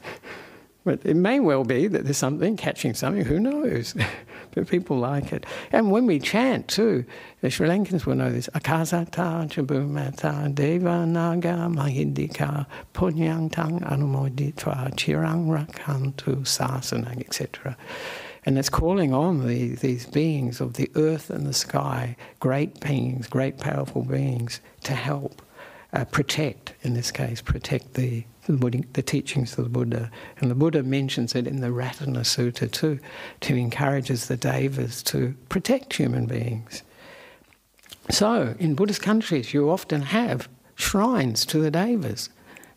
But 0.85 1.01
it 1.05 1.14
may 1.14 1.38
well 1.38 1.64
be 1.64 1.87
that 1.87 2.05
there's 2.05 2.16
something 2.16 2.57
catching 2.57 2.95
something, 2.95 3.25
who 3.25 3.38
knows? 3.38 3.95
but 4.55 4.68
people 4.68 4.99
like 4.99 5.33
it. 5.33 5.47
And 5.71 5.90
when 5.92 6.07
we 6.07 6.18
chant 6.18 6.66
too, 6.68 7.05
the 7.40 7.51
Sri 7.51 7.68
Lankans 7.68 8.05
will 8.05 8.16
know 8.16 8.31
this 8.31 8.49
Akasata 8.49 9.49
Chabumata 9.49 10.53
Deva 10.53 11.07
Naga 11.07 11.68
Mahindika 11.71 12.66
Punyang 12.95 13.51
Tang 13.53 13.81
Anumoditva 13.81 14.95
Chirang 14.95 15.47
Rakantu 15.47 16.40
Sasana, 16.42 17.21
etc. 17.21 17.77
And 18.45 18.59
it's 18.59 18.68
calling 18.68 19.14
on 19.14 19.47
the, 19.47 19.77
these 19.77 20.07
beings 20.07 20.61
of 20.61 20.75
the 20.75 20.90
earth 20.97 21.31
and 21.31 21.47
the 21.47 21.53
sky, 21.53 22.16
great 22.40 22.81
beings, 22.81 23.29
great 23.29 23.59
powerful 23.59 24.03
beings, 24.03 24.61
to 24.83 24.95
help 24.95 25.42
uh, 25.92 26.05
protect, 26.07 26.75
in 26.83 26.95
this 26.95 27.12
case, 27.12 27.40
protect 27.40 27.95
the, 27.95 28.25
the, 28.46 28.55
Buddha, 28.55 28.83
the, 28.92 29.02
teachings 29.02 29.57
of 29.57 29.64
the 29.64 29.70
Buddha. 29.70 30.11
And 30.38 30.50
the 30.50 30.55
Buddha 30.55 30.83
mentions 30.83 31.35
it 31.35 31.46
in 31.46 31.61
the 31.61 31.68
Ratana 31.68 32.20
Sutta 32.20 32.70
too, 32.70 32.98
to 33.40 33.55
encourages 33.55 34.28
the 34.28 34.37
Devas 34.37 35.02
to 35.05 35.35
protect 35.48 35.94
human 35.94 36.26
beings. 36.26 36.83
So, 38.11 38.55
in 38.59 38.74
Buddhist 38.74 39.02
countries, 39.02 39.55
you 39.55 39.70
often 39.70 40.02
have 40.02 40.48
shrines 40.74 41.46
to 41.46 41.59
the 41.59 41.70
devas. 41.70 42.28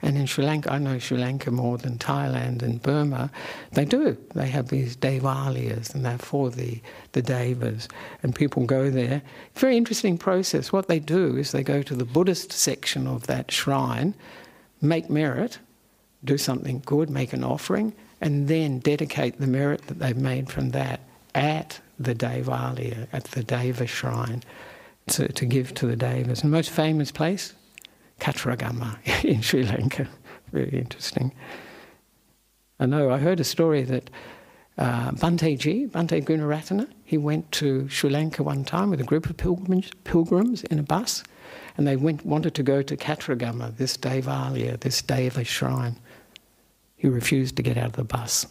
And 0.02 0.18
in 0.18 0.28
Sri 0.28 0.46
Lanka, 0.46 0.72
I 0.72 0.78
know 0.78 1.00
Sri 1.00 1.18
Lanka 1.18 1.50
more 1.50 1.80
than 1.80 1.98
Thailand 1.98 2.62
and 2.62 2.82
Burma, 2.82 3.32
they 3.72 3.86
do. 3.86 4.18
They 4.36 4.48
have 4.48 4.68
these 4.68 4.96
devaliyas 4.96 5.96
and 5.96 6.06
they're 6.06 6.20
for 6.20 6.52
the, 6.52 6.80
the 7.14 7.24
devas. 7.24 7.88
And 8.22 8.36
people 8.36 8.66
go 8.66 8.92
there. 8.92 9.24
Very 9.56 9.78
interesting 9.78 10.18
process. 10.18 10.72
What 10.72 10.88
they 10.88 11.00
do 11.00 11.38
is 11.38 11.52
they 11.52 11.64
go 11.64 11.82
to 11.82 11.96
the 11.96 12.06
Buddhist 12.06 12.52
section 12.52 13.08
of 13.08 13.26
that 13.28 13.52
shrine, 13.52 14.14
make 14.88 15.10
merit, 15.10 15.60
do 16.24 16.38
something 16.38 16.82
good, 16.86 17.10
make 17.10 17.34
an 17.34 17.44
offering, 17.44 17.94
and 18.22 18.48
then 18.48 18.80
dedicate 18.80 19.40
the 19.40 19.48
merit 19.48 19.88
that 19.88 20.00
they've 20.00 20.18
made 20.18 20.50
from 20.50 20.72
that 20.72 21.02
at 21.34 21.80
the 22.00 22.16
Devaliya, 22.16 23.08
at 23.14 23.26
the 23.26 23.44
Deva 23.44 23.86
shrine, 23.86 24.44
to, 25.08 25.32
to 25.32 25.46
give 25.46 25.74
to 25.76 25.86
the 25.86 25.96
Devas. 25.96 26.42
And 26.42 26.52
the 26.52 26.58
most 26.58 26.70
famous 26.70 27.12
place, 27.12 27.54
Kataragama 28.20 28.98
in 29.24 29.42
Sri 29.42 29.64
Lanka. 29.64 30.08
Very 30.52 30.70
interesting. 30.70 31.34
I 32.80 32.86
know, 32.86 33.12
I 33.12 33.20
heard 33.20 33.40
a 33.40 33.46
story 33.46 33.84
that 33.84 34.10
uh, 34.78 35.12
Bhante 35.12 35.58
G, 35.58 35.88
Bhante 35.88 36.24
Gunaratana, 36.24 36.90
he 37.04 37.18
went 37.18 37.52
to 37.54 37.88
Sri 37.88 38.10
Lanka 38.10 38.44
one 38.44 38.66
time 38.66 38.90
with 38.90 39.00
a 39.00 39.06
group 39.06 39.30
of 39.30 39.38
pilgrims, 39.38 39.92
pilgrims 40.04 40.64
in 40.66 40.80
a 40.80 40.84
bus, 40.84 41.24
and 41.78 41.88
they 41.88 41.96
went, 41.96 42.26
wanted 42.26 42.56
to 42.56 42.64
go 42.64 42.82
to 42.82 42.96
Kataragama, 42.96 43.76
this 43.78 43.98
Devaliya, 43.98 44.80
this 44.80 45.02
Deva 45.02 45.44
shrine. 45.44 45.98
He 46.96 47.08
refused 47.08 47.56
to 47.58 47.64
get 47.64 47.78
out 47.78 47.88
of 47.88 47.94
the 47.94 48.04
bus. 48.04 48.48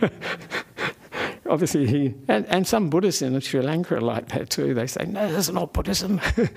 Obviously, 1.48 1.86
he, 1.86 2.14
and, 2.26 2.44
and 2.46 2.66
some 2.66 2.90
Buddhists 2.90 3.22
in 3.22 3.38
Sri 3.40 3.60
Lanka 3.60 3.96
are 3.96 4.00
like 4.00 4.28
that 4.30 4.50
too. 4.50 4.74
They 4.74 4.86
say, 4.86 5.04
no, 5.06 5.30
that's 5.30 5.50
not 5.50 5.72
Buddhism. 5.72 6.20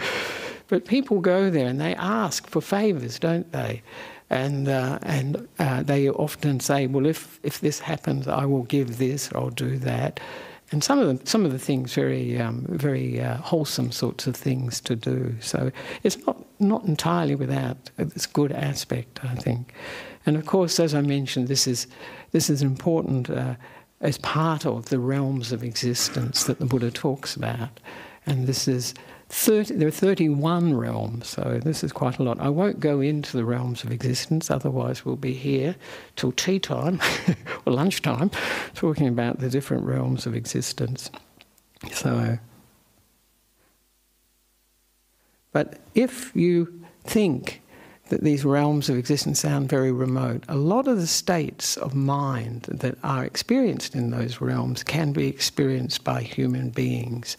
But 0.70 0.86
people 0.86 1.20
go 1.20 1.50
there 1.50 1.68
and 1.68 1.82
they 1.82 1.96
ask 1.96 2.48
for 2.48 2.62
favours, 2.62 3.20
don't 3.20 3.52
they? 3.52 3.82
And, 4.30 4.70
uh, 4.70 5.00
and 5.02 5.48
uh, 5.58 5.82
they 5.82 6.08
often 6.08 6.60
say, 6.60 6.86
well, 6.86 7.08
if, 7.08 7.40
if 7.42 7.60
this 7.60 7.80
happens, 7.80 8.28
I 8.28 8.46
will 8.46 8.64
give 8.64 9.00
this, 9.00 9.32
I'll 9.34 9.50
do 9.50 9.78
that. 9.80 10.20
And 10.72 10.84
some 10.84 11.00
of 11.00 11.08
the, 11.08 11.28
some 11.28 11.46
of 11.46 11.52
the 11.52 11.60
things 11.60 11.94
very, 11.94 12.40
um, 12.40 12.66
very 12.70 13.20
uh, 13.20 13.38
wholesome 13.38 13.92
sorts 13.92 14.28
of 14.28 14.36
things 14.36 14.80
to 14.82 14.96
do. 14.96 15.36
So 15.40 15.72
it's 16.04 16.18
not, 16.28 16.38
not 16.60 16.86
entirely 16.86 17.36
without 17.36 17.78
this 17.98 18.28
good 18.28 18.52
aspect, 18.52 19.20
I 19.24 19.36
think. 19.36 19.74
And 20.26 20.36
of 20.36 20.46
course, 20.46 20.80
as 20.80 20.94
I 20.94 21.02
mentioned, 21.02 21.48
this 21.48 21.66
is, 21.66 21.88
this 22.32 22.50
is 22.50 22.62
important 22.62 23.30
uh, 23.30 23.56
as 24.02 24.18
part 24.20 24.66
of 24.66 24.90
the 24.90 25.00
realms 25.00 25.52
of 25.52 25.64
existence 25.64 26.44
that 26.44 26.60
the 26.60 26.66
Buddha 26.66 26.92
talks 26.92 27.36
about. 27.36 27.80
And 28.26 28.46
this 28.46 28.68
is 28.68 28.94
30, 29.30 29.76
there 29.76 29.88
are 29.88 29.92
31 29.92 30.76
realms, 30.76 31.28
so 31.28 31.60
this 31.64 31.84
is 31.84 31.92
quite 31.92 32.18
a 32.18 32.24
lot. 32.24 32.40
I 32.40 32.50
won't 32.50 32.80
go 32.80 33.00
into 33.00 33.38
the 33.38 33.46
realms 33.46 33.84
of 33.84 33.92
existence, 33.92 34.50
otherwise, 34.50 35.06
we'll 35.06 35.18
be 35.18 35.34
here 35.34 35.76
till 36.16 36.32
tea 36.32 36.58
time 36.58 37.00
or 37.66 37.74
lunchtime 37.74 38.32
talking 38.74 39.08
about 39.08 39.40
the 39.40 39.50
different 39.50 39.84
realms 39.84 40.26
of 40.26 40.34
existence. 40.34 41.12
So, 41.92 42.40
but 45.52 45.80
if 45.94 46.36
you 46.36 46.82
think 47.04 47.62
that 48.10 48.24
these 48.24 48.44
realms 48.44 48.90
of 48.90 48.98
existence 48.98 49.40
sound 49.40 49.70
very 49.70 49.92
remote, 49.92 50.44
a 50.48 50.56
lot 50.56 50.88
of 50.88 50.98
the 50.98 51.06
states 51.06 51.78
of 51.78 51.94
mind 51.94 52.64
that 52.64 52.98
are 53.04 53.24
experienced 53.24 53.94
in 53.94 54.10
those 54.10 54.42
realms 54.42 54.84
can 54.84 55.14
be 55.14 55.28
experienced 55.28 56.04
by 56.04 56.24
human 56.24 56.72
beings 56.72 57.38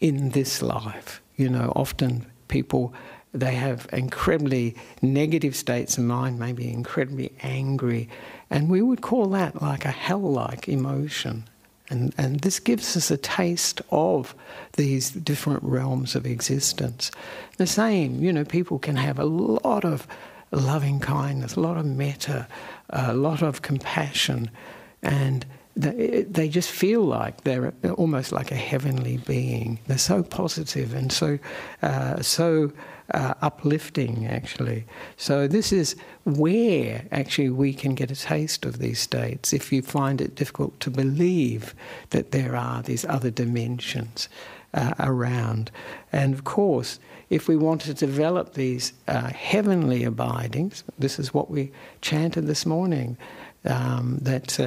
in 0.00 0.30
this 0.30 0.62
life. 0.62 1.22
You 1.36 1.48
know, 1.48 1.72
often 1.76 2.26
people 2.48 2.94
they 3.32 3.54
have 3.54 3.86
incredibly 3.92 4.74
negative 5.02 5.54
states 5.54 5.98
of 5.98 6.04
mind, 6.04 6.38
maybe 6.38 6.72
incredibly 6.72 7.32
angry, 7.42 8.08
and 8.48 8.70
we 8.70 8.80
would 8.80 9.02
call 9.02 9.26
that 9.26 9.60
like 9.60 9.84
a 9.84 9.90
hell-like 9.90 10.68
emotion. 10.68 11.44
And, 11.88 12.14
and 12.16 12.40
this 12.40 12.58
gives 12.58 12.96
us 12.96 13.10
a 13.10 13.16
taste 13.16 13.80
of 13.90 14.34
these 14.72 15.10
different 15.10 15.62
realms 15.62 16.16
of 16.16 16.26
existence. 16.26 17.10
The 17.58 17.66
same, 17.66 18.22
you 18.22 18.32
know, 18.32 18.44
people 18.44 18.78
can 18.78 18.96
have 18.96 19.18
a 19.18 19.24
lot 19.24 19.84
of 19.84 20.08
loving 20.50 20.98
kindness, 20.98 21.54
a 21.54 21.60
lot 21.60 21.76
of 21.76 21.84
metta, 21.84 22.48
a 22.90 23.12
lot 23.12 23.42
of 23.42 23.62
compassion, 23.62 24.50
and 25.02 25.44
they 25.76 26.48
just 26.48 26.70
feel 26.70 27.02
like 27.02 27.42
they're 27.44 27.72
almost 27.96 28.32
like 28.32 28.50
a 28.50 28.56
heavenly 28.56 29.18
being. 29.18 29.78
They're 29.86 29.98
so 29.98 30.22
positive 30.22 30.94
and 30.94 31.12
so 31.12 31.38
uh, 31.82 32.22
so 32.22 32.72
uh, 33.12 33.34
uplifting, 33.42 34.26
actually. 34.26 34.84
So 35.16 35.46
this 35.46 35.72
is 35.72 35.94
where 36.24 37.04
actually 37.12 37.50
we 37.50 37.72
can 37.72 37.94
get 37.94 38.10
a 38.10 38.16
taste 38.16 38.64
of 38.64 38.78
these 38.78 38.98
states. 38.98 39.52
If 39.52 39.72
you 39.72 39.82
find 39.82 40.20
it 40.20 40.34
difficult 40.34 40.80
to 40.80 40.90
believe 40.90 41.74
that 42.10 42.32
there 42.32 42.56
are 42.56 42.82
these 42.82 43.04
other 43.04 43.30
dimensions 43.30 44.28
uh, 44.74 44.94
around, 44.98 45.70
and 46.12 46.34
of 46.34 46.44
course. 46.44 46.98
If 47.28 47.48
we 47.48 47.56
want 47.56 47.80
to 47.80 47.92
develop 47.92 48.54
these 48.54 48.92
uh, 49.08 49.30
heavenly 49.30 50.04
abidings, 50.04 50.84
this 50.96 51.18
is 51.18 51.34
what 51.34 51.50
we 51.50 51.72
chanted 52.00 52.46
this 52.46 52.64
morning, 52.64 53.16
um, 53.64 54.18
that 54.22 54.60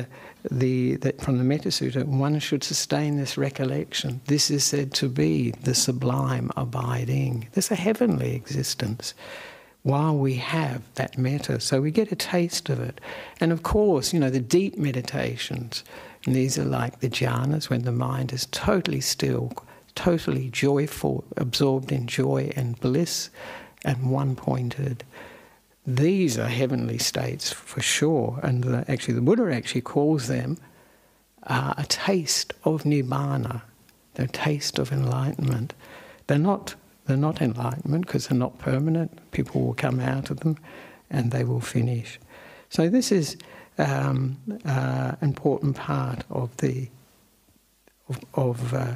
the, 0.49 0.97
from 1.19 1.37
the 1.37 1.43
Metta 1.43 1.69
Sutta, 1.69 2.05
one 2.05 2.39
should 2.39 2.63
sustain 2.63 3.17
this 3.17 3.37
recollection. 3.37 4.21
This 4.25 4.49
is 4.49 4.63
said 4.63 4.93
to 4.95 5.09
be 5.09 5.51
the 5.51 5.75
sublime 5.75 6.51
abiding. 6.55 7.47
There's 7.53 7.71
a 7.71 7.75
heavenly 7.75 8.35
existence 8.35 9.13
while 9.83 10.15
we 10.15 10.35
have 10.35 10.81
that 10.95 11.17
metta. 11.17 11.59
So 11.59 11.81
we 11.81 11.91
get 11.91 12.11
a 12.11 12.15
taste 12.15 12.69
of 12.69 12.79
it. 12.79 12.99
And 13.39 13.51
of 13.51 13.63
course, 13.63 14.13
you 14.13 14.19
know, 14.19 14.29
the 14.29 14.39
deep 14.39 14.77
meditations, 14.77 15.83
and 16.25 16.35
these 16.35 16.57
are 16.57 16.65
like 16.65 16.99
the 16.99 17.09
jhanas 17.09 17.69
when 17.69 17.83
the 17.83 17.91
mind 17.91 18.33
is 18.33 18.47
totally 18.51 19.01
still, 19.01 19.53
totally 19.95 20.49
joyful, 20.49 21.23
absorbed 21.37 21.91
in 21.91 22.07
joy 22.07 22.51
and 22.55 22.79
bliss, 22.79 23.29
and 23.85 24.11
one 24.11 24.35
pointed 24.35 25.03
these 25.97 26.37
are 26.37 26.47
heavenly 26.47 26.97
states 26.97 27.51
for 27.51 27.81
sure, 27.81 28.39
and 28.43 28.63
the, 28.63 28.85
actually 28.91 29.15
the 29.15 29.21
Buddha 29.21 29.51
actually 29.53 29.81
calls 29.81 30.27
them 30.27 30.57
uh, 31.43 31.73
a 31.77 31.85
taste 31.85 32.53
of 32.63 32.83
nibbana, 32.83 33.63
the 34.13 34.27
taste 34.27 34.77
of 34.77 34.91
enlightenment. 34.91 35.73
They're 36.27 36.37
not 36.37 36.75
they're 37.05 37.17
not 37.17 37.41
enlightenment 37.41 38.05
because 38.05 38.27
they're 38.27 38.37
not 38.37 38.59
permanent. 38.59 39.31
People 39.31 39.61
will 39.61 39.73
come 39.73 39.99
out 39.99 40.29
of 40.29 40.41
them, 40.41 40.57
and 41.09 41.31
they 41.31 41.43
will 41.43 41.61
finish. 41.61 42.19
So 42.69 42.87
this 42.87 43.11
is 43.11 43.35
um, 43.79 44.37
uh, 44.65 45.15
important 45.21 45.75
part 45.75 46.23
of 46.29 46.55
the 46.57 46.87
of, 48.09 48.19
of 48.35 48.73
uh, 48.73 48.95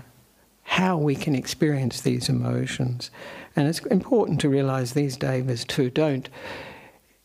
how 0.62 0.98
we 0.98 1.16
can 1.16 1.34
experience 1.34 2.02
these 2.02 2.30
emotions, 2.30 3.10
and 3.56 3.68
it's 3.68 3.80
important 3.80 4.42
to 4.42 4.50
realize 4.50 4.94
these 4.94 5.18
devas 5.18 5.66
too 5.66 5.90
don't 5.90 6.30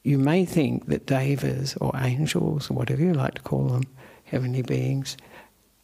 you 0.09 0.17
may 0.17 0.47
think 0.47 0.87
that 0.87 1.05
devas 1.05 1.77
or 1.83 1.93
angels 1.95 2.71
or 2.71 2.75
whatever 2.75 3.03
you 3.03 3.13
like 3.13 3.35
to 3.35 3.43
call 3.43 3.69
them, 3.69 3.83
heavenly 4.25 4.63
beings, 4.63 5.19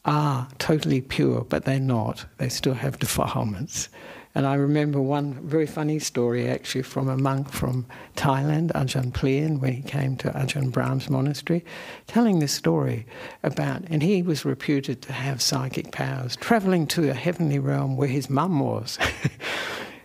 are 0.07 0.49
totally 0.59 1.03
pure, 1.03 1.43
but 1.43 1.67
they're 1.67 1.79
not. 1.79 2.25
They 2.39 2.49
still 2.49 2.73
have 2.73 2.99
defilements. 2.99 3.91
And 4.35 4.47
I 4.47 4.55
remember 4.55 4.99
one 4.99 5.35
very 5.47 5.67
funny 5.67 5.99
story 5.99 6.49
actually 6.49 6.83
from 6.83 7.09
a 7.11 7.19
monk 7.19 7.51
from 7.51 7.85
Thailand, 8.17 8.73
Ajahn 8.73 9.13
Plien, 9.13 9.61
when 9.61 9.75
he 9.75 9.83
came 9.83 10.17
to 10.17 10.31
Ajahn 10.31 10.73
Brahm's 10.73 11.11
monastery, 11.11 11.63
telling 12.07 12.39
this 12.39 12.53
story 12.53 13.07
about, 13.43 13.83
and 13.91 14.03
he 14.03 14.23
was 14.23 14.47
reputed 14.47 15.03
to 15.03 15.13
have 15.13 15.43
psychic 15.43 15.93
powers, 15.93 16.35
travelling 16.37 16.87
to 16.87 17.11
a 17.11 17.15
heavenly 17.15 17.59
realm 17.59 17.99
where 17.99 18.09
his 18.09 18.31
mum 18.31 18.59
was. 18.59 18.99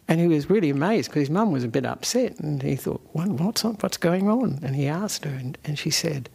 And 0.10 0.20
he 0.20 0.28
was 0.28 0.50
really 0.50 0.72
amazed 0.72 1.12
because 1.12 1.22
his 1.22 1.30
mum 1.30 1.52
was 1.52 1.64
a 1.64 1.68
bit 1.68 1.86
upset 1.86 2.40
and 2.40 2.64
he 2.64 2.76
thought, 2.76 3.08
what's, 3.14 3.64
what's 3.64 3.98
going 3.98 4.28
on? 4.28 4.60
And 4.64 4.76
he 4.76 4.88
asked 4.88 5.24
her 5.24 5.30
and, 5.30 5.56
and 5.64 5.78
she 5.78 5.92
said, 5.92 6.30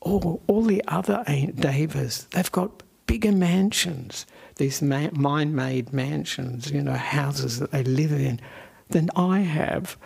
oh, 0.00 0.40
all 0.46 0.62
the 0.62 0.82
other 0.88 1.22
devas, 1.26 2.26
they've 2.30 2.50
got 2.50 2.82
bigger 3.06 3.32
mansions, 3.32 4.24
these 4.56 4.80
mind-made 4.80 5.92
mansions, 5.92 6.70
you 6.70 6.80
know, 6.80 6.94
houses 6.94 7.58
that 7.58 7.70
they 7.70 7.84
live 7.84 8.12
in, 8.12 8.40
than 8.88 9.10
I 9.14 9.40
have. 9.40 9.98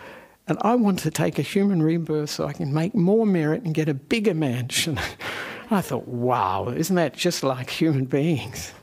And 0.45 0.57
I 0.59 0.75
want 0.75 0.99
to 0.99 1.11
take 1.11 1.39
a 1.39 1.43
human 1.43 1.81
rebirth 1.81 2.29
so 2.29 2.45
I 2.45 2.51
can 2.51 2.73
make 2.73 2.93
more 2.93 3.25
merit 3.25 3.63
and 3.63 3.73
get 3.73 3.87
a 3.87 3.93
bigger 3.93 4.33
mansion. 4.33 4.99
I 5.71 5.79
thought, 5.79 6.09
wow, 6.09 6.67
isn't 6.67 6.95
that 6.97 7.13
just 7.13 7.41
like 7.41 7.69
human 7.69 8.03
beings? 8.03 8.73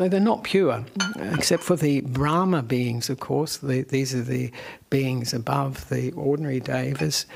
So 0.00 0.08
they're 0.08 0.18
not 0.18 0.44
pure, 0.44 0.86
except 1.30 1.62
for 1.62 1.76
the 1.76 2.00
Brahma 2.00 2.62
beings, 2.62 3.10
of 3.10 3.20
course. 3.20 3.58
The, 3.58 3.82
these 3.82 4.14
are 4.14 4.22
the 4.22 4.50
beings 4.88 5.34
above 5.34 5.90
the 5.90 6.10
ordinary 6.12 6.58
devas. 6.58 7.26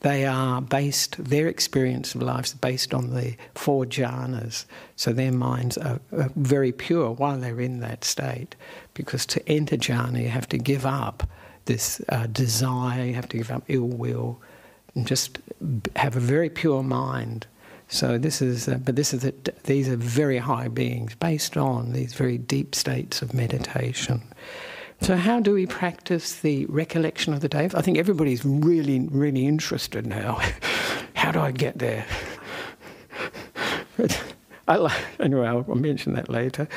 they 0.00 0.24
are 0.24 0.62
based, 0.62 1.22
their 1.22 1.48
experience 1.48 2.14
of 2.14 2.22
life 2.22 2.46
is 2.46 2.54
based 2.54 2.94
on 2.94 3.12
the 3.12 3.36
four 3.54 3.84
jhanas. 3.84 4.64
So 4.96 5.12
their 5.12 5.32
minds 5.32 5.76
are, 5.76 6.00
are, 6.12 6.30
very 6.34 6.72
pure 6.72 7.10
while 7.10 7.38
they're 7.38 7.60
in 7.60 7.80
that 7.80 8.04
state. 8.04 8.56
Because 8.94 9.26
to 9.26 9.46
enter 9.46 9.76
jhana, 9.76 10.22
you 10.22 10.30
have 10.30 10.48
to 10.48 10.56
give 10.56 10.86
up 10.86 11.28
this 11.66 12.00
uh, 12.08 12.26
desire, 12.28 13.04
you 13.04 13.12
have 13.12 13.28
to 13.28 13.36
give 13.36 13.50
up 13.50 13.64
ill 13.68 13.82
will, 13.82 14.40
and 14.94 15.06
just 15.06 15.40
have 15.96 16.16
a 16.16 16.20
very 16.20 16.48
pure 16.48 16.82
mind. 16.82 17.46
So 17.88 18.18
this 18.18 18.42
is, 18.42 18.68
uh, 18.68 18.78
but 18.84 18.96
this 18.96 19.14
is 19.14 19.24
a, 19.24 19.32
these 19.64 19.88
are 19.88 19.96
very 19.96 20.38
high 20.38 20.68
beings 20.68 21.14
based 21.16 21.56
on 21.56 21.92
these 21.92 22.14
very 22.14 22.38
deep 22.38 22.74
states 22.74 23.22
of 23.22 23.34
meditation. 23.34 24.22
So, 25.00 25.16
how 25.16 25.40
do 25.40 25.52
we 25.52 25.66
practice 25.66 26.36
the 26.40 26.66
recollection 26.66 27.34
of 27.34 27.40
the 27.40 27.48
day? 27.48 27.68
I 27.74 27.82
think 27.82 27.98
everybody's 27.98 28.44
really, 28.44 29.00
really 29.10 29.46
interested 29.46 30.06
now. 30.06 30.40
how 31.14 31.30
do 31.30 31.40
I 31.40 31.50
get 31.50 31.78
there? 31.78 32.06
I, 34.66 34.96
anyway, 35.20 35.46
I'll, 35.46 35.62
mention 35.74 36.14
that 36.14 36.30
later. 36.30 36.68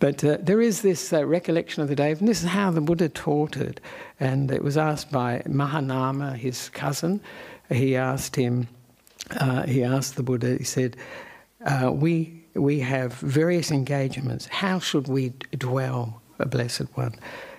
But 0.00 0.24
uh, 0.24 0.38
there 0.40 0.60
is 0.60 0.80
this 0.80 1.12
uh, 1.12 1.26
recollection 1.26 1.82
of 1.82 1.88
the 1.88 1.94
day, 1.94 2.12
and 2.12 2.26
this 2.26 2.42
is 2.42 2.48
how 2.48 2.70
the 2.70 2.80
Buddha 2.80 3.10
taught 3.10 3.56
it. 3.56 3.80
And 4.18 4.50
it 4.50 4.64
was 4.64 4.78
asked 4.78 5.12
by 5.12 5.42
Mahanama, 5.46 6.36
his 6.36 6.70
cousin. 6.70 7.20
He 7.68 7.94
asked 7.94 8.36
him, 8.36 8.68
uh, 9.32 9.62
he 9.64 9.82
asked 9.82 10.16
the 10.16 10.22
Buddha, 10.22 10.56
he 10.56 10.64
said, 10.64 10.96
uh, 11.64 11.90
we, 11.92 12.44
we 12.54 12.80
have 12.80 13.14
various 13.14 13.70
engagements. 13.70 14.46
How 14.46 14.78
should 14.78 15.08
we 15.08 15.30
dwell, 15.58 16.22
a 16.38 16.46
blessed 16.46 16.86
one? 16.94 17.14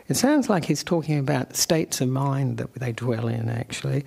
It 0.08 0.16
sounds 0.16 0.50
like 0.50 0.66
he's 0.66 0.84
talking 0.84 1.20
about 1.20 1.56
states 1.56 2.00
of 2.00 2.10
mind 2.10 2.58
that 2.58 2.74
they 2.76 2.94
dwell 2.94 3.28
in, 3.28 3.50
actually. 3.50 4.06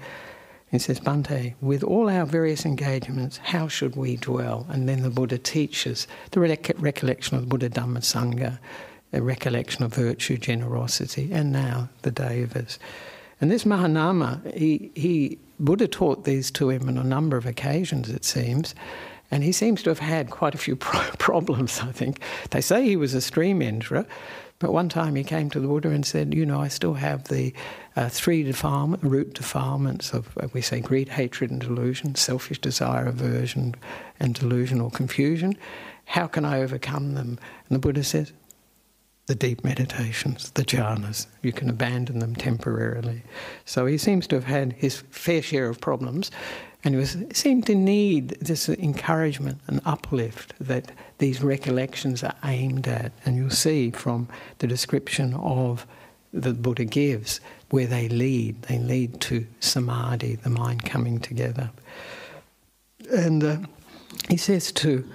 He 0.70 0.78
says, 0.78 1.00
Bhante, 1.00 1.54
with 1.60 1.82
all 1.82 2.08
our 2.08 2.24
various 2.24 2.64
engagements, 2.64 3.38
how 3.38 3.68
should 3.68 3.96
we 3.96 4.16
dwell? 4.16 4.66
And 4.70 4.88
then 4.88 5.02
the 5.02 5.10
Buddha 5.10 5.36
teaches 5.36 6.06
the 6.30 6.40
recollection 6.40 7.36
of 7.36 7.42
the 7.42 7.48
Buddha 7.48 7.68
Dhamma 7.68 7.98
Sangha, 7.98 8.58
a 9.12 9.20
recollection 9.20 9.84
of 9.84 9.92
virtue, 9.92 10.38
generosity, 10.38 11.30
and 11.32 11.52
now 11.52 11.90
the 12.02 12.12
Devas. 12.12 12.78
And 13.40 13.50
this 13.50 13.64
Mahanama, 13.64 14.54
he, 14.54 14.92
he, 14.94 15.38
Buddha 15.60 15.86
taught 15.86 16.24
these 16.24 16.50
to 16.52 16.70
him 16.70 16.88
on 16.88 16.96
a 16.96 17.04
number 17.04 17.36
of 17.36 17.46
occasions, 17.46 18.08
it 18.08 18.24
seems. 18.24 18.74
And 19.30 19.44
he 19.44 19.52
seems 19.52 19.82
to 19.82 19.90
have 19.90 20.00
had 20.00 20.30
quite 20.30 20.54
a 20.54 20.58
few 20.58 20.74
pro- 20.86 21.10
problems, 21.18 21.80
I 21.80 21.92
think. 21.92 22.20
They 22.50 22.60
say 22.60 22.82
he 22.82 22.96
was 22.96 23.14
a 23.14 23.20
stream 23.20 23.60
enterer, 23.60 24.06
but 24.58 24.72
one 24.72 24.88
time 24.88 25.14
he 25.14 25.24
came 25.24 25.48
to 25.50 25.60
the 25.60 25.68
Buddha 25.68 25.90
and 25.90 26.04
said, 26.04 26.34
You 26.34 26.44
know, 26.44 26.60
I 26.60 26.68
still 26.68 26.94
have 26.94 27.28
the 27.28 27.54
uh, 27.96 28.08
three 28.08 28.42
defilement, 28.42 29.02
root 29.02 29.34
defilements 29.34 30.12
of, 30.12 30.36
uh, 30.38 30.48
we 30.52 30.60
say, 30.60 30.80
greed, 30.80 31.10
hatred, 31.10 31.50
and 31.50 31.60
delusion, 31.60 32.14
selfish 32.14 32.60
desire, 32.60 33.06
aversion, 33.06 33.74
and 34.18 34.34
delusion 34.34 34.80
or 34.80 34.90
confusion. 34.90 35.56
How 36.06 36.26
can 36.26 36.44
I 36.44 36.60
overcome 36.60 37.14
them? 37.14 37.38
And 37.68 37.76
the 37.76 37.78
Buddha 37.78 38.02
says, 38.02 38.32
the 39.30 39.36
deep 39.36 39.62
meditations, 39.62 40.50
the 40.50 40.64
jhanas. 40.64 41.28
You 41.40 41.52
can 41.52 41.70
abandon 41.70 42.18
them 42.18 42.34
temporarily. 42.34 43.22
So 43.64 43.86
he 43.86 43.96
seems 43.96 44.26
to 44.26 44.34
have 44.34 44.46
had 44.46 44.72
his 44.72 45.04
fair 45.12 45.40
share 45.40 45.68
of 45.68 45.80
problems, 45.80 46.32
and 46.82 46.94
he 46.94 46.98
was, 46.98 47.16
seemed 47.32 47.64
to 47.68 47.76
need 47.76 48.30
this 48.40 48.68
encouragement 48.68 49.60
and 49.68 49.80
uplift 49.84 50.54
that 50.58 50.90
these 51.18 51.44
recollections 51.44 52.24
are 52.24 52.34
aimed 52.42 52.88
at. 52.88 53.12
And 53.24 53.36
you'll 53.36 53.50
see 53.50 53.92
from 53.92 54.26
the 54.58 54.66
description 54.66 55.34
of 55.34 55.86
the 56.32 56.52
Buddha 56.52 56.84
gives 56.84 57.40
where 57.68 57.86
they 57.86 58.08
lead. 58.08 58.62
They 58.62 58.80
lead 58.80 59.20
to 59.20 59.46
samadhi, 59.60 60.34
the 60.42 60.50
mind 60.50 60.84
coming 60.84 61.20
together. 61.20 61.70
And 63.12 63.44
uh, 63.44 63.58
he 64.28 64.36
says 64.36 64.72
to 64.72 65.08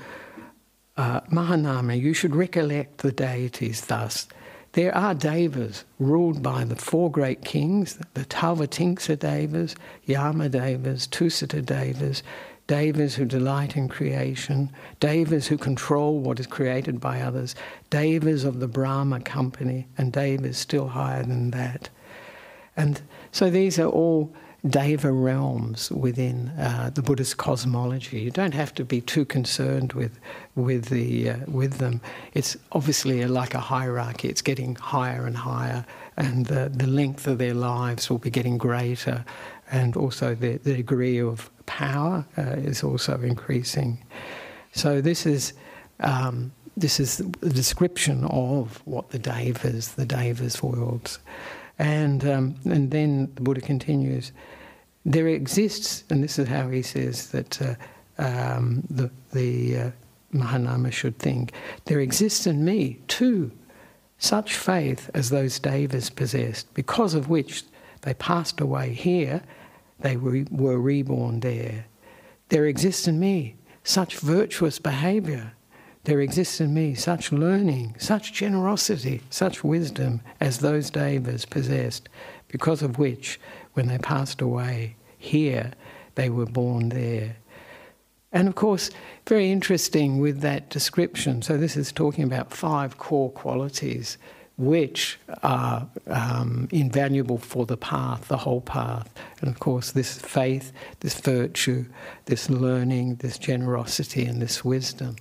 uh, 0.97 1.21
Mahanama, 1.21 1.99
you 1.99 2.13
should 2.13 2.35
recollect 2.35 2.99
the 2.99 3.11
deities 3.11 3.85
thus. 3.85 4.27
There 4.73 4.95
are 4.95 5.13
devas 5.13 5.85
ruled 5.99 6.43
by 6.43 6.65
the 6.65 6.75
four 6.75 7.09
great 7.09 7.45
kings, 7.45 7.97
the 8.13 8.25
Tavatimsa 8.25 9.17
devas, 9.17 9.75
Yama 10.05 10.49
devas, 10.49 11.07
Tusita 11.07 11.65
devas, 11.65 12.23
devas 12.67 13.15
who 13.15 13.25
delight 13.25 13.77
in 13.77 13.87
creation, 13.87 14.69
devas 14.99 15.47
who 15.47 15.57
control 15.57 16.19
what 16.19 16.39
is 16.39 16.47
created 16.47 16.99
by 16.99 17.21
others, 17.21 17.55
devas 17.89 18.43
of 18.43 18.59
the 18.59 18.67
Brahma 18.67 19.21
company, 19.21 19.87
and 19.97 20.11
devas 20.11 20.57
still 20.57 20.87
higher 20.89 21.23
than 21.23 21.51
that. 21.51 21.89
And 22.75 23.01
so 23.31 23.49
these 23.49 23.79
are 23.79 23.87
all 23.87 24.33
deva 24.67 25.11
realms 25.11 25.91
within 25.91 26.49
uh, 26.57 26.89
the 26.93 27.01
Buddhist 27.01 27.37
cosmology. 27.37 28.19
You 28.21 28.31
don't 28.31 28.53
have 28.53 28.73
to 28.75 28.85
be 28.85 29.01
too 29.01 29.25
concerned 29.25 29.93
with 29.93 30.19
with 30.55 30.85
the 30.85 31.29
uh, 31.29 31.37
with 31.47 31.73
them. 31.77 32.01
It's 32.33 32.57
obviously 32.71 33.25
like 33.25 33.53
a 33.53 33.59
hierarchy. 33.59 34.27
It's 34.27 34.41
getting 34.41 34.75
higher 34.75 35.25
and 35.25 35.37
higher, 35.37 35.85
and 36.17 36.47
the, 36.47 36.69
the 36.73 36.87
length 36.87 37.27
of 37.27 37.37
their 37.37 37.53
lives 37.53 38.09
will 38.09 38.17
be 38.17 38.31
getting 38.31 38.57
greater, 38.57 39.23
and 39.71 39.95
also 39.95 40.33
the, 40.33 40.57
the 40.57 40.75
degree 40.75 41.21
of 41.21 41.49
power 41.65 42.25
uh, 42.37 42.41
is 42.57 42.83
also 42.83 43.19
increasing. 43.21 44.03
So 44.73 45.01
this 45.01 45.25
is. 45.25 45.53
Um, 45.99 46.51
this 46.77 46.99
is 46.99 47.19
the 47.39 47.49
description 47.49 48.25
of 48.25 48.81
what 48.83 49.11
the 49.11 49.17
devas, 49.17 49.93
the 49.93 50.05
devas 50.05 50.61
worlds, 50.61 51.19
and 51.79 52.27
um, 52.27 52.55
and 52.65 52.91
then 52.91 53.31
the 53.35 53.41
Buddha 53.41 53.61
continues 53.61 54.33
there 55.05 55.27
exists, 55.27 56.03
and 56.09 56.23
this 56.23 56.39
is 56.39 56.47
how 56.47 56.69
he 56.69 56.81
says 56.81 57.29
that 57.29 57.61
uh, 57.61 57.75
um, 58.17 58.83
the, 58.89 59.11
the 59.33 59.77
uh, 59.77 59.91
Mahanama 60.33 60.91
should 60.91 61.19
think, 61.19 61.53
there 61.85 61.99
exists 61.99 62.47
in 62.47 62.65
me 62.65 62.99
too 63.07 63.51
such 64.17 64.55
faith 64.55 65.09
as 65.13 65.29
those 65.29 65.59
Devas 65.59 66.09
possessed, 66.09 66.73
because 66.73 67.13
of 67.13 67.29
which 67.29 67.63
they 68.01 68.13
passed 68.15 68.59
away 68.59 68.93
here, 68.93 69.41
they 69.99 70.17
were, 70.17 70.45
were 70.49 70.79
reborn 70.79 71.41
there. 71.41 71.85
There 72.49 72.65
exists 72.65 73.07
in 73.07 73.19
me 73.19 73.55
such 73.83 74.17
virtuous 74.17 74.79
behaviour. 74.79 75.53
There 76.05 76.21
exists 76.21 76.61
in 76.61 76.73
me 76.73 76.95
such 76.95 77.31
learning, 77.31 77.95
such 77.97 78.33
generosity, 78.33 79.21
such 79.29 79.63
wisdom 79.63 80.21
as 80.39 80.59
those 80.59 80.89
Devas 80.89 81.45
possessed, 81.45 82.09
because 82.47 82.81
of 82.81 82.97
which 82.97 83.39
when 83.75 83.87
they 83.87 83.97
passed 83.97 84.41
away 84.41 84.95
here, 85.17 85.71
they 86.15 86.29
were 86.29 86.45
born 86.45 86.89
there. 86.89 87.37
And 88.31 88.49
of 88.49 88.55
course, 88.55 88.89
very 89.27 89.51
interesting 89.51 90.19
with 90.19 90.41
that 90.41 90.69
description. 90.69 91.41
So, 91.41 91.57
this 91.57 91.77
is 91.77 91.91
talking 91.91 92.25
about 92.25 92.51
five 92.51 92.97
core 92.97 93.31
qualities 93.31 94.17
which 94.57 95.19
are 95.43 95.87
um, 96.07 96.67
invaluable 96.71 97.37
for 97.37 97.65
the 97.65 97.75
path, 97.77 98.27
the 98.29 98.37
whole 98.37 98.61
path. 98.61 99.09
And 99.41 99.49
of 99.49 99.59
course, 99.59 99.91
this 99.91 100.17
faith, 100.17 100.71
this 101.01 101.19
virtue, 101.19 101.85
this 102.25 102.49
learning, 102.49 103.15
this 103.15 103.37
generosity, 103.37 104.25
and 104.25 104.41
this 104.41 104.63
wisdom. 104.63 105.17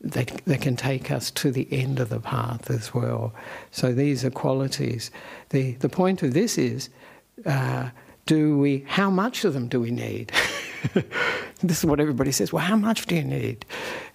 They, 0.00 0.24
they 0.44 0.58
can 0.58 0.76
take 0.76 1.10
us 1.10 1.30
to 1.32 1.50
the 1.50 1.66
end 1.72 1.98
of 1.98 2.08
the 2.08 2.20
path 2.20 2.70
as 2.70 2.94
well. 2.94 3.34
So 3.70 3.92
these 3.92 4.24
are 4.24 4.30
qualities. 4.30 5.10
The, 5.48 5.72
the 5.72 5.88
point 5.88 6.22
of 6.22 6.34
this 6.34 6.56
is 6.56 6.88
uh, 7.46 7.90
do 8.26 8.58
we, 8.58 8.84
how 8.86 9.10
much 9.10 9.44
of 9.44 9.54
them 9.54 9.68
do 9.68 9.80
we 9.80 9.90
need? 9.90 10.32
this 11.62 11.78
is 11.78 11.84
what 11.84 12.00
everybody 12.00 12.30
says. 12.30 12.52
Well, 12.52 12.64
how 12.64 12.76
much 12.76 13.06
do 13.06 13.16
you 13.16 13.24
need? 13.24 13.64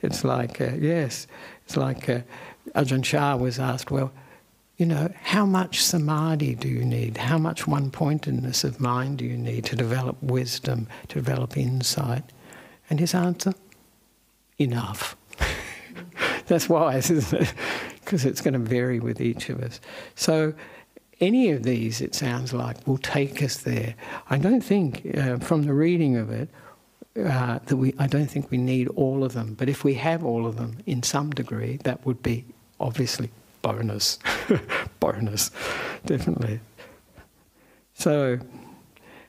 It's 0.02 0.24
like, 0.24 0.62
uh, 0.62 0.72
yes, 0.80 1.28
it's 1.66 1.78
like 1.78 2.08
uh, 2.10 2.22
Ajahn 2.76 3.04
Chah 3.04 3.36
was 3.36 3.60
asked, 3.60 3.92
well, 3.92 4.12
you 4.78 4.86
know, 4.86 5.12
how 5.22 5.46
much 5.46 5.84
samadhi 5.84 6.56
do 6.56 6.68
you 6.68 6.84
need? 6.84 7.18
How 7.18 7.38
much 7.38 7.68
one 7.68 7.92
pointedness 7.92 8.64
of 8.64 8.80
mind 8.80 9.20
do 9.20 9.26
you 9.26 9.38
need 9.38 9.66
to 9.66 9.76
develop 9.76 10.22
wisdom, 10.22 10.88
to 11.10 11.16
develop 11.16 11.58
insight? 11.58 12.24
And 12.90 13.00
his 13.00 13.14
answer, 13.14 13.54
enough. 14.60 15.16
That's 16.48 16.68
wise, 16.68 17.10
isn't 17.10 17.42
it? 17.42 17.54
Because 18.04 18.26
it's 18.26 18.42
going 18.42 18.54
to 18.54 18.60
vary 18.60 19.00
with 19.00 19.22
each 19.22 19.50
of 19.50 19.62
us. 19.62 19.80
So 20.16 20.54
any 21.20 21.52
of 21.52 21.64
these, 21.64 22.02
it 22.02 22.16
sounds 22.16 22.54
like, 22.54 22.86
will 22.88 22.98
take 22.98 23.42
us 23.42 23.58
there. 23.58 23.96
I 24.30 24.38
don't 24.38 24.62
think, 24.62 25.18
uh, 25.18 25.38
from 25.38 25.64
the 25.64 25.74
reading 25.74 26.18
of 26.18 26.32
it, 26.32 26.50
uh, 27.16 27.60
that 27.66 27.78
we. 27.78 27.94
I 28.00 28.08
don't 28.08 28.28
think 28.28 28.50
we 28.50 28.58
need 28.58 28.88
all 28.90 29.24
of 29.24 29.34
them. 29.34 29.54
But 29.54 29.70
if 29.70 29.84
we 29.84 29.94
have 29.96 30.24
all 30.24 30.48
of 30.48 30.58
them 30.58 30.78
in 30.86 31.04
some 31.04 31.30
degree, 31.30 31.78
that 31.84 32.06
would 32.06 32.24
be 32.24 32.46
obviously 32.80 33.30
bonus, 33.62 34.20
bonus, 35.00 35.52
definitely. 36.06 36.60
So, 37.94 38.40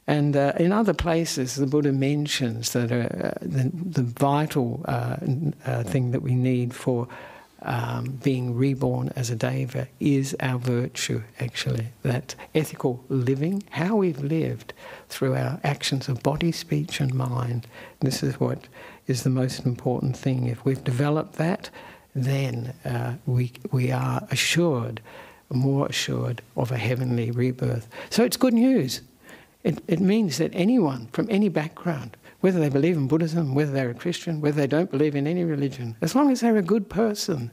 and 0.06 0.36
uh, 0.36 0.52
in 0.58 0.72
other 0.72 0.94
places, 0.94 1.56
the 1.56 1.66
Buddha 1.66 1.92
mentions 1.92 2.72
that 2.72 2.90
uh, 2.90 3.32
the, 3.40 3.70
the, 3.72 4.02
vital 4.02 4.82
uh, 4.86 5.16
uh, 5.66 5.82
thing 5.84 6.10
that 6.10 6.22
we 6.22 6.34
need 6.34 6.74
for 6.74 7.08
um, 7.64 8.18
being 8.22 8.54
reborn 8.54 9.10
as 9.16 9.30
a 9.30 9.36
deva 9.36 9.88
is 9.98 10.36
our 10.40 10.58
virtue, 10.58 11.22
actually. 11.40 11.88
That 12.02 12.34
ethical 12.54 13.04
living, 13.08 13.64
how 13.70 13.96
we've 13.96 14.20
lived 14.20 14.72
through 15.08 15.34
our 15.34 15.58
actions 15.64 16.08
of 16.08 16.22
body, 16.22 16.52
speech, 16.52 17.00
and 17.00 17.14
mind. 17.14 17.66
This 18.00 18.22
is 18.22 18.38
what 18.38 18.68
is 19.06 19.22
the 19.22 19.30
most 19.30 19.64
important 19.64 20.16
thing. 20.16 20.46
If 20.46 20.64
we've 20.64 20.84
developed 20.84 21.34
that, 21.34 21.70
then 22.14 22.74
uh, 22.84 23.14
we, 23.26 23.52
we 23.72 23.90
are 23.90 24.26
assured, 24.30 25.00
more 25.50 25.86
assured 25.86 26.42
of 26.56 26.70
a 26.70 26.76
heavenly 26.76 27.30
rebirth. 27.30 27.88
So 28.10 28.24
it's 28.24 28.36
good 28.36 28.54
news. 28.54 29.00
It, 29.62 29.82
it 29.88 30.00
means 30.00 30.38
that 30.38 30.50
anyone 30.54 31.08
from 31.12 31.26
any 31.30 31.48
background, 31.48 32.16
whether 32.44 32.60
they 32.60 32.68
believe 32.68 32.98
in 32.98 33.08
Buddhism, 33.08 33.54
whether 33.54 33.72
they're 33.72 33.88
a 33.88 33.94
Christian, 33.94 34.42
whether 34.42 34.60
they 34.60 34.66
don't 34.66 34.90
believe 34.90 35.16
in 35.16 35.26
any 35.26 35.44
religion, 35.44 35.96
as 36.02 36.14
long 36.14 36.30
as 36.30 36.40
they're 36.40 36.58
a 36.58 36.62
good 36.62 36.90
person 36.90 37.50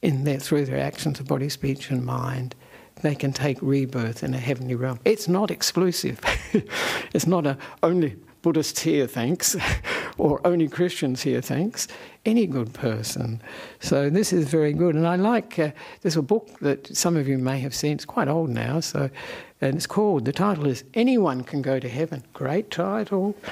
in 0.00 0.24
their, 0.24 0.38
through 0.38 0.64
their 0.64 0.80
actions 0.80 1.20
of 1.20 1.26
body, 1.26 1.50
speech, 1.50 1.90
and 1.90 2.02
mind, 2.02 2.54
they 3.02 3.14
can 3.14 3.30
take 3.30 3.58
rebirth 3.60 4.22
in 4.22 4.32
a 4.32 4.38
heavenly 4.38 4.74
realm. 4.74 4.98
It's 5.04 5.28
not 5.28 5.50
exclusive. 5.50 6.18
it's 7.12 7.26
not 7.26 7.46
a 7.46 7.58
only 7.82 8.16
Buddhists 8.40 8.80
here, 8.80 9.06
thanks, 9.06 9.54
or 10.16 10.40
only 10.46 10.66
Christians 10.66 11.20
here, 11.20 11.42
thanks. 11.42 11.86
Any 12.24 12.46
good 12.46 12.72
person. 12.72 13.42
So 13.80 14.08
this 14.08 14.32
is 14.32 14.48
very 14.48 14.72
good. 14.72 14.94
And 14.94 15.06
I 15.06 15.16
like, 15.16 15.58
uh, 15.58 15.72
there's 16.00 16.16
a 16.16 16.22
book 16.22 16.48
that 16.60 16.96
some 16.96 17.18
of 17.18 17.28
you 17.28 17.36
may 17.36 17.58
have 17.58 17.74
seen, 17.74 17.96
it's 17.96 18.06
quite 18.06 18.28
old 18.28 18.48
now, 18.48 18.80
so, 18.80 19.10
and 19.60 19.76
it's 19.76 19.86
called, 19.86 20.24
the 20.24 20.32
title 20.32 20.64
is 20.64 20.84
Anyone 20.94 21.42
Can 21.42 21.60
Go 21.60 21.78
to 21.78 21.88
Heaven. 21.90 22.24
Great 22.32 22.70
title. 22.70 23.36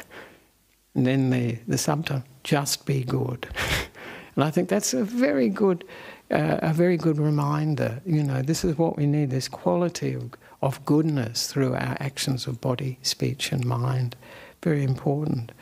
And 0.98 1.06
then 1.06 1.30
the, 1.30 1.56
the 1.68 1.78
subtitle, 1.78 2.24
Just 2.42 2.84
Be 2.84 3.04
Good. 3.04 3.46
and 4.34 4.42
I 4.42 4.50
think 4.50 4.68
that's 4.68 4.94
a 4.94 5.04
very 5.04 5.48
good, 5.48 5.84
uh, 6.28 6.58
a 6.60 6.72
very 6.72 6.96
good 6.96 7.18
reminder. 7.18 8.02
You 8.04 8.24
know, 8.24 8.42
this 8.42 8.64
is 8.64 8.76
what 8.76 8.96
we 8.96 9.06
need, 9.06 9.30
this 9.30 9.46
quality 9.46 10.14
of, 10.14 10.30
of 10.60 10.84
goodness 10.84 11.46
through 11.46 11.74
our 11.74 11.96
actions 12.00 12.48
of 12.48 12.60
body, 12.60 12.98
speech 13.02 13.52
and 13.52 13.64
mind. 13.64 14.16
Very 14.64 14.82
important. 14.82 15.52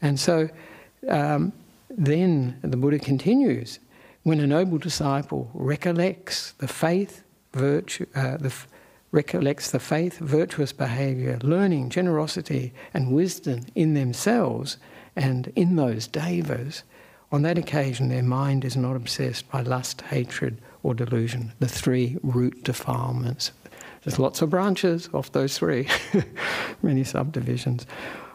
And 0.00 0.20
so 0.20 0.48
um, 1.08 1.52
then 1.90 2.56
the 2.62 2.76
Buddha 2.76 3.00
continues, 3.00 3.80
when 4.22 4.38
a 4.38 4.46
noble 4.46 4.78
disciple 4.78 5.50
recollects 5.54 6.52
the 6.52 6.68
faith, 6.68 7.24
virtue, 7.52 8.06
uh, 8.14 8.36
the 8.36 8.54
recollects 9.10 9.70
the 9.70 9.80
faith, 9.80 10.18
virtuous 10.18 10.72
behaviour, 10.72 11.38
learning, 11.42 11.90
generosity, 11.90 12.72
and 12.92 13.12
wisdom 13.12 13.60
in 13.74 13.94
themselves 13.94 14.76
and 15.16 15.52
in 15.56 15.76
those 15.76 16.06
devas, 16.06 16.84
on 17.32 17.42
that 17.42 17.58
occasion 17.58 18.08
their 18.08 18.22
mind 18.22 18.64
is 18.64 18.76
not 18.76 18.96
obsessed 18.96 19.50
by 19.50 19.60
lust, 19.62 20.00
hatred, 20.02 20.60
or 20.82 20.94
delusion, 20.94 21.52
the 21.58 21.68
three 21.68 22.16
root 22.22 22.62
defilements. 22.64 23.52
There's 24.02 24.18
lots 24.18 24.40
of 24.40 24.50
branches 24.50 25.08
off 25.12 25.32
those 25.32 25.58
three, 25.58 25.88
many 26.82 27.04
subdivisions. 27.04 27.86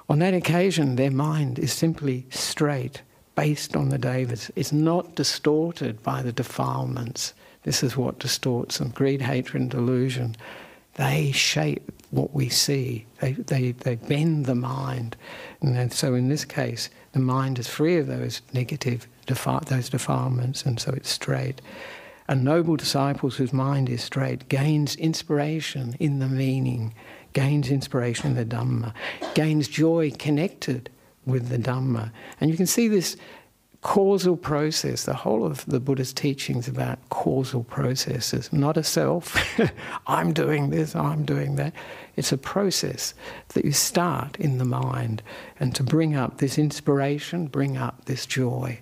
On 0.09 0.19
that 0.19 0.33
occasion, 0.33 0.95
their 0.95 1.09
mind 1.09 1.57
is 1.57 1.71
simply 1.71 2.25
straight, 2.29 3.01
based 3.35 3.75
on 3.75 3.89
the 3.89 3.97
devas. 3.97 4.51
It's 4.55 4.73
not 4.73 5.15
distorted 5.15 6.03
by 6.03 6.21
the 6.21 6.33
defilements. 6.33 7.33
This 7.63 7.81
is 7.81 7.97
what 7.97 8.19
distorts 8.19 8.77
them 8.77 8.89
greed, 8.89 9.21
hatred, 9.21 9.61
and 9.61 9.71
delusion 9.71 10.35
they 10.95 11.31
shape 11.31 11.91
what 12.11 12.33
we 12.33 12.49
see. 12.49 13.05
They, 13.19 13.33
they, 13.33 13.71
they 13.71 13.95
bend 13.95 14.45
the 14.45 14.55
mind. 14.55 15.15
And 15.61 15.91
so 15.91 16.13
in 16.13 16.29
this 16.29 16.45
case, 16.45 16.89
the 17.13 17.19
mind 17.19 17.57
is 17.57 17.67
free 17.67 17.97
of 17.97 18.07
those 18.07 18.41
negative, 18.53 19.07
defi- 19.25 19.65
those 19.65 19.89
defilements, 19.89 20.63
and 20.63 20.79
so 20.79 20.91
it's 20.91 21.09
straight. 21.09 21.61
A 22.27 22.35
noble 22.35 22.75
disciple 22.75 23.29
whose 23.31 23.51
mind 23.51 23.89
is 23.89 24.03
straight 24.03 24.47
gains 24.47 24.95
inspiration 24.95 25.95
in 25.99 26.19
the 26.19 26.27
meaning, 26.27 26.93
gains 27.33 27.69
inspiration 27.69 28.31
in 28.31 28.35
the 28.35 28.45
Dhamma, 28.45 28.93
gains 29.33 29.67
joy 29.67 30.11
connected 30.11 30.89
with 31.25 31.49
the 31.49 31.57
Dhamma. 31.57 32.11
And 32.39 32.51
you 32.51 32.57
can 32.57 32.67
see 32.67 32.87
this 32.87 33.17
causal 33.83 34.37
process. 34.37 35.03
The 35.03 35.13
whole 35.13 35.45
of 35.45 35.65
the 35.65 35.79
Buddha's 35.79 36.13
teachings 36.13 36.67
about 36.67 36.97
causal 37.09 37.63
processes, 37.63 38.51
not 38.51 38.77
a 38.77 38.83
self. 38.83 39.37
I'm 40.07 40.33
doing 40.33 40.69
this, 40.71 40.95
I'm 40.95 41.25
doing 41.25 41.57
that. 41.57 41.73
It's 42.15 42.31
a 42.31 42.37
process 42.37 43.13
that 43.49 43.65
you 43.65 43.73
start 43.73 44.37
in 44.37 44.57
the 44.57 44.65
mind 44.65 45.21
and 45.59 45.75
to 45.75 45.83
bring 45.83 46.15
up 46.15 46.37
this 46.37 46.57
inspiration, 46.57 47.47
bring 47.47 47.77
up 47.77 48.05
this 48.05 48.25
joy, 48.25 48.79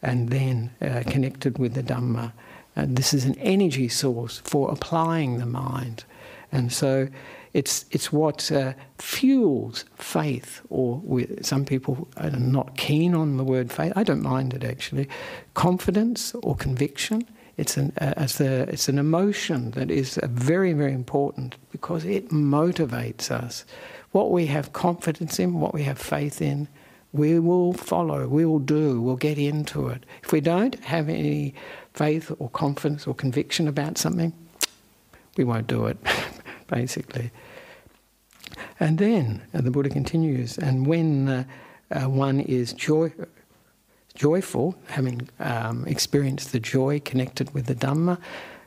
and 0.00 0.30
then 0.30 0.70
uh, 0.80 1.02
connected 1.08 1.58
with 1.58 1.74
the 1.74 1.82
Dhamma. 1.82 2.32
And 2.76 2.96
this 2.96 3.12
is 3.12 3.24
an 3.24 3.38
energy 3.38 3.88
source 3.88 4.38
for 4.44 4.70
applying 4.70 5.38
the 5.38 5.46
mind. 5.46 6.04
And 6.52 6.72
so 6.72 7.08
it's, 7.54 7.84
it's 7.92 8.12
what 8.12 8.50
uh, 8.50 8.74
fuels 8.98 9.84
faith, 9.94 10.60
or 10.70 11.00
some 11.40 11.64
people 11.64 12.08
are 12.16 12.30
not 12.30 12.76
keen 12.76 13.14
on 13.14 13.36
the 13.36 13.44
word 13.44 13.72
faith. 13.72 13.92
I 13.94 14.02
don't 14.02 14.22
mind 14.22 14.54
it 14.54 14.64
actually. 14.64 15.08
Confidence 15.54 16.34
or 16.42 16.56
conviction. 16.56 17.26
It's 17.56 17.76
an, 17.76 17.92
uh, 18.00 18.14
it's, 18.16 18.88
an 18.88 18.98
emotion 18.98 19.70
that 19.72 19.88
is 19.88 20.18
very, 20.24 20.72
very 20.72 20.92
important 20.92 21.54
because 21.70 22.04
it 22.04 22.30
motivates 22.30 23.30
us. 23.30 23.64
What 24.10 24.32
we 24.32 24.46
have 24.46 24.72
confidence 24.72 25.38
in, 25.38 25.60
what 25.60 25.72
we 25.72 25.84
have 25.84 25.98
faith 25.98 26.42
in, 26.42 26.66
we 27.12 27.38
will 27.38 27.72
follow, 27.72 28.26
we 28.26 28.44
will 28.44 28.58
do, 28.58 29.00
we'll 29.00 29.14
get 29.14 29.38
into 29.38 29.86
it. 29.86 30.04
If 30.24 30.32
we 30.32 30.40
don't 30.40 30.74
have 30.84 31.08
any 31.08 31.54
faith 31.92 32.32
or 32.40 32.50
confidence 32.50 33.06
or 33.06 33.14
conviction 33.14 33.68
about 33.68 33.96
something, 33.98 34.32
we 35.36 35.44
won't 35.44 35.68
do 35.68 35.86
it, 35.86 35.96
basically. 36.66 37.30
And 38.80 38.98
then 38.98 39.42
uh, 39.52 39.60
the 39.60 39.70
Buddha 39.70 39.90
continues, 39.90 40.58
and 40.58 40.86
when 40.86 41.28
uh, 41.28 41.44
uh, 41.90 42.08
one 42.08 42.40
is 42.40 42.72
joy, 42.72 43.12
joyful, 44.14 44.76
having 44.88 45.28
um, 45.40 45.84
experienced 45.86 46.52
the 46.52 46.60
joy 46.60 47.00
connected 47.00 47.52
with 47.54 47.66
the 47.66 47.74
Dhamma, 47.74 48.18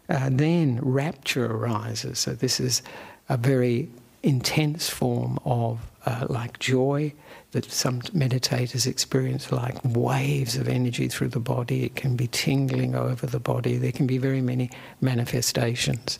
uh, 0.10 0.29
then 0.31 0.79
rapture 0.81 1.45
arises. 1.45 2.19
So 2.19 2.33
this 2.33 2.60
is 2.60 2.81
a 3.29 3.38
very 3.38 3.89
intense 4.23 4.89
form 4.89 5.39
of 5.45 5.79
uh, 6.05 6.25
like 6.29 6.60
joy 6.60 7.13
that 7.51 7.65
some 7.71 8.01
meditators 8.01 8.88
experience 8.88 9.51
like 9.51 9.77
waves 9.83 10.55
of 10.55 10.67
energy 10.67 11.07
through 11.07 11.29
the 11.29 11.39
body. 11.39 11.83
It 11.83 11.95
can 11.95 12.15
be 12.15 12.27
tingling 12.27 12.95
over 12.95 13.25
the 13.25 13.39
body. 13.39 13.77
There 13.77 13.91
can 13.91 14.07
be 14.07 14.17
very 14.17 14.41
many 14.41 14.69
manifestations. 15.01 16.17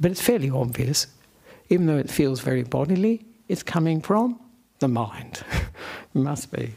But 0.00 0.10
it's 0.10 0.22
fairly 0.22 0.50
obvious 0.50 1.06
even 1.70 1.86
though 1.86 1.96
it 1.96 2.10
feels 2.10 2.40
very 2.40 2.64
bodily, 2.64 3.24
it's 3.48 3.62
coming 3.62 4.02
from 4.02 4.38
the 4.80 4.88
mind. 4.88 5.42
it 5.52 6.18
must 6.18 6.52
be. 6.52 6.74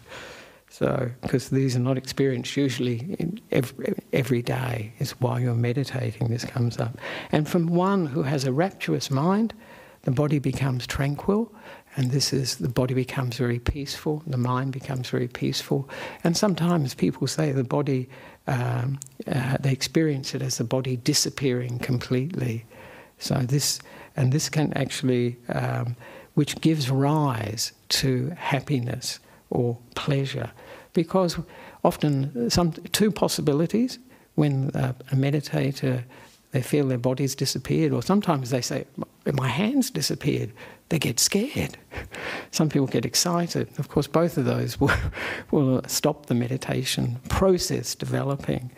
So, 0.70 1.12
because 1.22 1.50
these 1.50 1.76
are 1.76 1.80
not 1.80 1.98
experienced 1.98 2.56
usually 2.58 3.42
every, 3.52 3.94
every 4.12 4.42
day, 4.42 4.94
is 5.00 5.12
while 5.20 5.40
you're 5.40 5.54
meditating, 5.54 6.30
this 6.30 6.46
comes 6.46 6.80
up. 6.80 6.98
And 7.32 7.48
from 7.48 7.68
one 7.68 8.08
who 8.08 8.24
has 8.24 8.46
a 8.46 8.52
rapturous 8.52 9.12
mind, 9.12 9.54
the 10.04 10.12
body 10.12 10.40
becomes 10.40 10.88
tranquil, 10.88 11.54
and 11.96 12.12
this 12.12 12.34
is 12.34 12.58
the 12.58 12.70
body 12.70 12.94
becomes 12.94 13.38
very 13.38 13.60
peaceful, 13.60 14.24
the 14.26 14.38
mind 14.38 14.74
becomes 14.74 15.10
very 15.10 15.28
peaceful. 15.28 15.88
And 16.24 16.36
sometimes 16.36 16.96
people 16.96 17.28
say 17.28 17.52
the 17.52 17.64
body, 17.64 18.10
um, 18.48 19.00
uh, 19.28 19.58
they 19.60 19.72
experience 19.72 20.34
it 20.34 20.42
as 20.42 20.58
the 20.58 20.64
body 20.64 20.98
disappearing 20.98 21.80
completely. 21.80 22.66
So, 23.24 23.36
this 23.36 23.80
and 24.16 24.32
this 24.32 24.50
can 24.50 24.74
actually, 24.74 25.38
um, 25.50 25.96
which 26.34 26.60
gives 26.62 26.90
rise 26.90 27.72
to 27.90 28.34
happiness 28.38 29.20
or 29.50 29.78
pleasure, 29.96 30.52
because 30.94 31.38
often 31.84 32.50
some 32.50 32.74
two 32.92 33.12
possibilities 33.12 34.00
when 34.36 34.72
a 34.74 35.16
meditator 35.16 36.04
they 36.52 36.62
feel 36.62 36.88
their 36.88 37.00
bodies 37.00 37.34
disappeared, 37.34 37.92
or 37.94 38.04
sometimes 38.04 38.52
they 38.52 38.62
say, 38.62 38.86
"My 39.26 39.48
hands 39.48 39.90
disappeared." 39.90 40.52
They 40.90 41.00
get 41.00 41.20
scared. 41.20 41.78
Some 42.52 42.70
people 42.70 42.86
get 42.86 43.04
excited. 43.06 43.68
Of 43.80 43.90
course, 43.90 44.06
both 44.06 44.38
of 44.38 44.46
those 44.46 44.80
will, 44.82 44.92
will 45.50 45.82
stop 45.88 46.28
the 46.28 46.36
meditation 46.36 47.20
process 47.30 47.96
developing. 47.96 48.70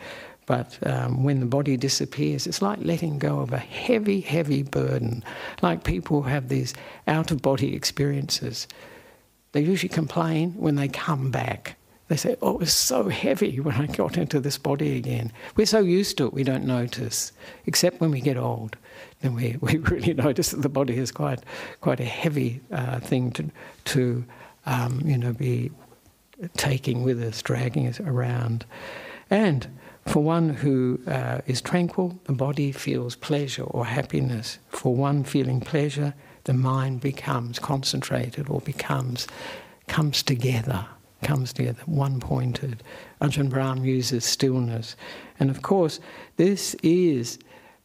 But 0.45 0.77
um, 0.85 1.23
when 1.23 1.39
the 1.39 1.45
body 1.45 1.75
disappears, 1.77 2.45
it's 2.45 2.61
like 2.61 2.79
letting 2.81 3.17
go 3.17 3.39
of 3.39 3.51
a 3.51 3.57
heavy, 3.57 4.21
heavy 4.21 4.63
burden. 4.63 5.23
Like 5.61 5.83
people 5.83 6.21
who 6.21 6.29
have 6.29 6.49
these 6.49 6.73
out 7.07 7.31
of 7.31 7.41
body 7.41 7.75
experiences. 7.75 8.67
They 9.53 9.61
usually 9.61 9.89
complain 9.89 10.51
when 10.51 10.75
they 10.75 10.87
come 10.87 11.31
back. 11.31 11.77
They 12.07 12.17
say, 12.17 12.35
Oh, 12.41 12.55
it 12.55 12.59
was 12.59 12.73
so 12.73 13.09
heavy 13.09 13.59
when 13.59 13.75
I 13.75 13.87
got 13.87 14.17
into 14.17 14.39
this 14.39 14.57
body 14.57 14.97
again. 14.97 15.31
We're 15.55 15.65
so 15.65 15.79
used 15.79 16.17
to 16.17 16.25
it, 16.25 16.33
we 16.33 16.43
don't 16.43 16.65
notice, 16.65 17.31
except 17.65 17.99
when 17.99 18.11
we 18.11 18.21
get 18.21 18.37
old. 18.37 18.77
Then 19.21 19.33
we, 19.33 19.57
we 19.61 19.77
really 19.77 20.13
notice 20.13 20.51
that 20.51 20.61
the 20.61 20.69
body 20.69 20.97
is 20.97 21.11
quite, 21.11 21.39
quite 21.81 21.99
a 21.99 22.05
heavy 22.05 22.61
uh, 22.71 22.99
thing 22.99 23.31
to, 23.31 23.49
to 23.85 24.25
um, 24.67 25.01
you 25.03 25.17
know, 25.17 25.33
be 25.33 25.71
taking 26.57 27.03
with 27.03 27.21
us, 27.23 27.41
dragging 27.41 27.87
us 27.87 27.99
around. 27.99 28.65
And 29.29 29.67
for 30.05 30.23
one 30.23 30.49
who 30.49 30.99
uh, 31.07 31.41
is 31.45 31.61
tranquil, 31.61 32.19
the 32.25 32.33
body 32.33 32.71
feels 32.71 33.15
pleasure 33.15 33.63
or 33.63 33.85
happiness. 33.85 34.59
For 34.69 34.95
one 34.95 35.23
feeling 35.23 35.59
pleasure, 35.59 36.13
the 36.45 36.53
mind 36.53 37.01
becomes 37.01 37.59
concentrated 37.59 38.47
or 38.49 38.61
becomes 38.61 39.27
comes 39.87 40.23
together, 40.23 40.85
comes 41.21 41.53
together, 41.53 41.81
one 41.85 42.19
pointed. 42.19 42.81
Ajahn 43.21 43.49
Brahm 43.49 43.85
uses 43.85 44.25
stillness. 44.25 44.95
And 45.39 45.49
of 45.49 45.61
course, 45.61 45.99
this 46.37 46.75
is 46.81 47.37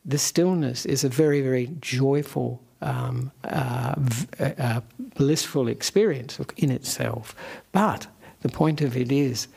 the 0.05 0.19
stillness 0.19 0.87
is 0.87 1.05
a 1.05 1.09
very, 1.09 1.41
very 1.43 1.71
joyful, 1.81 2.63
um, 2.81 3.31
uh, 3.45 3.95
uh, 4.39 4.81
blissful 5.15 5.69
experience 5.69 6.39
in 6.57 6.71
itself. 6.71 7.35
But 7.73 8.07
the 8.41 8.49
point 8.49 8.81
of 8.81 8.97
it 8.97 9.13
is 9.13 9.49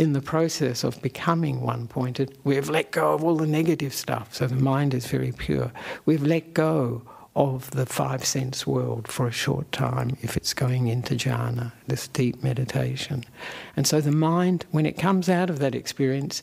in 0.00 0.14
the 0.14 0.22
process 0.22 0.82
of 0.82 1.02
becoming 1.02 1.60
one 1.60 1.86
pointed, 1.86 2.34
we've 2.42 2.70
let 2.70 2.90
go 2.90 3.12
of 3.12 3.22
all 3.22 3.36
the 3.36 3.46
negative 3.46 3.92
stuff, 3.92 4.34
so 4.34 4.46
the 4.46 4.56
mind 4.56 4.94
is 4.94 5.06
very 5.06 5.30
pure. 5.30 5.70
We've 6.06 6.22
let 6.22 6.54
go 6.54 7.02
of 7.36 7.70
the 7.72 7.84
five 7.84 8.24
sense 8.24 8.66
world 8.66 9.06
for 9.06 9.26
a 9.26 9.30
short 9.30 9.70
time 9.72 10.16
if 10.22 10.38
it's 10.38 10.54
going 10.54 10.86
into 10.86 11.14
jhana, 11.16 11.72
this 11.86 12.08
deep 12.08 12.42
meditation. 12.42 13.24
And 13.76 13.86
so 13.86 14.00
the 14.00 14.10
mind, 14.10 14.64
when 14.70 14.86
it 14.86 14.96
comes 14.96 15.28
out 15.28 15.50
of 15.50 15.58
that 15.58 15.74
experience, 15.74 16.42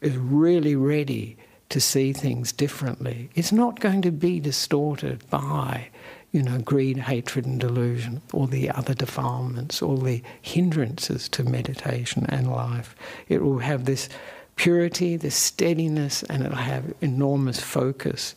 is 0.00 0.16
really 0.16 0.74
ready 0.74 1.36
to 1.68 1.82
see 1.82 2.14
things 2.14 2.50
differently. 2.50 3.28
It's 3.34 3.52
not 3.52 3.78
going 3.78 4.00
to 4.02 4.10
be 4.10 4.40
distorted 4.40 5.28
by 5.28 5.88
you 6.36 6.42
know, 6.42 6.58
greed, 6.58 6.98
hatred, 6.98 7.46
and 7.46 7.58
delusion, 7.58 8.20
all 8.34 8.46
the 8.46 8.70
other 8.70 8.92
defilements, 8.92 9.80
all 9.80 9.96
the 9.96 10.22
hindrances 10.42 11.30
to 11.30 11.42
meditation 11.42 12.26
and 12.28 12.52
life. 12.52 12.94
It 13.26 13.42
will 13.42 13.60
have 13.60 13.86
this 13.86 14.10
purity, 14.56 15.16
this 15.16 15.34
steadiness, 15.34 16.22
and 16.24 16.44
it'll 16.44 16.58
have 16.58 16.92
enormous 17.00 17.58
focus, 17.58 18.34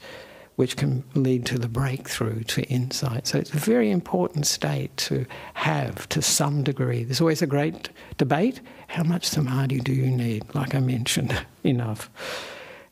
which 0.55 0.77
can 0.77 1.03
lead 1.13 1.45
to 1.47 1.59
the 1.59 1.67
breakthrough, 1.67 2.43
to 2.45 2.61
insight. 2.63 3.27
So 3.27 3.37
it's 3.37 3.53
a 3.53 3.57
very 3.57 3.91
important 3.91 4.47
state 4.47 4.95
to 4.97 5.25
have 5.55 6.07
to 6.07 6.21
some 6.21 6.63
degree. 6.63 7.03
There's 7.03 7.19
always 7.19 7.41
a 7.41 7.47
great 7.47 7.89
debate 8.17 8.61
how 8.87 9.03
much 9.03 9.25
samadhi 9.25 9.81
do 9.81 9.93
you 9.93 10.09
need? 10.09 10.43
Like 10.55 10.73
I 10.73 10.79
mentioned, 10.79 11.45
enough. 11.65 12.09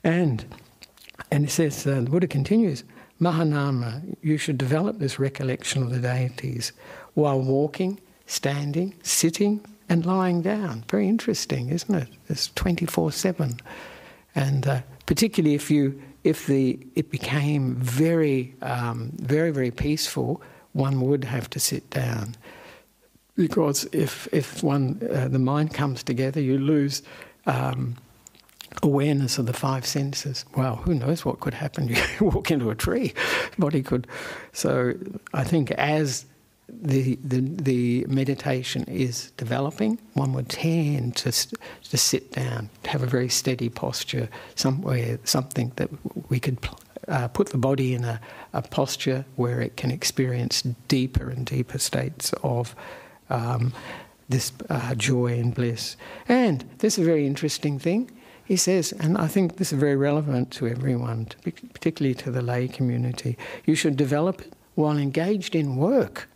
And 0.03 0.43
and 1.31 1.45
it 1.45 1.49
says, 1.49 1.87
uh, 1.87 2.01
the 2.01 2.09
Buddha 2.09 2.27
continues, 2.27 2.83
Mahanama, 3.19 4.15
you 4.21 4.37
should 4.37 4.57
develop 4.57 4.99
this 4.99 5.17
recollection 5.17 5.81
of 5.81 5.89
the 5.89 5.99
deities 5.99 6.71
while 7.15 7.41
walking, 7.41 7.99
standing, 8.25 8.93
sitting, 9.01 9.65
and 9.89 10.05
lying 10.05 10.41
down. 10.41 10.83
Very 10.89 11.07
interesting, 11.07 11.69
isn't 11.69 11.93
it? 11.95 12.09
It's 12.29 12.49
24 12.55 13.11
7. 13.11 13.59
And 14.35 14.67
uh, 14.67 14.81
particularly 15.05 15.55
if 15.55 15.71
you 15.71 15.99
if 16.23 16.45
the 16.45 16.79
it 16.95 17.09
became 17.09 17.75
very 17.75 18.53
um, 18.61 19.11
very 19.15 19.51
very 19.51 19.71
peaceful, 19.71 20.41
one 20.73 21.01
would 21.01 21.23
have 21.23 21.49
to 21.51 21.59
sit 21.59 21.89
down 21.89 22.35
because 23.35 23.85
if 23.93 24.27
if 24.31 24.61
one 24.61 24.99
uh, 25.13 25.27
the 25.27 25.39
mind 25.39 25.73
comes 25.73 26.03
together, 26.03 26.41
you 26.41 26.57
lose 26.57 27.01
um, 27.45 27.95
awareness 28.83 29.37
of 29.37 29.45
the 29.45 29.53
five 29.53 29.85
senses. 29.85 30.45
Well, 30.55 30.77
who 30.77 30.93
knows 30.93 31.25
what 31.25 31.39
could 31.39 31.53
happen? 31.53 31.89
You 32.19 32.27
walk 32.27 32.51
into 32.51 32.69
a 32.69 32.75
tree, 32.75 33.13
body 33.57 33.83
could. 33.83 34.07
So 34.53 34.93
I 35.33 35.43
think 35.43 35.71
as 35.71 36.25
the, 36.69 37.17
the, 37.23 37.39
the 37.39 38.05
meditation 38.07 38.83
is 38.85 39.31
developing, 39.37 39.99
one 40.13 40.33
would 40.33 40.49
tend 40.49 41.15
to, 41.17 41.31
to 41.31 41.97
sit 41.97 42.31
down, 42.31 42.69
to 42.83 42.89
have 42.89 43.03
a 43.03 43.07
very 43.07 43.29
steady 43.29 43.69
posture, 43.69 44.29
somewhere, 44.55 45.19
something 45.23 45.71
that 45.77 45.89
we 46.29 46.39
could 46.39 46.57
uh, 47.07 47.27
put 47.29 47.49
the 47.49 47.57
body 47.57 47.93
in 47.93 48.03
a, 48.03 48.19
a, 48.53 48.61
posture 48.61 49.25
where 49.35 49.61
it 49.61 49.77
can 49.77 49.91
experience 49.91 50.61
deeper 50.87 51.29
and 51.29 51.45
deeper 51.45 51.77
states 51.77 52.33
of 52.43 52.75
um, 53.29 53.73
this 54.27 54.51
uh, 54.69 54.93
joy 54.95 55.39
and 55.39 55.55
bliss. 55.55 55.95
And 56.27 56.65
this 56.79 56.97
is 56.97 57.03
a 57.03 57.05
very 57.05 57.25
interesting 57.25 57.79
thing 57.79 58.11
he 58.47 58.55
says, 58.55 58.93
and 58.93 59.17
I 59.17 59.27
think 59.27 59.57
this 59.57 59.73
is 59.73 59.79
very 59.79 59.97
relevant 59.97 60.51
to 60.51 60.67
everyone, 60.67 61.27
particularly 61.73 62.15
to 62.15 62.31
the 62.31 62.41
lay 62.41 62.69
community, 62.69 63.37
you 63.65 63.75
should 63.75 63.97
develop 63.97 64.39
it 64.39 64.53
while 64.75 64.97
engaged 64.97 65.53
in 65.53 65.75
work. 65.75 66.29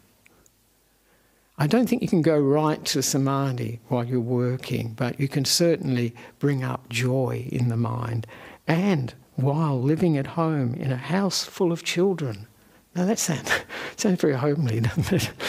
I 1.57 1.68
don't 1.68 1.88
think 1.88 2.01
you 2.01 2.09
can 2.09 2.22
go 2.22 2.38
right 2.38 2.84
to 2.86 3.01
samadhi 3.01 3.80
while 3.88 4.03
you're 4.03 4.20
working, 4.20 4.93
but 4.93 5.22
you 5.22 5.30
can 5.30 5.45
certainly 5.45 6.14
bring 6.38 6.64
up 6.64 6.89
joy 6.89 7.47
in 7.49 7.70
the 7.70 7.78
mind 7.78 8.28
and 8.68 9.14
while 9.36 9.82
living 9.82 10.18
at 10.18 10.28
home 10.28 10.74
in 10.74 10.91
a 10.91 10.97
house 10.97 11.45
full 11.45 11.72
of 11.72 11.84
children. 11.84 12.47
Now 12.96 13.06
that 13.06 13.20
sounds, 13.20 13.52
sounds 13.96 14.22
very 14.22 14.34
homely, 14.36 14.82
doesn't 14.82 15.14
it? 15.14 15.32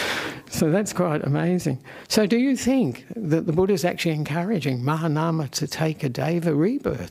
So 0.53 0.71
that's 0.71 0.93
quite 0.93 1.25
amazing. 1.25 1.83
So, 2.09 2.27
do 2.27 2.37
you 2.37 2.57
think 2.57 3.07
that 3.17 3.47
the 3.47 3.55
Buddha 3.55 3.73
is 3.73 3.87
actually 3.87 4.13
encouraging 4.13 4.83
Mahanama 4.83 5.49
to 5.53 5.67
take 5.67 6.05
a 6.05 6.11
Deva 6.11 6.55
rebirth, 6.55 7.11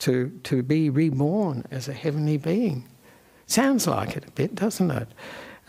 to, 0.00 0.28
to 0.44 0.62
be 0.62 0.90
reborn 0.90 1.64
as 1.70 1.88
a 1.88 1.94
heavenly 1.94 2.36
being? 2.36 2.86
Sounds 3.46 3.86
like 3.86 4.14
it 4.14 4.26
a 4.26 4.30
bit, 4.32 4.54
doesn't 4.54 4.90
it? 4.90 5.08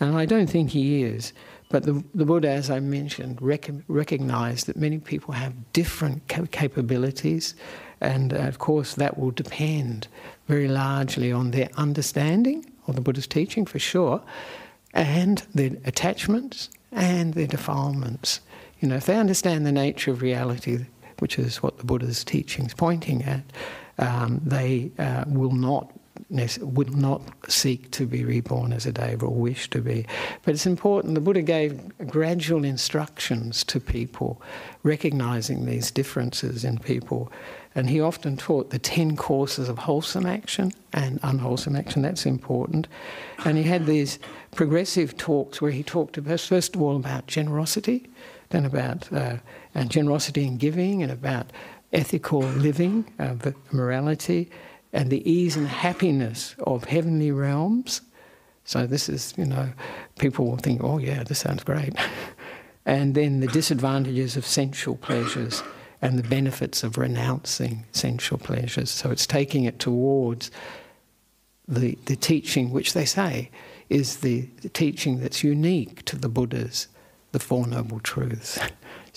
And 0.00 0.18
I 0.18 0.26
don't 0.26 0.48
think 0.48 0.70
he 0.70 1.02
is. 1.02 1.32
But 1.70 1.84
the, 1.84 2.04
the 2.14 2.26
Buddha, 2.26 2.50
as 2.50 2.70
I 2.70 2.80
mentioned, 2.80 3.40
rec- 3.40 3.70
recognized 3.88 4.66
that 4.66 4.76
many 4.76 4.98
people 4.98 5.32
have 5.32 5.72
different 5.72 6.28
cap- 6.28 6.50
capabilities, 6.50 7.54
and 8.02 8.34
uh, 8.34 8.36
of 8.40 8.58
course, 8.58 8.94
that 8.94 9.18
will 9.18 9.30
depend 9.30 10.08
very 10.46 10.68
largely 10.68 11.32
on 11.32 11.52
their 11.52 11.70
understanding 11.78 12.70
of 12.88 12.96
the 12.96 13.00
Buddha's 13.00 13.26
teaching, 13.26 13.66
for 13.66 13.78
sure, 13.78 14.22
and 14.94 15.38
their 15.54 15.72
attachments 15.84 16.70
and 16.92 17.34
their 17.34 17.46
defilements. 17.46 18.40
You 18.80 18.88
know, 18.88 18.96
if 18.96 19.06
they 19.06 19.16
understand 19.16 19.66
the 19.66 19.72
nature 19.72 20.10
of 20.10 20.22
reality, 20.22 20.86
which 21.18 21.38
is 21.38 21.62
what 21.62 21.78
the 21.78 21.84
Buddha's 21.84 22.24
teaching 22.24 22.66
is 22.66 22.74
pointing 22.74 23.22
at, 23.24 23.42
um, 23.98 24.40
they 24.44 24.90
uh, 24.98 25.24
will 25.26 25.52
not 25.52 25.90
will 26.30 26.88
not 26.88 27.22
seek 27.48 27.90
to 27.92 28.06
be 28.06 28.24
reborn 28.24 28.72
as 28.72 28.86
a 28.86 28.92
deva 28.92 29.26
or 29.26 29.34
wish 29.34 29.68
to 29.70 29.80
be. 29.80 30.06
But 30.44 30.54
it's 30.54 30.66
important. 30.66 31.14
The 31.14 31.20
Buddha 31.20 31.42
gave 31.42 31.80
gradual 32.06 32.64
instructions 32.64 33.64
to 33.64 33.80
people, 33.80 34.40
recognizing 34.82 35.66
these 35.66 35.90
differences 35.90 36.64
in 36.64 36.78
people. 36.78 37.32
And 37.74 37.88
he 37.88 38.00
often 38.00 38.36
taught 38.36 38.70
the 38.70 38.78
10 38.78 39.16
courses 39.16 39.68
of 39.68 39.78
wholesome 39.78 40.26
action 40.26 40.72
and 40.92 41.20
unwholesome 41.22 41.76
action. 41.76 42.02
That's 42.02 42.26
important. 42.26 42.88
And 43.44 43.56
he 43.56 43.64
had 43.64 43.86
these 43.86 44.18
progressive 44.54 45.16
talks 45.16 45.60
where 45.60 45.70
he 45.70 45.82
talked 45.82 46.18
about, 46.18 46.40
first 46.40 46.74
of 46.74 46.82
all, 46.82 46.96
about 46.96 47.26
generosity, 47.26 48.10
then 48.48 48.64
about 48.64 49.12
uh, 49.12 49.36
and 49.74 49.90
generosity 49.90 50.44
in 50.44 50.56
giving, 50.56 51.02
and 51.02 51.12
about 51.12 51.52
ethical 51.92 52.40
living, 52.40 53.04
uh, 53.18 53.34
morality, 53.70 54.50
and 54.92 55.10
the 55.10 55.28
ease 55.30 55.56
and 55.56 55.68
happiness 55.68 56.54
of 56.60 56.84
heavenly 56.84 57.30
realms. 57.30 58.00
So 58.64 58.86
this 58.86 59.08
is, 59.08 59.34
you 59.36 59.44
know, 59.44 59.72
people 60.18 60.46
will 60.46 60.56
think, 60.56 60.82
oh 60.82 60.98
yeah, 60.98 61.22
this 61.24 61.40
sounds 61.40 61.64
great. 61.64 61.94
and 62.86 63.14
then 63.14 63.40
the 63.40 63.46
disadvantages 63.48 64.36
of 64.36 64.46
sensual 64.46 64.96
pleasures 64.96 65.62
and 66.00 66.18
the 66.18 66.28
benefits 66.28 66.82
of 66.82 66.96
renouncing 66.96 67.84
sensual 67.92 68.38
pleasures. 68.38 68.90
So 68.90 69.10
it's 69.10 69.26
taking 69.26 69.64
it 69.64 69.78
towards 69.78 70.50
the, 71.66 71.98
the 72.06 72.16
teaching 72.16 72.70
which 72.70 72.94
they 72.94 73.04
say 73.04 73.50
is 73.88 74.18
the, 74.18 74.48
the 74.62 74.68
teaching 74.68 75.20
that's 75.20 75.42
unique 75.42 76.04
to 76.06 76.16
the 76.16 76.28
Buddhas, 76.28 76.88
the 77.32 77.38
Four 77.38 77.66
Noble 77.66 78.00
Truths. 78.00 78.58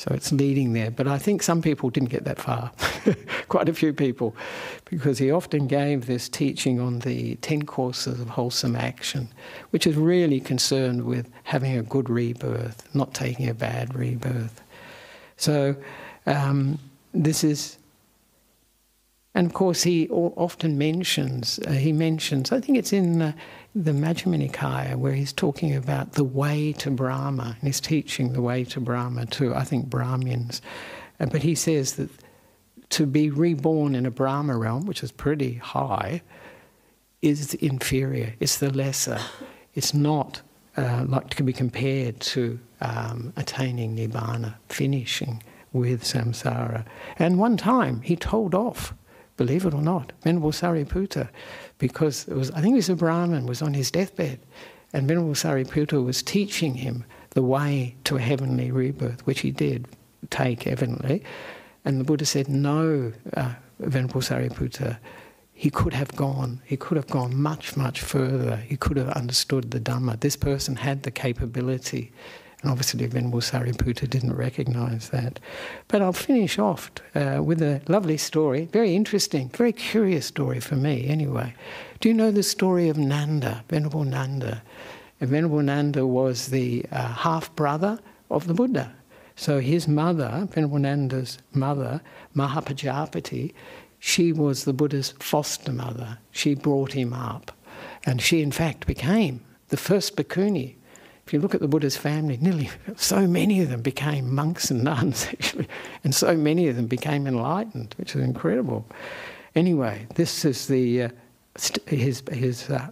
So 0.02 0.12
it's 0.16 0.32
leading 0.32 0.74
there. 0.74 0.90
But 0.90 1.08
I 1.08 1.20
think 1.20 1.44
some 1.44 1.62
people 1.62 1.92
didn't 1.92 2.10
get 2.10 2.24
that 2.24 2.40
far, 2.40 2.72
quite 3.50 3.70
a 3.70 3.74
few 3.74 3.94
people, 3.94 4.36
because 4.86 5.20
he 5.20 5.30
often 5.30 5.68
gave 5.68 6.08
this 6.08 6.28
teaching 6.28 6.80
on 6.80 7.00
the 7.00 7.36
10 7.36 7.68
courses 7.68 8.20
of 8.20 8.30
wholesome 8.30 8.76
action, 8.76 9.28
which 9.70 9.86
is 9.86 9.96
really 9.96 10.40
concerned 10.40 11.04
with 11.04 11.30
having 11.44 11.78
a 11.78 11.84
good 11.84 12.10
rebirth, 12.10 12.84
not 12.96 13.14
taking 13.14 13.48
a 13.48 13.54
bad 13.54 13.94
rebirth. 13.94 14.64
So 15.38 15.76
um, 16.26 16.80
this 17.14 17.44
is, 17.44 17.78
and 19.36 19.46
of 19.46 19.54
course, 19.54 19.84
he 19.84 20.10
often 20.10 20.80
mentions, 20.80 21.60
uh, 21.68 21.74
he 21.74 21.94
mentions, 21.94 22.52
I 22.52 22.60
think 22.60 22.80
it's 22.80 22.92
in 22.92 23.22
uh, 23.22 23.34
the 23.74 23.92
Majjhima 23.92 24.50
Nikaya 24.50 24.96
where 24.96 25.14
he's 25.14 25.32
talking 25.34 25.76
about 25.76 26.14
the 26.14 26.24
way 26.24 26.74
to 26.74 26.92
Brahma, 26.92 27.56
and 27.60 27.68
he's 27.68 27.80
teaching 27.80 28.34
the 28.34 28.42
way 28.42 28.64
to 28.66 28.80
Brahma 28.80 29.26
to, 29.28 29.56
I 29.56 29.64
think, 29.64 29.90
Brahmins. 29.90 30.62
But 31.18 31.44
he 31.44 31.56
says 31.56 31.94
that 31.94 32.10
to 32.90 33.06
be 33.06 33.30
reborn 33.30 33.96
in 33.96 34.06
a 34.06 34.12
Brahma 34.12 34.58
realm, 34.58 34.86
which 34.86 35.04
is 35.04 35.12
pretty 35.12 35.56
high, 35.56 36.22
is 37.22 37.54
inferior, 37.56 38.34
it's 38.40 38.58
the 38.58 38.72
lesser. 38.72 39.20
It's 39.74 39.94
not 39.94 40.42
uh, 40.76 41.06
like 41.08 41.30
to 41.36 41.44
be 41.44 41.54
compared 41.54 42.20
to 42.20 42.60
um, 42.82 43.32
attaining 43.38 43.96
Nibbana, 43.96 44.56
finishing 44.68 45.42
with 45.72 46.04
samsara. 46.04 46.86
And 47.18 47.40
one 47.40 47.56
time 47.56 48.02
he 48.02 48.16
told 48.16 48.54
off, 48.54 48.94
believe 49.38 49.66
it 49.66 49.74
or 49.74 49.82
not, 49.82 50.12
Venerable 50.24 50.52
Sariputta, 50.52 51.30
because 51.82 52.28
it 52.28 52.36
was, 52.36 52.52
I 52.52 52.62
think 52.62 52.74
it 52.74 52.76
was 52.76 52.90
a 52.90 52.96
Brahmin, 52.96 53.48
was 53.48 53.64
on 53.64 53.74
his 53.74 53.90
deathbed, 53.90 54.40
and 54.94 55.08
Venerable 55.08 55.34
Sariputta 55.34 56.06
was 56.06 56.22
teaching 56.22 56.76
him 56.76 57.06
the 57.32 57.42
way 57.42 57.96
to 58.04 58.18
a 58.18 58.22
heavenly 58.22 58.70
rebirth, 58.70 59.26
which 59.26 59.40
he 59.40 59.50
did 59.50 59.88
take 60.30 60.68
evidently. 60.68 61.24
And 61.84 62.00
the 62.00 62.04
Buddha 62.04 62.26
said, 62.26 62.48
No, 62.48 63.12
uh, 63.36 63.54
Venerable 63.80 64.22
Sariputta, 64.22 65.00
he 65.54 65.72
could 65.72 65.94
have 65.94 66.16
gone, 66.16 66.62
he 66.66 66.78
could 66.78 66.98
have 66.98 67.08
gone 67.08 67.36
much, 67.36 67.76
much 67.76 68.00
further. 68.02 68.58
He 68.58 68.78
could 68.78 68.98
have 68.98 69.10
understood 69.10 69.72
the 69.72 69.80
Dhamma. 69.80 70.20
This 70.20 70.36
person 70.36 70.76
had 70.76 71.02
the 71.02 71.12
capability. 71.12 72.12
And 72.62 72.72
obviously, 72.72 73.06
Venerable 73.08 73.40
Sariputta 73.40 74.08
didn't 74.08 74.36
recognize 74.36 75.10
that. 75.10 75.40
But 75.88 76.02
I'll 76.02 76.14
finish 76.14 76.60
off 76.60 76.92
uh, 77.16 77.42
with 77.44 77.62
a 77.62 77.82
lovely 77.88 78.18
story, 78.18 78.66
very 78.66 78.96
interesting, 78.96 79.50
very 79.50 79.74
curious 79.74 80.28
story 80.28 80.60
for 80.60 80.76
me, 80.76 81.08
anyway. 81.08 81.56
Do 82.00 82.10
you 82.10 82.14
know 82.14 82.32
the 82.32 82.44
story 82.44 82.88
of 82.90 82.98
Nanda, 82.98 83.64
Venerable 83.70 84.04
Nanda? 84.04 84.62
And 85.20 85.30
Venerable 85.30 85.62
Nanda 85.62 86.06
was 86.06 86.48
the 86.48 86.86
uh, 86.92 87.08
half 87.14 87.56
brother 87.56 88.00
of 88.30 88.48
the 88.48 88.54
Buddha. 88.54 88.94
So 89.36 89.60
his 89.60 89.88
mother, 89.88 90.48
Venerable 90.52 90.80
Nanda's 90.80 91.40
mother, 91.54 92.02
Mahapajapati, 92.36 93.54
she 93.98 94.34
was 94.34 94.66
the 94.66 94.74
Buddha's 94.74 95.14
foster 95.20 95.72
mother. 95.72 96.20
She 96.32 96.56
brought 96.56 96.94
him 96.94 97.14
up. 97.14 97.52
And 98.04 98.22
she, 98.22 98.42
in 98.42 98.52
fact, 98.52 98.88
became 98.88 99.42
the 99.70 99.78
first 99.78 100.16
bhikkhuni. 100.16 100.76
If 101.32 101.36
you 101.36 101.40
look 101.40 101.56
at 101.56 101.62
the 101.62 101.70
Buddha's 101.70 101.96
family, 101.96 102.38
nearly 102.42 102.70
so 102.98 103.26
many 103.26 103.62
of 103.62 103.70
them 103.70 103.82
became 103.82 104.36
monks 104.36 104.70
and 104.70 104.84
nuns, 104.84 105.28
actually, 105.32 105.66
and 106.04 106.14
so 106.14 106.36
many 106.36 106.68
of 106.68 106.76
them 106.76 106.88
became 106.88 107.26
enlightened, 107.26 107.96
which 107.98 108.18
is 108.18 108.22
incredible. 108.22 108.86
Anyway, 109.56 110.08
this 110.16 110.44
is 110.44 110.68
the 110.68 111.04
uh, 111.04 111.10
his 111.88 112.22
his 112.34 112.70
uh, 112.70 112.90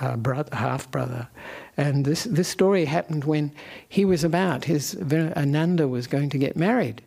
uh, 0.00 0.16
brother, 0.16 0.52
half 0.56 0.90
brother. 0.90 1.28
And 1.76 2.04
this, 2.04 2.24
this 2.24 2.48
story 2.48 2.86
happened 2.86 3.22
when 3.22 3.52
he 3.88 4.04
was 4.04 4.24
about, 4.24 4.64
his 4.64 4.96
Ananda 5.12 5.86
was 5.86 6.08
going 6.08 6.30
to 6.30 6.38
get 6.38 6.56
married 6.56 7.02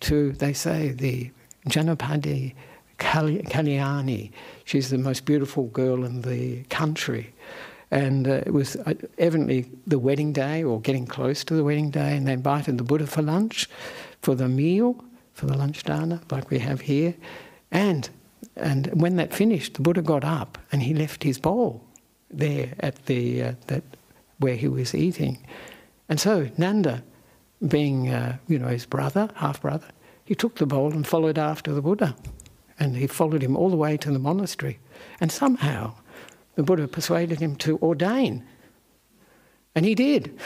to, 0.00 0.32
they 0.32 0.52
say, 0.52 0.88
the 0.88 1.30
Janapada 1.68 2.54
Kalyani. 2.98 4.32
She's 4.64 4.90
the 4.90 4.98
most 4.98 5.26
beautiful 5.26 5.66
girl 5.68 6.04
in 6.04 6.22
the 6.22 6.64
country. 6.64 7.32
And 7.90 8.28
uh, 8.28 8.42
it 8.44 8.52
was 8.52 8.76
uh, 8.76 8.94
evidently 9.16 9.70
the 9.86 9.98
wedding 9.98 10.32
day 10.32 10.62
or 10.62 10.80
getting 10.80 11.06
close 11.06 11.44
to 11.44 11.54
the 11.54 11.64
wedding 11.64 11.90
day, 11.90 12.16
and 12.16 12.26
they 12.26 12.34
invited 12.34 12.78
the 12.78 12.84
Buddha 12.84 13.06
for 13.06 13.22
lunch, 13.22 13.68
for 14.20 14.34
the 14.34 14.48
meal, 14.48 15.02
for 15.32 15.46
the 15.46 15.56
lunch 15.56 15.84
dana, 15.84 16.20
like 16.30 16.50
we 16.50 16.58
have 16.58 16.82
here. 16.82 17.14
And, 17.70 18.10
and 18.56 18.88
when 19.00 19.16
that 19.16 19.32
finished, 19.32 19.74
the 19.74 19.82
Buddha 19.82 20.02
got 20.02 20.24
up 20.24 20.58
and 20.70 20.82
he 20.82 20.94
left 20.94 21.22
his 21.22 21.38
bowl 21.38 21.82
there 22.30 22.74
at 22.80 23.06
the 23.06 23.42
uh, 23.42 23.52
that 23.68 23.82
where 24.38 24.54
he 24.54 24.68
was 24.68 24.94
eating, 24.94 25.44
and 26.08 26.20
so 26.20 26.48
Nanda, 26.56 27.02
being 27.66 28.08
uh, 28.08 28.36
you 28.46 28.58
know 28.58 28.68
his 28.68 28.86
brother, 28.86 29.30
half 29.36 29.62
brother, 29.62 29.88
he 30.24 30.34
took 30.34 30.56
the 30.56 30.66
bowl 30.66 30.92
and 30.92 31.06
followed 31.06 31.38
after 31.38 31.72
the 31.72 31.82
Buddha, 31.82 32.14
and 32.78 32.96
he 32.96 33.06
followed 33.06 33.42
him 33.42 33.56
all 33.56 33.70
the 33.70 33.76
way 33.76 33.96
to 33.96 34.10
the 34.10 34.18
monastery, 34.18 34.78
and 35.20 35.32
somehow 35.32 35.94
the 36.58 36.64
Buddha 36.64 36.88
persuaded 36.88 37.38
him 37.38 37.54
to 37.54 37.78
ordain, 37.78 38.44
and 39.76 39.86
he 39.86 39.94
did, 39.94 40.36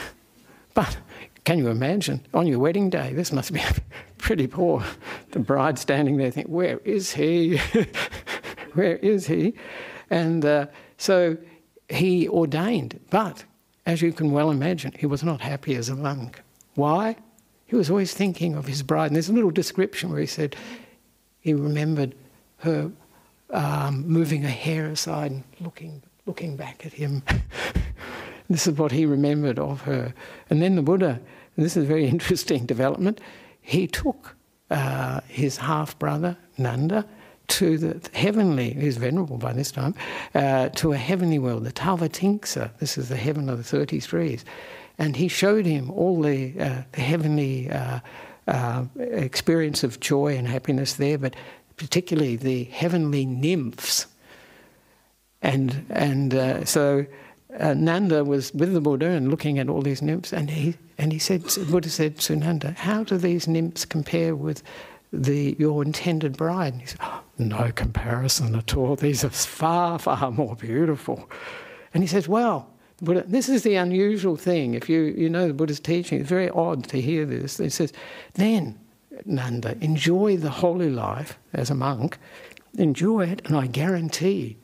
but. 0.74 0.98
Can 1.44 1.58
you 1.58 1.70
imagine 1.70 2.24
on 2.32 2.46
your 2.46 2.60
wedding 2.60 2.88
day? 2.88 3.12
This 3.14 3.32
must 3.32 3.52
be 3.52 3.60
pretty 4.18 4.46
poor. 4.46 4.84
The 5.32 5.40
bride 5.40 5.76
standing 5.76 6.16
there, 6.16 6.30
think, 6.30 6.46
"Where 6.46 6.78
is 6.84 7.14
he? 7.14 7.56
Where 8.74 8.94
is 8.98 9.26
he?" 9.26 9.54
And 10.08 10.44
uh, 10.44 10.66
so 10.98 11.36
he 11.88 12.28
ordained, 12.28 13.00
but 13.10 13.44
as 13.86 14.02
you 14.02 14.12
can 14.12 14.30
well 14.30 14.52
imagine, 14.52 14.92
he 14.96 15.06
was 15.06 15.24
not 15.24 15.40
happy 15.40 15.74
as 15.74 15.88
a 15.88 15.96
monk. 15.96 16.40
Why? 16.76 17.16
He 17.66 17.74
was 17.74 17.90
always 17.90 18.14
thinking 18.14 18.54
of 18.54 18.66
his 18.66 18.84
bride. 18.84 19.06
And 19.06 19.16
there's 19.16 19.28
a 19.28 19.32
little 19.32 19.50
description 19.50 20.10
where 20.10 20.20
he 20.20 20.26
said 20.26 20.54
he 21.40 21.54
remembered 21.54 22.14
her 22.58 22.92
um, 23.52 24.06
moving 24.06 24.44
a 24.44 24.50
hair 24.50 24.86
aside 24.86 25.30
and 25.30 25.44
looking, 25.60 26.02
looking 26.26 26.56
back 26.56 26.84
at 26.84 26.92
him. 26.92 27.22
this 28.50 28.66
is 28.66 28.76
what 28.78 28.92
he 28.92 29.06
remembered 29.06 29.58
of 29.58 29.82
her. 29.82 30.14
And 30.50 30.62
then 30.62 30.76
the 30.76 30.82
Buddha, 30.82 31.20
and 31.56 31.64
this 31.64 31.76
is 31.76 31.84
a 31.84 31.86
very 31.86 32.06
interesting 32.16 32.66
development, 32.66 33.20
he 33.60 33.86
took 33.86 34.36
uh, 34.70 35.20
his 35.28 35.58
half 35.58 35.98
brother, 35.98 36.36
Nanda, 36.58 37.06
to 37.48 37.76
the 37.76 38.08
heavenly, 38.14 38.72
he's 38.72 38.96
venerable 38.96 39.36
by 39.36 39.52
this 39.52 39.70
time, 39.70 39.94
uh, 40.34 40.70
to 40.70 40.92
a 40.92 40.96
heavenly 40.96 41.38
world, 41.38 41.64
the 41.64 41.72
Tavatimsa. 41.72 42.70
This 42.78 42.96
is 42.96 43.08
the 43.08 43.16
heaven 43.16 43.48
of 43.50 43.58
the 43.58 43.76
33s. 43.76 44.44
And 44.98 45.16
he 45.16 45.28
showed 45.28 45.66
him 45.66 45.90
all 45.90 46.22
the, 46.22 46.54
uh, 46.58 46.82
the 46.92 47.00
heavenly 47.00 47.70
uh, 47.70 48.00
uh, 48.46 48.84
experience 48.98 49.84
of 49.84 50.00
joy 50.00 50.36
and 50.36 50.48
happiness 50.48 50.94
there, 50.94 51.18
but 51.18 51.34
particularly 51.82 52.36
the 52.36 52.64
heavenly 52.64 53.26
nymphs. 53.26 54.06
And, 55.42 55.84
and 55.90 56.32
uh, 56.32 56.64
so 56.64 57.04
uh, 57.58 57.74
Nanda 57.74 58.24
was 58.24 58.54
with 58.54 58.72
the 58.72 58.80
Buddha 58.80 59.06
and 59.06 59.30
looking 59.30 59.58
at 59.58 59.68
all 59.68 59.82
these 59.82 60.00
nymphs, 60.00 60.32
and 60.32 60.48
he, 60.48 60.76
and 60.96 61.12
he 61.12 61.18
said, 61.18 61.42
Buddha 61.68 61.90
said 61.90 62.18
to 62.20 62.36
Nanda, 62.36 62.70
How 62.72 63.02
do 63.02 63.18
these 63.18 63.48
nymphs 63.48 63.84
compare 63.84 64.36
with 64.36 64.62
the, 65.12 65.56
your 65.58 65.82
intended 65.82 66.36
bride? 66.36 66.74
And 66.74 66.82
he 66.82 66.86
said, 66.86 67.00
oh, 67.02 67.22
No 67.36 67.72
comparison 67.72 68.54
at 68.54 68.76
all. 68.76 68.94
These 68.94 69.24
are 69.24 69.30
far, 69.30 69.98
far 69.98 70.30
more 70.30 70.54
beautiful. 70.54 71.28
And 71.92 72.04
he 72.04 72.06
says, 72.06 72.28
Well, 72.28 72.70
Buddha, 73.00 73.24
this 73.26 73.48
is 73.48 73.64
the 73.64 73.74
unusual 73.74 74.36
thing. 74.36 74.74
If 74.74 74.88
you, 74.88 75.00
you 75.02 75.28
know 75.28 75.48
the 75.48 75.54
Buddha's 75.54 75.80
teaching, 75.80 76.20
it's 76.20 76.28
very 76.28 76.50
odd 76.50 76.84
to 76.90 77.00
hear 77.00 77.26
this. 77.26 77.58
He 77.58 77.68
says, 77.68 77.92
Then, 78.34 78.78
Nanda, 79.26 79.76
enjoy 79.80 80.36
the 80.36 80.50
holy 80.50 80.90
life 80.90 81.38
as 81.52 81.70
a 81.70 81.74
monk, 81.74 82.18
enjoy 82.76 83.26
it, 83.26 83.42
and 83.46 83.56
I 83.56 83.66
guarantee 83.66 84.56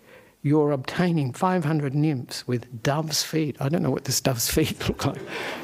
you're 0.43 0.71
obtaining 0.71 1.33
500 1.33 1.95
nymphs 1.95 2.47
with 2.47 2.83
dove's 2.83 3.23
feet. 3.23 3.57
I 3.61 3.69
don't 3.69 3.83
know 3.83 3.91
what 3.91 4.05
this 4.05 4.21
dove's 4.21 4.51
feet 4.55 4.89
look 4.89 5.05
like. 5.05 5.21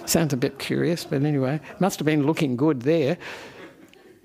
Sounds 0.07 0.33
a 0.33 0.37
bit 0.37 0.59
curious, 0.59 1.05
but 1.05 1.23
anyway, 1.23 1.61
must 1.79 1.99
have 1.99 2.07
been 2.07 2.27
looking 2.27 2.57
good 2.57 2.83
there. 2.83 3.17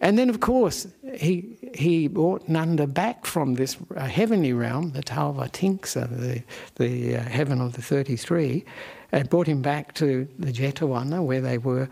And 0.02 0.18
then, 0.18 0.30
of 0.30 0.40
course, 0.40 0.88
he, 1.16 1.58
he 1.74 2.08
brought 2.08 2.48
Nanda 2.48 2.88
back 2.88 3.26
from 3.26 3.56
this 3.56 3.78
uh, 3.96 4.06
heavenly 4.06 4.54
realm, 4.54 4.92
the 4.92 5.04
Tavatimsa, 5.04 6.10
the, 6.10 6.42
the 6.76 7.18
uh, 7.18 7.24
heaven 7.24 7.60
of 7.60 7.74
the 7.74 7.82
33, 7.82 8.64
and 9.12 9.30
brought 9.30 9.48
him 9.48 9.62
back 9.62 9.94
to 9.96 10.28
the 10.38 10.54
Jetavana 10.54 11.24
where 11.24 11.42
they 11.42 11.58
were. 11.58 11.90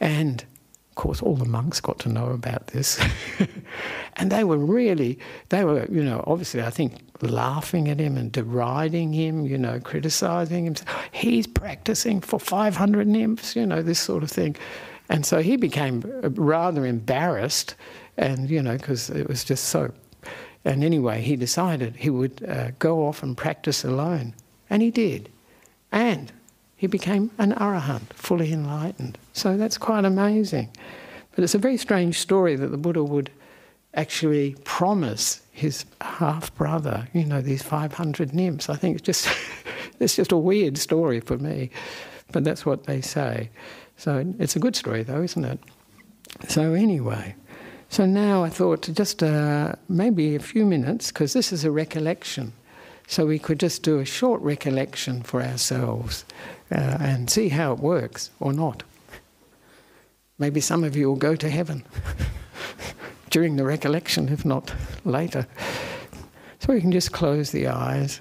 And, 0.00 0.44
of 0.94 1.02
course, 1.02 1.22
all 1.22 1.34
the 1.34 1.44
monks 1.44 1.80
got 1.80 1.98
to 1.98 2.08
know 2.08 2.28
about 2.28 2.68
this. 2.68 3.04
and 4.16 4.30
they 4.30 4.44
were 4.44 4.56
really, 4.56 5.18
they 5.48 5.64
were, 5.64 5.86
you 5.90 6.04
know, 6.04 6.22
obviously, 6.24 6.62
I 6.62 6.70
think, 6.70 7.00
laughing 7.20 7.88
at 7.88 7.98
him 7.98 8.16
and 8.16 8.30
deriding 8.30 9.12
him, 9.12 9.44
you 9.44 9.58
know, 9.58 9.80
criticizing 9.80 10.66
him. 10.66 10.76
He's 11.10 11.48
practicing 11.48 12.20
for 12.20 12.38
500 12.38 13.08
nymphs, 13.08 13.56
you 13.56 13.66
know, 13.66 13.82
this 13.82 13.98
sort 13.98 14.22
of 14.22 14.30
thing. 14.30 14.54
And 15.08 15.26
so 15.26 15.42
he 15.42 15.56
became 15.56 16.04
rather 16.22 16.86
embarrassed, 16.86 17.74
and 18.16 18.48
you 18.48 18.62
know, 18.62 18.76
because 18.76 19.10
it 19.10 19.26
was 19.26 19.42
just 19.42 19.64
so. 19.64 19.92
And 20.64 20.84
anyway, 20.84 21.22
he 21.22 21.34
decided 21.34 21.96
he 21.96 22.08
would 22.08 22.40
uh, 22.48 22.70
go 22.78 23.04
off 23.08 23.20
and 23.20 23.36
practice 23.36 23.82
alone, 23.82 24.32
and 24.70 24.80
he 24.80 24.92
did, 24.92 25.28
and 25.90 26.30
he 26.76 26.86
became 26.86 27.32
an 27.36 27.52
arahant, 27.54 28.12
fully 28.12 28.52
enlightened. 28.52 29.18
So 29.34 29.56
that's 29.56 29.76
quite 29.76 30.04
amazing. 30.04 30.70
But 31.34 31.44
it's 31.44 31.54
a 31.54 31.58
very 31.58 31.76
strange 31.76 32.20
story 32.20 32.56
that 32.56 32.68
the 32.68 32.78
Buddha 32.78 33.02
would 33.04 33.30
actually 33.92 34.56
promise 34.64 35.42
his 35.52 35.84
half 36.00 36.54
brother, 36.54 37.08
you 37.12 37.24
know, 37.24 37.40
these 37.40 37.62
500 37.62 38.32
nymphs. 38.32 38.68
I 38.68 38.76
think 38.76 38.96
it's 38.96 39.04
just, 39.04 39.28
it's 40.00 40.16
just 40.16 40.32
a 40.32 40.36
weird 40.36 40.78
story 40.78 41.20
for 41.20 41.36
me, 41.36 41.70
but 42.32 42.44
that's 42.44 42.64
what 42.64 42.84
they 42.84 43.00
say. 43.00 43.50
So 43.96 44.24
it's 44.38 44.56
a 44.56 44.60
good 44.60 44.76
story, 44.76 45.02
though, 45.02 45.22
isn't 45.22 45.44
it? 45.44 45.58
So, 46.48 46.72
anyway, 46.72 47.34
so 47.88 48.06
now 48.06 48.42
I 48.42 48.48
thought 48.48 48.88
just 48.92 49.22
uh, 49.22 49.74
maybe 49.88 50.34
a 50.34 50.40
few 50.40 50.64
minutes, 50.64 51.12
because 51.12 51.32
this 51.32 51.52
is 51.52 51.64
a 51.64 51.70
recollection. 51.70 52.52
So 53.06 53.26
we 53.26 53.38
could 53.38 53.60
just 53.60 53.82
do 53.82 53.98
a 53.98 54.04
short 54.04 54.40
recollection 54.40 55.22
for 55.22 55.42
ourselves 55.42 56.24
uh, 56.72 56.96
and 57.00 57.28
see 57.28 57.50
how 57.50 57.72
it 57.72 57.78
works 57.78 58.30
or 58.40 58.52
not. 58.52 58.82
Maybe 60.38 60.60
some 60.60 60.84
of 60.84 60.96
you 60.96 61.08
will 61.08 61.16
go 61.16 61.36
to 61.36 61.48
heaven 61.48 61.84
during 63.30 63.56
the 63.56 63.64
recollection, 63.64 64.28
if 64.28 64.44
not 64.44 64.74
later. 65.04 65.46
So 66.58 66.72
we 66.72 66.80
can 66.80 66.92
just 66.92 67.12
close 67.12 67.50
the 67.50 67.68
eyes 67.68 68.20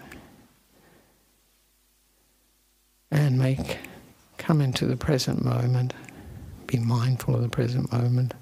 and 3.10 3.38
make 3.38 3.78
come 4.38 4.60
into 4.60 4.86
the 4.86 4.98
present 4.98 5.44
moment, 5.46 5.94
be 6.68 6.78
mindful 6.78 7.36
of 7.36 7.42
the 7.42 7.50
present 7.50 7.92
moment. 7.92 8.34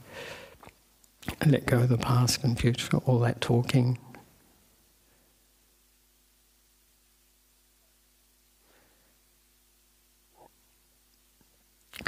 And 1.39 1.51
let 1.51 1.67
go 1.67 1.81
of 1.81 1.89
the 1.89 1.99
past 1.99 2.43
and 2.43 2.59
future, 2.59 2.97
all 3.05 3.19
that 3.19 3.41
talking. 3.41 3.99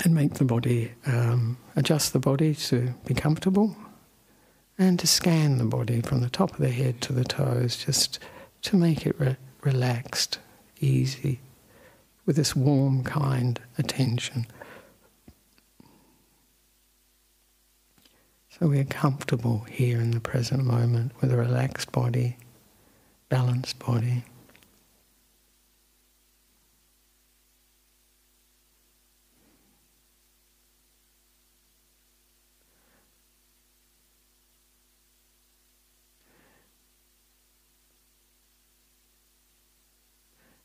And 0.03 0.13
make 0.13 0.33
the 0.33 0.43
body, 0.43 0.91
um, 1.05 1.57
adjust 1.77 2.11
the 2.11 2.19
body 2.19 2.53
to 2.55 2.93
be 3.05 3.13
comfortable 3.13 3.75
and 4.77 4.99
to 4.99 5.07
scan 5.07 5.59
the 5.59 5.65
body 5.65 6.01
from 6.01 6.19
the 6.19 6.29
top 6.29 6.51
of 6.51 6.57
the 6.57 6.71
head 6.71 6.99
to 7.01 7.13
the 7.13 7.23
toes, 7.23 7.77
just 7.77 8.19
to 8.63 8.75
make 8.75 9.05
it 9.05 9.17
re- 9.17 9.37
relaxed, 9.61 10.39
easy, 10.81 11.39
with 12.25 12.35
this 12.35 12.53
warm, 12.55 13.03
kind 13.03 13.61
attention. 13.77 14.45
So 18.49 18.67
we're 18.67 18.83
comfortable 18.83 19.65
here 19.69 19.99
in 19.99 20.11
the 20.11 20.19
present 20.19 20.65
moment 20.65 21.13
with 21.21 21.31
a 21.31 21.37
relaxed 21.37 21.91
body, 21.91 22.37
balanced 23.29 23.79
body. 23.79 24.25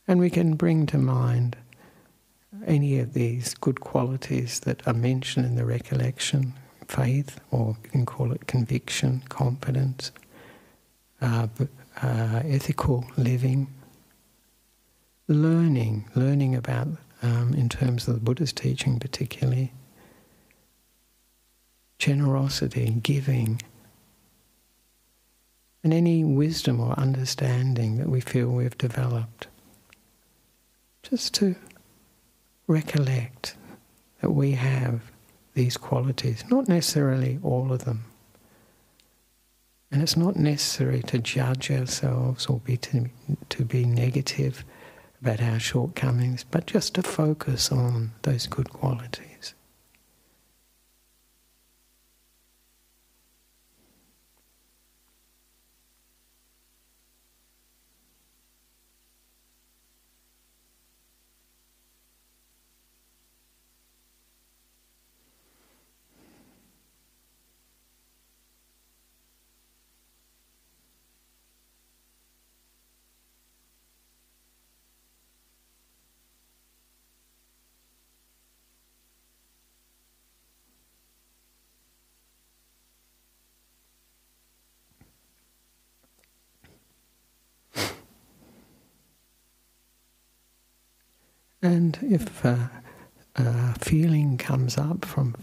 And 0.09 0.19
we 0.19 0.31
can 0.31 0.55
bring 0.55 0.87
to 0.87 0.97
mind 0.97 1.55
any 2.65 2.97
of 2.97 3.13
these 3.13 3.53
good 3.53 3.79
qualities 3.79 4.59
that 4.61 4.85
are 4.87 4.93
mentioned 4.93 5.45
in 5.45 5.55
the 5.55 5.65
recollection 5.65 6.53
faith, 6.87 7.39
or 7.51 7.77
you 7.83 7.89
can 7.91 8.05
call 8.07 8.31
it 8.31 8.47
conviction, 8.47 9.21
confidence, 9.29 10.11
uh, 11.21 11.45
uh, 12.01 12.41
ethical 12.43 13.05
living, 13.17 13.67
learning, 15.27 16.09
learning 16.15 16.55
about, 16.55 16.87
um, 17.21 17.53
in 17.53 17.69
terms 17.69 18.07
of 18.07 18.15
the 18.15 18.19
Buddha's 18.19 18.51
teaching 18.51 18.97
particularly, 18.97 19.71
generosity, 21.99 22.89
giving, 23.03 23.61
and 25.83 25.93
any 25.93 26.23
wisdom 26.23 26.79
or 26.79 26.99
understanding 26.99 27.97
that 27.97 28.09
we 28.09 28.19
feel 28.19 28.47
we've 28.47 28.77
developed 28.79 29.48
just 31.09 31.33
to 31.35 31.55
recollect 32.67 33.55
that 34.21 34.31
we 34.31 34.51
have 34.51 35.01
these 35.53 35.77
qualities, 35.77 36.43
not 36.49 36.67
necessarily 36.67 37.39
all 37.41 37.71
of 37.71 37.85
them. 37.85 38.05
And 39.91 40.03
it's 40.03 40.15
not 40.15 40.35
necessary 40.35 41.01
to 41.03 41.17
judge 41.17 41.71
ourselves 41.71 42.45
or 42.45 42.59
be 42.59 42.77
to, 42.77 43.09
to 43.49 43.65
be 43.65 43.85
negative 43.85 44.63
about 45.19 45.41
our 45.41 45.59
shortcomings, 45.59 46.43
but 46.43 46.67
just 46.67 46.93
to 46.93 47.03
focus 47.03 47.71
on 47.71 48.11
those 48.21 48.45
good 48.45 48.69
qualities. 48.69 49.28
And 91.69 91.99
if 92.01 92.43
uh, 92.43 92.67
a 93.35 93.75
feeling 93.77 94.39
comes 94.39 94.75
up 94.75 95.05
from 95.05 95.35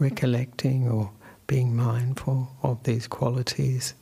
recollecting 0.00 0.88
or 0.88 1.12
being 1.46 1.76
mindful 1.76 2.48
of 2.64 2.82
these 2.82 3.06
qualities 3.06 3.94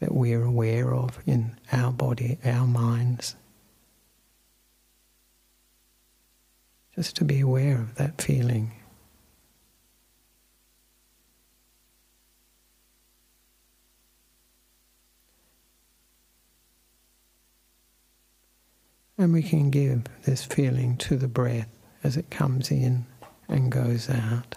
that 0.00 0.14
we 0.14 0.32
are 0.32 0.42
aware 0.42 0.94
of 0.94 1.18
in 1.26 1.58
our 1.70 1.92
body, 1.92 2.38
our 2.46 2.66
minds, 2.66 3.36
just 6.94 7.14
to 7.16 7.26
be 7.26 7.40
aware 7.40 7.78
of 7.78 7.96
that 7.96 8.22
feeling. 8.22 8.72
And 19.24 19.32
we 19.32 19.42
can 19.42 19.70
give 19.70 20.02
this 20.24 20.44
feeling 20.44 20.98
to 20.98 21.16
the 21.16 21.28
breath 21.28 21.70
as 22.02 22.18
it 22.18 22.28
comes 22.28 22.70
in 22.70 23.06
and 23.48 23.72
goes 23.72 24.10
out. 24.10 24.56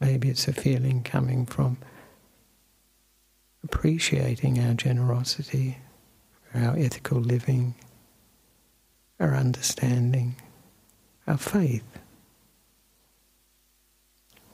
Maybe 0.00 0.30
it's 0.30 0.48
a 0.48 0.54
feeling 0.54 1.02
coming 1.02 1.44
from 1.44 1.76
appreciating 3.62 4.58
our 4.60 4.72
generosity, 4.72 5.76
our 6.54 6.74
ethical 6.78 7.20
living, 7.20 7.74
our 9.20 9.34
understanding, 9.34 10.36
our 11.26 11.36
faith, 11.36 11.98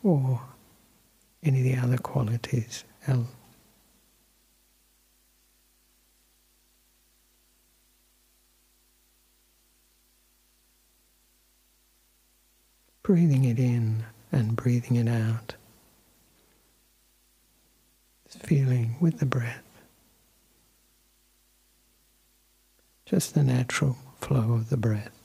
or 0.02 0.40
any 1.44 1.58
of 1.58 1.64
the 1.64 1.86
other 1.86 1.98
qualities, 1.98 2.82
our 3.06 3.24
breathing 13.08 13.46
it 13.46 13.58
in 13.58 14.04
and 14.30 14.54
breathing 14.54 14.96
it 14.96 15.08
out. 15.08 15.54
This 18.26 18.36
feeling 18.42 18.96
with 19.00 19.18
the 19.18 19.24
breath. 19.24 19.64
Just 23.06 23.34
the 23.34 23.42
natural 23.42 23.96
flow 24.20 24.52
of 24.52 24.68
the 24.68 24.76
breath. 24.76 25.17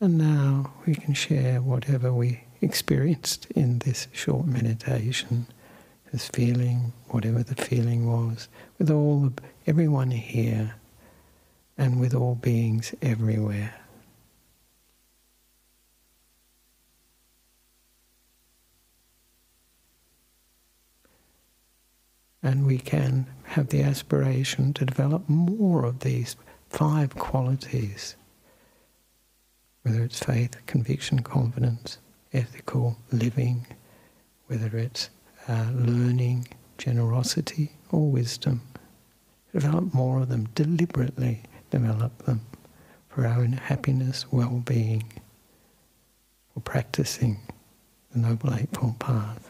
And 0.00 0.16
now 0.16 0.74
we 0.86 0.94
can 0.94 1.12
share 1.12 1.60
whatever 1.60 2.12
we 2.12 2.44
experienced 2.60 3.46
in 3.56 3.80
this 3.80 4.06
short 4.12 4.46
meditation, 4.46 5.48
this 6.12 6.28
feeling, 6.28 6.92
whatever 7.08 7.42
the 7.42 7.56
feeling 7.56 8.06
was, 8.06 8.46
with 8.78 8.92
all 8.92 9.18
the, 9.18 9.42
everyone 9.66 10.12
here 10.12 10.76
and 11.76 11.98
with 11.98 12.14
all 12.14 12.36
beings 12.36 12.94
everywhere. 13.02 13.74
And 22.40 22.66
we 22.66 22.78
can 22.78 23.26
have 23.42 23.70
the 23.70 23.82
aspiration 23.82 24.72
to 24.74 24.84
develop 24.84 25.28
more 25.28 25.84
of 25.84 26.00
these 26.00 26.36
five 26.70 27.16
qualities 27.16 28.14
whether 29.82 30.02
it's 30.02 30.22
faith, 30.22 30.56
conviction, 30.66 31.20
confidence, 31.20 31.98
ethical 32.32 32.96
living, 33.12 33.66
whether 34.46 34.76
it's 34.76 35.10
uh, 35.48 35.70
learning, 35.74 36.48
generosity, 36.76 37.72
or 37.90 38.10
wisdom. 38.10 38.60
Develop 39.52 39.94
more 39.94 40.20
of 40.20 40.28
them, 40.28 40.48
deliberately 40.54 41.42
develop 41.70 42.24
them 42.24 42.42
for 43.08 43.26
our 43.26 43.40
own 43.40 43.52
happiness, 43.52 44.26
well 44.30 44.62
being, 44.64 45.04
for 46.52 46.60
practicing 46.60 47.40
the 48.12 48.18
Noble 48.18 48.54
Eightfold 48.54 48.98
Path. 48.98 49.47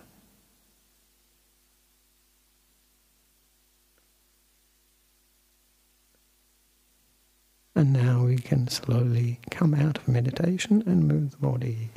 And 7.79 7.93
now 7.93 8.25
we 8.25 8.39
can 8.39 8.67
slowly 8.67 9.39
come 9.53 9.73
out 9.73 9.99
of 9.99 10.09
meditation 10.09 10.83
and 10.85 11.07
move 11.07 11.31
the 11.31 11.37
body. 11.37 11.91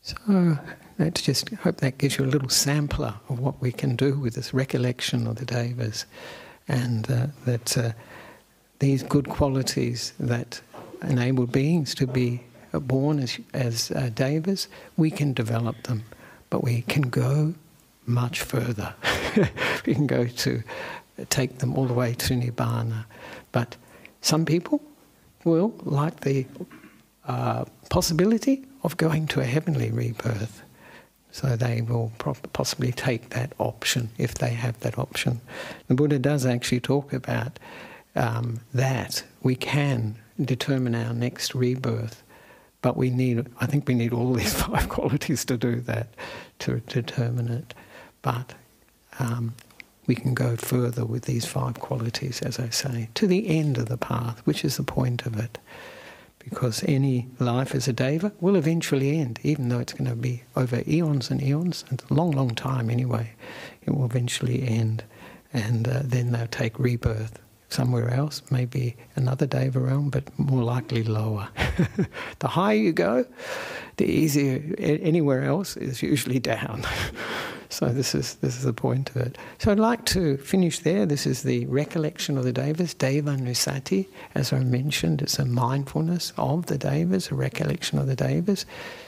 So 0.00 0.58
let's 0.96 1.22
just 1.22 1.48
hope 1.54 1.78
that 1.78 1.98
gives 1.98 2.18
you 2.18 2.24
a 2.24 2.26
little 2.26 2.48
sampler 2.48 3.14
of 3.28 3.40
what 3.40 3.60
we 3.60 3.72
can 3.72 3.96
do 3.96 4.16
with 4.16 4.34
this 4.34 4.54
recollection 4.54 5.26
of 5.26 5.36
the 5.36 5.44
devas, 5.44 6.06
and 6.68 7.10
uh, 7.10 7.26
that 7.46 7.76
uh, 7.76 7.92
these 8.78 9.02
good 9.02 9.28
qualities 9.28 10.12
that 10.20 10.60
enable 11.02 11.48
beings 11.48 11.96
to 11.96 12.06
be 12.06 12.44
born 12.72 13.18
as, 13.18 13.40
as 13.54 13.90
uh, 13.90 14.10
devas, 14.14 14.68
we 14.96 15.10
can 15.10 15.32
develop 15.32 15.82
them, 15.82 16.04
but 16.48 16.62
we 16.62 16.82
can 16.82 17.02
go 17.02 17.54
much 18.06 18.40
further. 18.42 18.94
we 19.86 19.94
can 19.94 20.06
go 20.06 20.26
to 20.26 20.62
take 21.30 21.58
them 21.58 21.76
all 21.76 21.86
the 21.86 21.94
way 21.94 22.14
to 22.14 22.34
Nibbana. 22.34 23.04
But 23.52 23.76
some 24.20 24.44
people 24.44 24.82
will 25.44 25.74
like 25.84 26.20
the 26.20 26.46
uh, 27.26 27.64
possibility 27.90 28.64
of 28.82 28.96
going 28.96 29.26
to 29.28 29.40
a 29.40 29.44
heavenly 29.44 29.90
rebirth. 29.90 30.62
So 31.30 31.56
they 31.56 31.82
will 31.82 32.12
possibly 32.52 32.92
take 32.92 33.30
that 33.30 33.52
option 33.58 34.10
if 34.18 34.34
they 34.34 34.50
have 34.50 34.78
that 34.80 34.98
option. 34.98 35.40
The 35.88 35.94
Buddha 35.94 36.18
does 36.18 36.46
actually 36.46 36.80
talk 36.80 37.12
about 37.12 37.58
um, 38.14 38.60
that. 38.72 39.24
We 39.42 39.56
can 39.56 40.16
determine 40.40 40.94
our 40.94 41.12
next 41.12 41.54
rebirth, 41.54 42.22
but 42.82 42.96
we 42.96 43.10
need, 43.10 43.48
I 43.60 43.66
think 43.66 43.88
we 43.88 43.94
need 43.94 44.12
all 44.12 44.32
these 44.32 44.54
five 44.62 44.88
qualities 44.88 45.44
to 45.46 45.56
do 45.56 45.80
that, 45.80 46.14
to 46.60 46.80
determine 46.80 47.48
it. 47.48 47.74
But 48.24 48.54
um, 49.20 49.54
we 50.06 50.14
can 50.14 50.32
go 50.32 50.56
further 50.56 51.04
with 51.04 51.26
these 51.26 51.44
five 51.44 51.78
qualities, 51.78 52.40
as 52.40 52.58
I 52.58 52.70
say, 52.70 53.10
to 53.14 53.26
the 53.26 53.46
end 53.48 53.76
of 53.76 53.86
the 53.90 53.98
path, 53.98 54.40
which 54.46 54.64
is 54.64 54.78
the 54.78 54.82
point 54.82 55.26
of 55.26 55.38
it. 55.38 55.58
Because 56.38 56.82
any 56.88 57.28
life 57.38 57.74
as 57.74 57.86
a 57.86 57.92
deva 57.92 58.32
will 58.40 58.56
eventually 58.56 59.18
end, 59.18 59.40
even 59.42 59.68
though 59.68 59.78
it's 59.78 59.92
going 59.92 60.08
to 60.10 60.16
be 60.16 60.42
over 60.56 60.82
eons 60.86 61.30
and 61.30 61.42
eons, 61.42 61.84
and 61.90 62.02
a 62.10 62.14
long, 62.14 62.30
long 62.32 62.54
time 62.54 62.88
anyway, 62.88 63.32
it 63.82 63.94
will 63.94 64.06
eventually 64.06 64.66
end. 64.66 65.04
And 65.52 65.86
uh, 65.86 66.00
then 66.02 66.32
they'll 66.32 66.46
take 66.46 66.78
rebirth 66.78 67.38
somewhere 67.68 68.10
else, 68.10 68.40
maybe 68.50 68.96
another 69.16 69.46
deva 69.46 69.80
realm, 69.80 70.08
but 70.08 70.24
more 70.38 70.62
likely 70.62 71.02
lower. 71.02 71.48
the 72.38 72.48
higher 72.48 72.76
you 72.76 72.92
go, 72.92 73.26
the 73.96 74.06
easier 74.06 74.62
anywhere 74.78 75.44
else 75.44 75.76
is 75.76 76.02
usually 76.02 76.38
down. 76.38 76.84
So 77.74 77.88
this 77.88 78.14
is 78.14 78.36
this 78.36 78.56
is 78.56 78.62
the 78.62 78.72
point 78.72 79.10
of 79.10 79.16
it. 79.16 79.36
So 79.58 79.72
I'd 79.72 79.80
like 79.80 80.04
to 80.06 80.36
finish 80.36 80.78
there. 80.78 81.06
This 81.06 81.26
is 81.26 81.42
the 81.42 81.66
recollection 81.66 82.38
of 82.38 82.44
the 82.44 82.52
devas, 82.52 82.94
Devanusati. 82.94 84.06
As 84.36 84.52
I 84.52 84.60
mentioned, 84.60 85.20
it's 85.20 85.40
a 85.40 85.44
mindfulness 85.44 86.32
of 86.38 86.66
the 86.66 86.78
devas, 86.78 87.32
a 87.32 87.34
recollection 87.34 87.98
of 87.98 88.06
the 88.06 88.14
devas. 88.14 88.64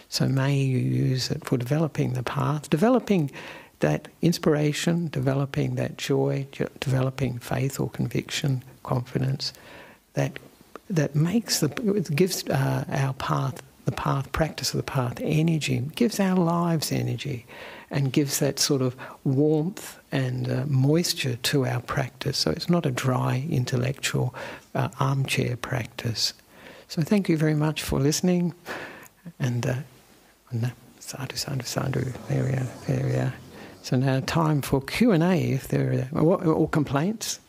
So 0.08 0.26
may 0.26 0.56
you 0.56 0.78
use 0.78 1.30
it 1.30 1.44
for 1.44 1.56
developing 1.56 2.14
the 2.14 2.24
path, 2.24 2.68
developing 2.68 3.30
that 3.78 4.08
inspiration, 4.20 5.10
developing 5.10 5.76
that 5.76 5.96
joy, 5.96 6.48
developing 6.80 7.38
faith 7.38 7.78
or 7.78 7.88
conviction, 7.90 8.64
confidence, 8.82 9.52
that 10.14 10.40
that 10.90 11.14
makes 11.14 11.60
the 11.60 11.68
gives 12.16 12.42
uh, 12.48 12.84
our 12.88 13.14
path, 13.14 13.62
the 13.84 13.92
path 13.92 14.32
practice 14.32 14.74
of 14.74 14.78
the 14.78 14.90
path 14.98 15.20
energy, 15.22 15.88
gives 15.94 16.18
our 16.18 16.34
lives 16.34 16.90
energy 16.90 17.46
and 17.90 18.12
gives 18.12 18.38
that 18.40 18.58
sort 18.58 18.82
of 18.82 18.96
warmth 19.24 19.98
and 20.12 20.50
uh, 20.50 20.64
moisture 20.66 21.36
to 21.36 21.66
our 21.66 21.80
practice. 21.80 22.36
So 22.38 22.50
it's 22.50 22.68
not 22.68 22.84
a 22.86 22.90
dry 22.90 23.46
intellectual 23.50 24.34
uh, 24.74 24.88
armchair 24.98 25.56
practice. 25.56 26.32
So 26.88 27.02
thank 27.02 27.28
you 27.28 27.36
very 27.36 27.54
much 27.54 27.82
for 27.82 28.00
listening. 28.00 28.54
And 29.38 29.66
uh, 29.66 29.74
sadhu, 31.00 31.36
sadhu, 31.36 31.64
sadhu. 31.64 32.12
There 32.28 32.44
we 32.44 32.50
are. 32.50 32.66
There 32.86 33.06
we 33.06 33.14
are. 33.14 33.34
So 33.82 33.96
now 33.96 34.20
time 34.26 34.62
for 34.62 34.80
Q 34.80 35.12
and 35.12 35.22
A. 35.22 35.36
If 35.36 35.68
there 35.68 36.08
are 36.12 36.20
or, 36.20 36.44
or 36.44 36.68
complaints. 36.68 37.40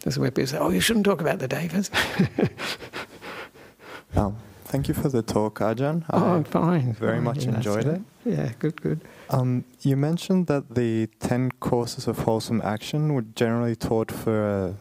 This 0.00 0.14
is 0.14 0.18
where 0.18 0.32
people 0.32 0.48
say, 0.48 0.58
"Oh, 0.58 0.70
you 0.70 0.80
shouldn't 0.80 1.04
talk 1.04 1.20
about 1.20 1.38
the 1.38 1.46
devas." 1.46 1.90
um, 4.16 4.36
thank 4.72 4.88
you 4.88 4.94
for 4.94 5.10
the 5.16 5.22
talk, 5.22 5.60
Ajahn. 5.60 6.04
Oh, 6.10 6.40
I 6.40 6.42
fine. 6.42 6.94
Very 6.94 7.18
fine, 7.18 7.24
much 7.24 7.44
enjoyed 7.44 7.86
it. 7.86 8.00
Yeah, 8.24 8.52
good, 8.58 8.80
good. 8.80 9.00
Um, 9.28 9.64
you 9.82 9.96
mentioned 9.96 10.46
that 10.46 10.74
the 10.74 11.08
ten 11.20 11.50
courses 11.60 12.08
of 12.08 12.20
wholesome 12.20 12.62
action 12.64 13.12
were 13.14 13.26
generally 13.42 13.76
taught 13.76 14.10
for, 14.10 14.36
uh, 14.56 14.72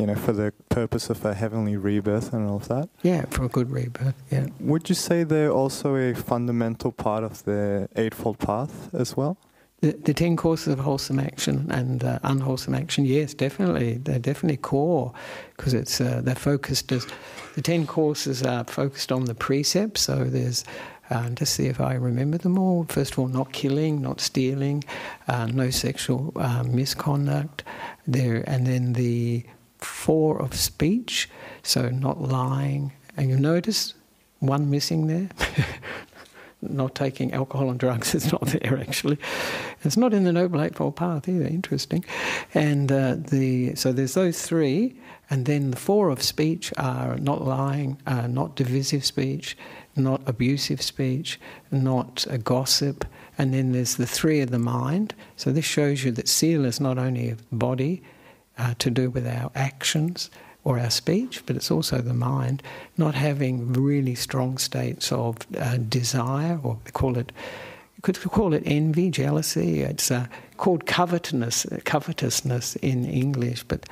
you 0.00 0.06
know, 0.06 0.14
for 0.14 0.32
the 0.32 0.52
purpose 0.70 1.10
of 1.10 1.24
a 1.24 1.34
heavenly 1.34 1.76
rebirth 1.76 2.32
and 2.32 2.48
all 2.48 2.56
of 2.56 2.68
that. 2.68 2.88
Yeah, 3.02 3.26
for 3.26 3.44
a 3.44 3.48
good 3.48 3.70
rebirth. 3.70 4.14
Yeah. 4.30 4.46
Would 4.60 4.88
you 4.88 4.94
say 4.94 5.24
they're 5.24 5.52
also 5.52 5.96
a 5.96 6.14
fundamental 6.14 6.90
part 6.92 7.22
of 7.22 7.44
the 7.44 7.88
Eightfold 7.96 8.38
Path 8.38 8.74
as 8.94 9.16
well? 9.16 9.36
The, 9.80 9.92
the 9.92 10.12
ten 10.12 10.36
courses 10.36 10.74
of 10.74 10.78
wholesome 10.80 11.18
action 11.18 11.66
and 11.70 12.04
uh, 12.04 12.18
unwholesome 12.22 12.74
action, 12.74 13.06
yes, 13.06 13.32
definitely, 13.32 13.94
they're 13.94 14.18
definitely 14.18 14.58
core 14.58 15.12
because 15.56 15.72
it's 15.72 16.00
uh, 16.00 16.20
they're 16.22 16.34
focused 16.34 16.92
as 16.92 17.06
the 17.54 17.62
ten 17.62 17.86
courses 17.86 18.42
are 18.42 18.64
focused 18.64 19.10
on 19.10 19.24
the 19.24 19.34
precepts. 19.34 20.02
So 20.02 20.24
there's 20.24 20.64
uh, 21.10 21.30
to 21.30 21.44
see 21.44 21.66
if 21.66 21.80
I 21.80 21.94
remember 21.94 22.38
them 22.38 22.58
all. 22.58 22.86
First 22.88 23.12
of 23.12 23.18
all, 23.18 23.28
not 23.28 23.52
killing, 23.52 24.00
not 24.00 24.20
stealing, 24.20 24.84
uh, 25.28 25.46
no 25.46 25.70
sexual 25.70 26.32
uh, 26.36 26.62
misconduct. 26.62 27.64
There, 28.06 28.44
and 28.46 28.66
then 28.66 28.92
the 28.92 29.44
four 29.78 30.40
of 30.40 30.54
speech, 30.54 31.28
so 31.62 31.88
not 31.88 32.20
lying. 32.20 32.92
And 33.16 33.28
you 33.28 33.36
notice 33.36 33.94
one 34.38 34.70
missing 34.70 35.06
there. 35.06 35.28
not 36.62 36.94
taking 36.94 37.32
alcohol 37.32 37.70
and 37.70 37.78
drugs 37.78 38.14
is 38.14 38.30
not 38.32 38.46
there 38.46 38.78
actually. 38.78 39.18
It's 39.84 39.96
not 39.96 40.12
in 40.12 40.24
the 40.24 40.32
Noble 40.32 40.60
Eightfold 40.60 40.96
Path 40.96 41.28
either. 41.28 41.46
Interesting, 41.46 42.04
and 42.54 42.90
uh, 42.90 43.16
the 43.16 43.74
so 43.74 43.92
there's 43.92 44.14
those 44.14 44.42
three, 44.42 44.96
and 45.30 45.46
then 45.46 45.70
the 45.70 45.76
four 45.76 46.10
of 46.10 46.22
speech 46.22 46.72
are 46.76 47.16
not 47.18 47.44
lying, 47.44 48.00
uh, 48.06 48.26
not 48.26 48.56
divisive 48.56 49.04
speech, 49.04 49.56
not 49.96 50.20
abusive 50.26 50.82
speech, 50.82 51.40
not 51.70 52.26
a 52.28 52.38
gossip. 52.38 53.04
And 53.38 53.54
then 53.54 53.72
there's 53.72 53.96
the 53.96 54.06
three 54.06 54.40
of 54.40 54.50
the 54.50 54.58
mind. 54.58 55.14
So 55.36 55.50
this 55.50 55.64
shows 55.64 56.04
you 56.04 56.12
that 56.12 56.28
sila 56.28 56.68
is 56.68 56.80
not 56.80 56.98
only 56.98 57.36
body 57.50 58.02
uh, 58.58 58.74
to 58.78 58.90
do 58.90 59.08
with 59.08 59.26
our 59.26 59.50
actions 59.54 60.30
or 60.64 60.78
our 60.78 60.90
speech, 60.90 61.42
but 61.46 61.56
it's 61.56 61.70
also 61.70 61.98
the 61.98 62.14
mind, 62.14 62.62
not 62.96 63.14
having 63.14 63.72
really 63.72 64.14
strong 64.14 64.58
states 64.58 65.10
of 65.10 65.38
uh, 65.58 65.76
desire, 65.76 66.60
or 66.62 66.78
call 66.92 67.16
it, 67.16 67.32
could 68.02 68.20
call 68.20 68.52
it 68.52 68.62
envy, 68.66 69.10
jealousy. 69.10 69.80
It's 69.80 70.10
uh, 70.10 70.26
called 70.58 70.86
covetousness, 70.86 71.66
covetousness 71.84 72.76
in 72.76 73.04
English, 73.06 73.64
but 73.64 73.86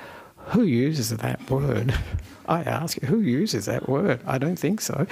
who 0.48 0.62
uses 0.62 1.10
that 1.10 1.50
word? 1.50 1.94
I 2.48 2.62
ask 2.62 3.00
you, 3.00 3.08
who 3.08 3.20
uses 3.20 3.66
that 3.66 3.88
word? 3.88 4.20
I 4.26 4.38
don't 4.38 4.58
think 4.58 4.80
so. 4.80 5.06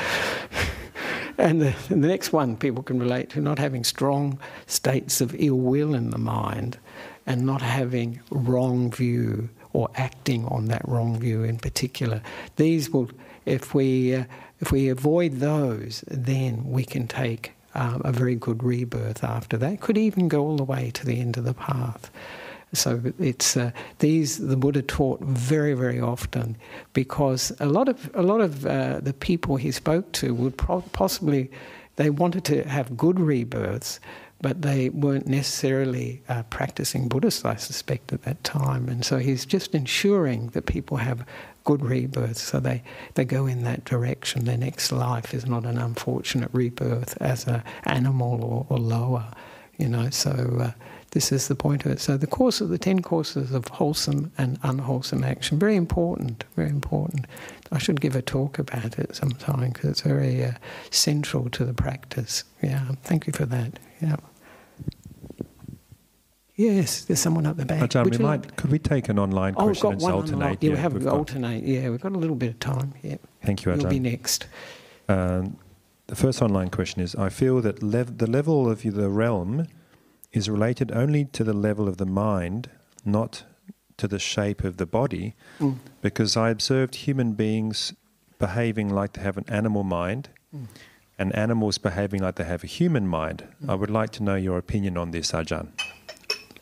and, 1.38 1.60
the, 1.60 1.74
and 1.90 2.02
the 2.02 2.08
next 2.08 2.32
one 2.32 2.56
people 2.56 2.82
can 2.82 2.98
relate 2.98 3.30
to 3.30 3.40
not 3.40 3.58
having 3.58 3.84
strong 3.84 4.38
states 4.66 5.20
of 5.20 5.34
ill 5.38 5.58
will 5.58 5.94
in 5.94 6.10
the 6.10 6.18
mind 6.18 6.78
and 7.26 7.44
not 7.44 7.60
having 7.60 8.20
wrong 8.30 8.90
view 8.90 9.50
or 9.76 9.90
acting 9.96 10.46
on 10.46 10.64
that 10.68 10.80
wrong 10.88 11.18
view 11.18 11.42
in 11.44 11.58
particular. 11.58 12.22
These 12.56 12.88
will, 12.88 13.10
if 13.44 13.74
we, 13.74 14.14
uh, 14.14 14.24
if 14.58 14.72
we 14.72 14.88
avoid 14.88 15.32
those, 15.40 16.02
then 16.08 16.64
we 16.70 16.82
can 16.82 17.06
take 17.06 17.52
um, 17.74 18.00
a 18.02 18.10
very 18.10 18.36
good 18.36 18.64
rebirth 18.64 19.22
after 19.22 19.58
that. 19.58 19.82
Could 19.82 19.98
even 19.98 20.28
go 20.28 20.40
all 20.46 20.56
the 20.56 20.64
way 20.64 20.90
to 20.92 21.04
the 21.04 21.20
end 21.20 21.36
of 21.36 21.44
the 21.44 21.52
path. 21.52 22.10
So 22.72 23.02
it's 23.18 23.54
uh, 23.54 23.70
these 23.98 24.38
the 24.38 24.56
Buddha 24.56 24.82
taught 24.82 25.20
very 25.20 25.74
very 25.74 26.00
often 26.00 26.56
because 26.94 27.52
a 27.60 27.66
lot 27.66 27.88
of 27.88 28.10
a 28.14 28.22
lot 28.22 28.40
of 28.40 28.66
uh, 28.66 29.00
the 29.00 29.12
people 29.12 29.56
he 29.56 29.70
spoke 29.70 30.10
to 30.12 30.34
would 30.34 30.56
pro- 30.56 30.80
possibly 30.92 31.50
they 31.96 32.10
wanted 32.10 32.44
to 32.46 32.68
have 32.68 32.96
good 32.96 33.18
rebirths, 33.20 34.00
but 34.40 34.62
they 34.62 34.90
weren't 34.90 35.26
necessarily 35.26 36.22
uh, 36.28 36.42
practicing 36.44 37.08
Buddhists, 37.08 37.44
I 37.44 37.56
suspect, 37.56 38.12
at 38.12 38.22
that 38.22 38.44
time. 38.44 38.88
And 38.88 39.04
so 39.04 39.18
he's 39.18 39.46
just 39.46 39.74
ensuring 39.74 40.48
that 40.48 40.66
people 40.66 40.98
have 40.98 41.24
good 41.64 41.82
rebirths, 41.82 42.42
so 42.42 42.60
they, 42.60 42.82
they 43.14 43.24
go 43.24 43.46
in 43.46 43.64
that 43.64 43.84
direction. 43.84 44.44
Their 44.44 44.56
next 44.58 44.92
life 44.92 45.34
is 45.34 45.46
not 45.46 45.64
an 45.64 45.78
unfortunate 45.78 46.50
rebirth 46.52 47.16
as 47.20 47.46
an 47.46 47.62
animal 47.84 48.44
or, 48.44 48.66
or 48.68 48.78
lower, 48.78 49.26
you 49.76 49.88
know. 49.88 50.10
So 50.10 50.30
uh, 50.60 50.70
this 51.10 51.32
is 51.32 51.48
the 51.48 51.56
point 51.56 51.84
of 51.84 51.90
it. 51.90 51.98
So 52.00 52.16
the 52.16 52.26
course 52.26 52.60
of 52.60 52.68
the 52.68 52.78
ten 52.78 53.00
courses 53.02 53.52
of 53.52 53.66
wholesome 53.66 54.30
and 54.38 54.58
unwholesome 54.62 55.24
action, 55.24 55.58
very 55.58 55.74
important, 55.76 56.44
very 56.54 56.70
important. 56.70 57.26
I 57.72 57.78
should 57.78 58.00
give 58.00 58.14
a 58.14 58.22
talk 58.22 58.60
about 58.60 58.98
it 58.98 59.16
sometime 59.16 59.72
because 59.72 59.90
it's 59.90 60.02
very 60.02 60.44
uh, 60.44 60.52
central 60.90 61.48
to 61.50 61.64
the 61.64 61.74
practice. 61.74 62.44
Yeah, 62.62 62.92
thank 63.02 63.26
you 63.26 63.32
for 63.32 63.46
that. 63.46 63.78
Yeah. 64.00 64.16
Yes, 66.56 67.04
there's 67.04 67.20
someone 67.20 67.44
up 67.44 67.58
the 67.58 67.66
back. 67.66 67.82
Ajahn, 67.82 68.10
we 68.10 68.16
might, 68.16 68.40
like... 68.40 68.56
could 68.56 68.70
we 68.70 68.78
take 68.78 69.10
an 69.10 69.18
online 69.18 69.54
oh, 69.58 69.66
question 69.66 69.92
and 69.92 70.02
alternate? 70.02 70.62
Yeah, 70.62 70.70
yeah, 70.70 70.76
we 70.76 70.80
have 70.80 71.04
got... 71.04 71.12
alternate. 71.12 71.64
Yeah, 71.64 71.90
we've 71.90 72.00
got 72.00 72.12
a 72.12 72.18
little 72.18 72.36
bit 72.36 72.50
of 72.50 72.60
time. 72.60 72.94
Yeah. 73.02 73.16
Thank 73.44 73.64
you, 73.64 73.72
Ajahn. 73.72 73.82
You'll 73.82 73.90
be 73.90 73.98
next. 73.98 74.46
Um, 75.08 75.58
the 76.06 76.16
first 76.16 76.40
online 76.40 76.70
question 76.70 77.02
is 77.02 77.14
I 77.14 77.28
feel 77.28 77.60
that 77.60 77.82
lev- 77.82 78.18
the 78.18 78.30
level 78.30 78.70
of 78.70 78.82
the 78.82 79.10
realm 79.10 79.66
is 80.32 80.48
related 80.48 80.90
only 80.92 81.26
to 81.26 81.44
the 81.44 81.52
level 81.52 81.88
of 81.88 81.98
the 81.98 82.06
mind, 82.06 82.70
not 83.04 83.44
to 83.98 84.08
the 84.08 84.18
shape 84.18 84.64
of 84.64 84.78
the 84.78 84.86
body, 84.86 85.34
mm. 85.58 85.76
because 86.00 86.36
I 86.36 86.50
observed 86.50 86.94
human 86.94 87.32
beings 87.32 87.92
behaving 88.38 88.88
like 88.88 89.14
they 89.14 89.22
have 89.22 89.36
an 89.36 89.46
animal 89.48 89.82
mind. 89.82 90.28
Mm. 90.54 90.66
And 91.18 91.34
animals 91.34 91.78
behaving 91.78 92.20
like 92.20 92.34
they 92.34 92.44
have 92.44 92.62
a 92.62 92.66
human 92.66 93.08
mind. 93.08 93.44
I 93.66 93.74
would 93.74 93.90
like 93.90 94.10
to 94.12 94.22
know 94.22 94.34
your 94.34 94.58
opinion 94.58 94.98
on 94.98 95.12
this, 95.12 95.32
Ajahn. 95.32 95.68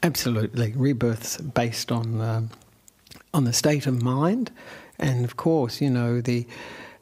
Absolutely, 0.05 0.73
rebirth's 0.77 1.39
based 1.39 1.91
on 1.91 2.21
um, 2.21 2.51
on 3.33 3.45
the 3.45 3.53
state 3.53 3.87
of 3.87 4.03
mind, 4.03 4.53
and 4.99 5.25
of 5.25 5.37
course, 5.37 5.81
you 5.81 5.91
know 5.91 6.21
the, 6.21 6.47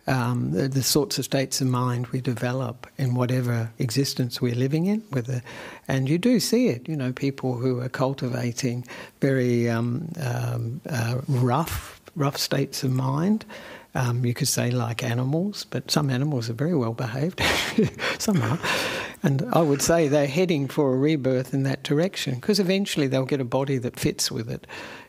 um, 0.06 0.52
the, 0.52 0.68
the 0.68 0.82
sorts 0.82 1.18
of 1.18 1.24
states 1.24 1.60
of 1.60 1.66
mind 1.66 2.06
we 2.06 2.20
develop 2.20 2.86
in 2.96 3.14
whatever 3.14 3.70
existence 3.78 4.40
we're 4.40 4.54
living 4.54 4.86
in. 4.86 5.00
Whether, 5.10 5.42
and 5.88 6.08
you 6.08 6.16
do 6.16 6.40
see 6.40 6.68
it, 6.68 6.88
you 6.88 6.96
know, 6.96 7.12
people 7.12 7.56
who 7.56 7.80
are 7.80 7.88
cultivating 7.88 8.86
very 9.20 9.68
um, 9.68 10.08
um 10.20 10.80
uh, 10.88 11.20
rough 11.28 12.00
rough 12.16 12.36
states 12.36 12.82
of 12.84 12.92
mind. 12.92 13.44
Um, 13.94 14.24
you 14.24 14.32
could 14.32 14.48
say 14.48 14.70
like 14.70 15.02
animals, 15.02 15.66
but 15.68 15.90
some 15.90 16.08
animals 16.08 16.48
are 16.48 16.54
very 16.54 16.74
well 16.74 16.94
behaved. 16.94 17.42
some 18.18 18.40
are. 18.40 18.58
And 19.22 19.44
I 19.52 19.60
would 19.60 19.82
say 19.82 20.08
they're 20.08 20.26
heading 20.26 20.66
for 20.66 20.94
a 20.94 20.96
rebirth 20.96 21.54
in 21.54 21.62
that 21.64 21.82
direction 21.82 22.36
because 22.36 22.58
eventually 22.58 23.06
they'll 23.06 23.26
get 23.26 23.40
a 23.40 23.44
body 23.44 23.78
that 23.78 24.00
fits 24.00 24.32
with 24.32 24.50
it. 24.50 24.66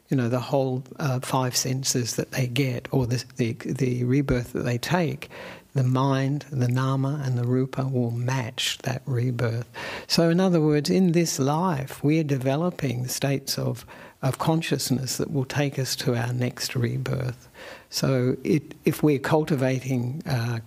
You 0.09 0.17
know, 0.17 0.29
the 0.29 0.39
whole 0.39 0.83
uh, 0.99 1.21
five 1.21 1.55
senses 1.55 2.17
that 2.17 2.31
they 2.31 2.45
get, 2.45 2.87
or 2.91 3.07
the, 3.07 3.23
the, 3.37 3.53
the 3.53 4.03
rebirth 4.03 4.53
that 4.53 4.63
they 4.63 4.77
take, 4.77 5.29
the 5.73 5.83
mind, 5.83 6.45
the 6.51 6.67
nama, 6.67 7.21
and 7.25 7.37
the 7.37 7.47
rupa 7.47 7.87
will 7.87 8.11
match 8.11 8.77
that 8.83 9.01
rebirth. 9.05 9.69
So, 10.07 10.29
in 10.29 10.39
other 10.39 10.61
words, 10.61 10.89
in 10.89 11.13
this 11.13 11.39
life, 11.39 12.03
we're 12.03 12.23
developing 12.23 13.07
states 13.07 13.57
of, 13.57 13.85
of 14.23 14.39
consciousness 14.39 15.17
that 15.17 15.31
will 15.31 15.45
take 15.45 15.77
us 15.77 15.95
to 15.97 16.15
our 16.15 16.33
next 16.33 16.75
rebirth. 16.75 17.49
So, 17.89 18.37
it, 18.43 18.73
if 18.85 19.03
we're 19.03 19.19
cultivating 19.19 20.23
uh, 20.25 20.59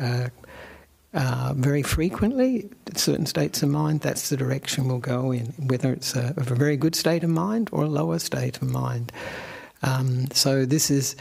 uh, 0.00 0.28
uh, 1.12 1.52
very 1.56 1.82
frequently, 1.82 2.70
certain 2.94 3.26
states 3.26 3.62
of 3.62 3.68
mind, 3.68 4.00
that's 4.00 4.30
the 4.30 4.36
direction 4.36 4.88
we'll 4.88 4.98
go 4.98 5.30
in, 5.30 5.46
whether 5.66 5.92
it's 5.92 6.16
a, 6.16 6.32
a 6.38 6.42
very 6.42 6.76
good 6.76 6.94
state 6.94 7.22
of 7.22 7.28
mind 7.28 7.68
or 7.72 7.84
a 7.84 7.88
lower 7.88 8.18
state 8.18 8.56
of 8.62 8.70
mind. 8.70 9.12
Um, 9.82 10.30
so 10.30 10.64
this 10.64 10.90
is, 10.90 11.16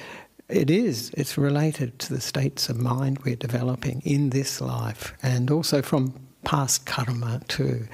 it 0.48 0.70
is, 0.70 1.12
it's 1.18 1.38
related 1.38 2.00
to 2.00 2.14
the 2.14 2.22
states 2.22 2.70
of 2.70 2.78
mind 2.78 3.20
we're 3.26 3.36
developing 3.36 4.02
in 4.06 4.30
this 4.30 4.62
life 4.62 5.14
and 5.24 5.52
also 5.52 5.82
from 5.82 6.14
past 6.46 6.86
karma 6.86 7.42
too. 7.48 7.88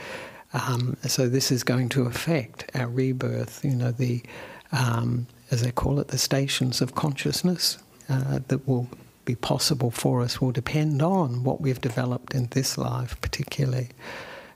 Um, 0.53 0.97
so 1.03 1.27
this 1.27 1.51
is 1.51 1.63
going 1.63 1.89
to 1.89 2.03
affect 2.03 2.69
our 2.73 2.87
rebirth, 2.87 3.63
you 3.63 3.75
know, 3.75 3.91
the, 3.91 4.23
um, 4.71 5.27
as 5.51 5.61
they 5.61 5.71
call 5.71 5.99
it, 5.99 6.07
the 6.09 6.17
stations 6.17 6.81
of 6.81 6.95
consciousness 6.95 7.77
uh, 8.09 8.39
that 8.47 8.67
will 8.67 8.89
be 9.25 9.35
possible 9.35 9.91
for 9.91 10.21
us 10.21 10.39
will 10.39 10.51
depend 10.51 11.01
on 11.01 11.43
what 11.43 11.59
we've 11.59 11.81
developed 11.81 12.33
in 12.33 12.47
this 12.51 12.77
life, 12.77 13.19
particularly. 13.19 13.89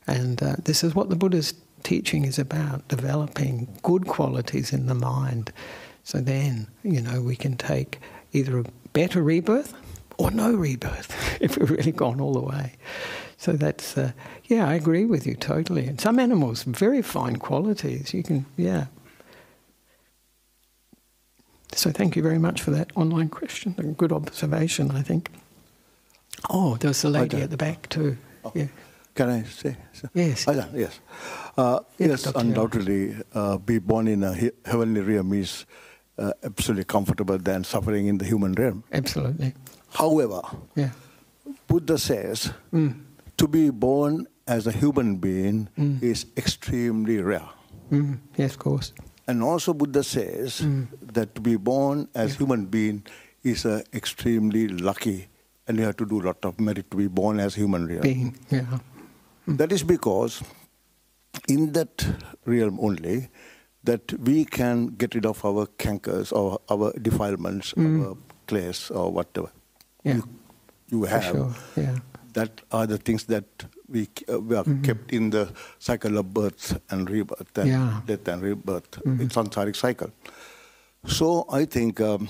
And 0.08 0.42
uh, 0.42 0.56
this 0.64 0.84
is 0.84 0.96
what 0.96 1.10
the 1.10 1.16
Buddha's 1.16 1.54
teaching 1.84 2.26
is 2.26 2.40
about 2.40 2.88
developing 2.88 3.68
good 3.84 4.08
qualities 4.08 4.72
in 4.72 4.86
the 4.86 4.96
mind. 4.96 5.52
So 6.04 6.20
then, 6.20 6.68
you 6.84 7.02
know, 7.02 7.22
we 7.22 7.36
can 7.36 7.58
take 7.58 8.00
either 8.32 8.60
a 8.60 8.66
better 8.94 9.22
rebirth 9.22 9.74
or 10.18 10.32
no 10.32 10.54
rebirth 10.54 11.38
if 11.42 11.58
we've 11.58 11.70
really 11.70 11.92
gone 11.92 12.22
all 12.22 12.34
the 12.34 12.42
way. 12.42 12.74
So 13.42 13.54
that's, 13.54 13.98
uh, 13.98 14.12
yeah, 14.46 14.68
I 14.68 14.76
agree 14.76 15.04
with 15.04 15.26
you 15.26 15.34
totally. 15.34 15.88
And 15.88 16.00
some 16.00 16.20
animals, 16.20 16.62
very 16.62 17.02
fine 17.02 17.38
qualities. 17.38 18.14
You 18.14 18.22
can, 18.22 18.46
yeah, 18.56 18.86
so 21.74 21.90
thank 21.90 22.16
you 22.16 22.22
very 22.22 22.38
much 22.38 22.62
for 22.62 22.70
that 22.70 22.92
online 22.96 23.30
question. 23.30 23.74
A 23.80 23.84
good 23.84 24.12
observation, 24.12 24.92
I 24.92 25.02
think. 25.02 25.32
Oh, 26.52 26.78
there's 26.78 27.04
a 27.04 27.10
lady 27.10 27.42
at 27.42 27.50
the 27.50 27.58
back 27.58 27.90
too. 27.90 28.16
Oh. 28.46 28.52
Yeah. 28.54 28.68
Can 29.16 29.30
I 29.30 29.44
say? 29.44 29.76
So? 29.94 30.08
Yes. 30.14 30.48
Oh, 30.48 30.52
yeah, 30.52 30.68
yes. 30.76 31.00
Uh, 31.58 31.80
yes, 31.98 32.26
yes 32.26 32.36
undoubtedly, 32.36 33.16
uh, 33.34 33.58
be 33.58 33.80
born 33.80 34.08
in 34.08 34.24
a 34.24 34.36
he- 34.36 34.52
heavenly 34.66 35.02
realm 35.02 35.34
is 35.34 35.66
uh, 36.20 36.32
absolutely 36.44 36.84
comfortable 36.84 37.40
than 37.40 37.64
suffering 37.64 38.06
in 38.06 38.20
the 38.20 38.26
human 38.26 38.54
realm. 38.54 38.84
Absolutely. 38.92 39.56
However, 39.90 40.42
yeah. 40.76 40.92
Buddha 41.68 41.98
says 41.98 42.54
mm. 42.72 42.94
To 43.38 43.48
be 43.48 43.70
born 43.70 44.28
as 44.48 44.68
a 44.68 44.72
human 44.72 45.18
being 45.18 45.70
mm. 45.78 46.02
is 46.02 46.26
extremely 46.38 47.22
rare. 47.22 47.50
Mm. 47.92 48.20
Yes, 48.38 48.54
of 48.54 48.60
course. 48.60 48.94
And 49.28 49.44
also 49.44 49.74
Buddha 49.74 50.04
says 50.04 50.62
mm. 50.62 50.88
that 51.14 51.36
to 51.36 51.42
be 51.42 51.56
born 51.56 52.08
as 52.16 52.34
yeah. 52.34 52.38
human 52.40 52.66
being 52.66 53.04
is 53.44 53.66
uh, 53.66 53.82
extremely 53.94 54.68
lucky 54.68 55.28
and 55.68 55.78
you 55.78 55.86
have 55.86 55.98
to 55.98 56.06
do 56.06 56.22
a 56.22 56.26
lot 56.26 56.44
of 56.44 56.60
merit 56.60 56.90
to 56.92 56.98
be 56.98 57.08
born 57.08 57.40
as 57.40 57.56
human 57.56 57.88
realm. 57.88 58.02
Being, 58.02 58.36
yeah. 58.50 58.80
Mm. 59.48 59.58
That 59.58 59.72
is 59.72 59.84
because 59.84 60.44
in 61.48 61.72
that 61.74 62.06
realm 62.46 62.80
only 62.82 63.30
that 63.84 64.14
we 64.20 64.46
can 64.46 64.88
get 64.88 65.16
rid 65.16 65.26
of 65.26 65.44
our 65.44 65.66
cankers 65.78 66.32
or 66.32 66.60
our 66.70 66.92
defilements, 67.00 67.74
mm. 67.74 68.06
our 68.08 68.18
clays 68.48 68.92
or 68.92 69.12
whatever 69.12 69.50
yeah. 70.04 70.16
you, 70.16 70.30
you 70.90 71.04
have. 71.04 71.24
Sure. 71.24 71.56
Yeah. 71.76 72.00
That 72.34 72.62
are 72.72 72.88
the 72.88 72.98
things 72.98 73.26
that 73.26 73.46
we, 73.90 74.08
uh, 74.32 74.40
we 74.40 74.56
are 74.56 74.64
mm-hmm. 74.64 74.82
kept 74.84 75.12
in 75.12 75.32
the 75.32 75.52
cycle 75.80 76.18
of 76.18 76.34
birth 76.34 76.80
and 76.90 77.10
rebirth 77.10 77.58
and 77.58 77.68
yeah. 77.70 78.02
death 78.06 78.28
and 78.28 78.42
rebirth. 78.42 78.92
Mm-hmm. 78.92 79.22
It's 79.22 79.36
samsaric 79.36 79.76
cycle. 79.76 80.12
So 81.08 81.46
I 81.52 81.66
think 81.66 82.00
um, 82.00 82.30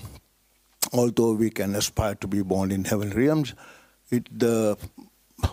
although 0.94 1.34
we 1.34 1.50
can 1.50 1.76
aspire 1.76 2.16
to 2.16 2.28
be 2.28 2.42
born 2.42 2.72
in 2.72 2.86
heaven 2.86 3.12
realms, 3.12 3.54
it, 4.10 4.28
the, 4.32 4.78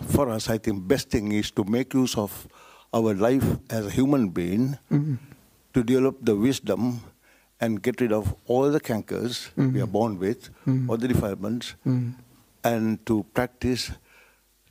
for 0.07 0.29
us, 0.29 0.49
I 0.49 0.57
think 0.57 0.87
best 0.87 1.09
thing 1.09 1.31
is 1.31 1.51
to 1.51 1.63
make 1.63 1.93
use 1.93 2.17
of 2.17 2.47
our 2.93 3.13
life 3.13 3.45
as 3.69 3.85
a 3.85 3.89
human 3.91 4.29
being 4.29 4.77
mm-hmm. 4.91 5.15
to 5.73 5.83
develop 5.83 6.17
the 6.21 6.35
wisdom 6.35 7.01
and 7.61 7.83
get 7.83 8.01
rid 8.01 8.11
of 8.11 8.33
all 8.47 8.71
the 8.71 8.79
cankers 8.79 9.49
we 9.55 9.63
are 9.63 9.67
mm-hmm. 9.67 9.91
born 9.91 10.17
with, 10.17 10.49
mm-hmm. 10.65 10.89
all 10.89 10.97
the 10.97 11.07
defilements, 11.07 11.75
mm-hmm. 11.85 12.11
and 12.63 13.05
to 13.05 13.25
practice 13.33 13.91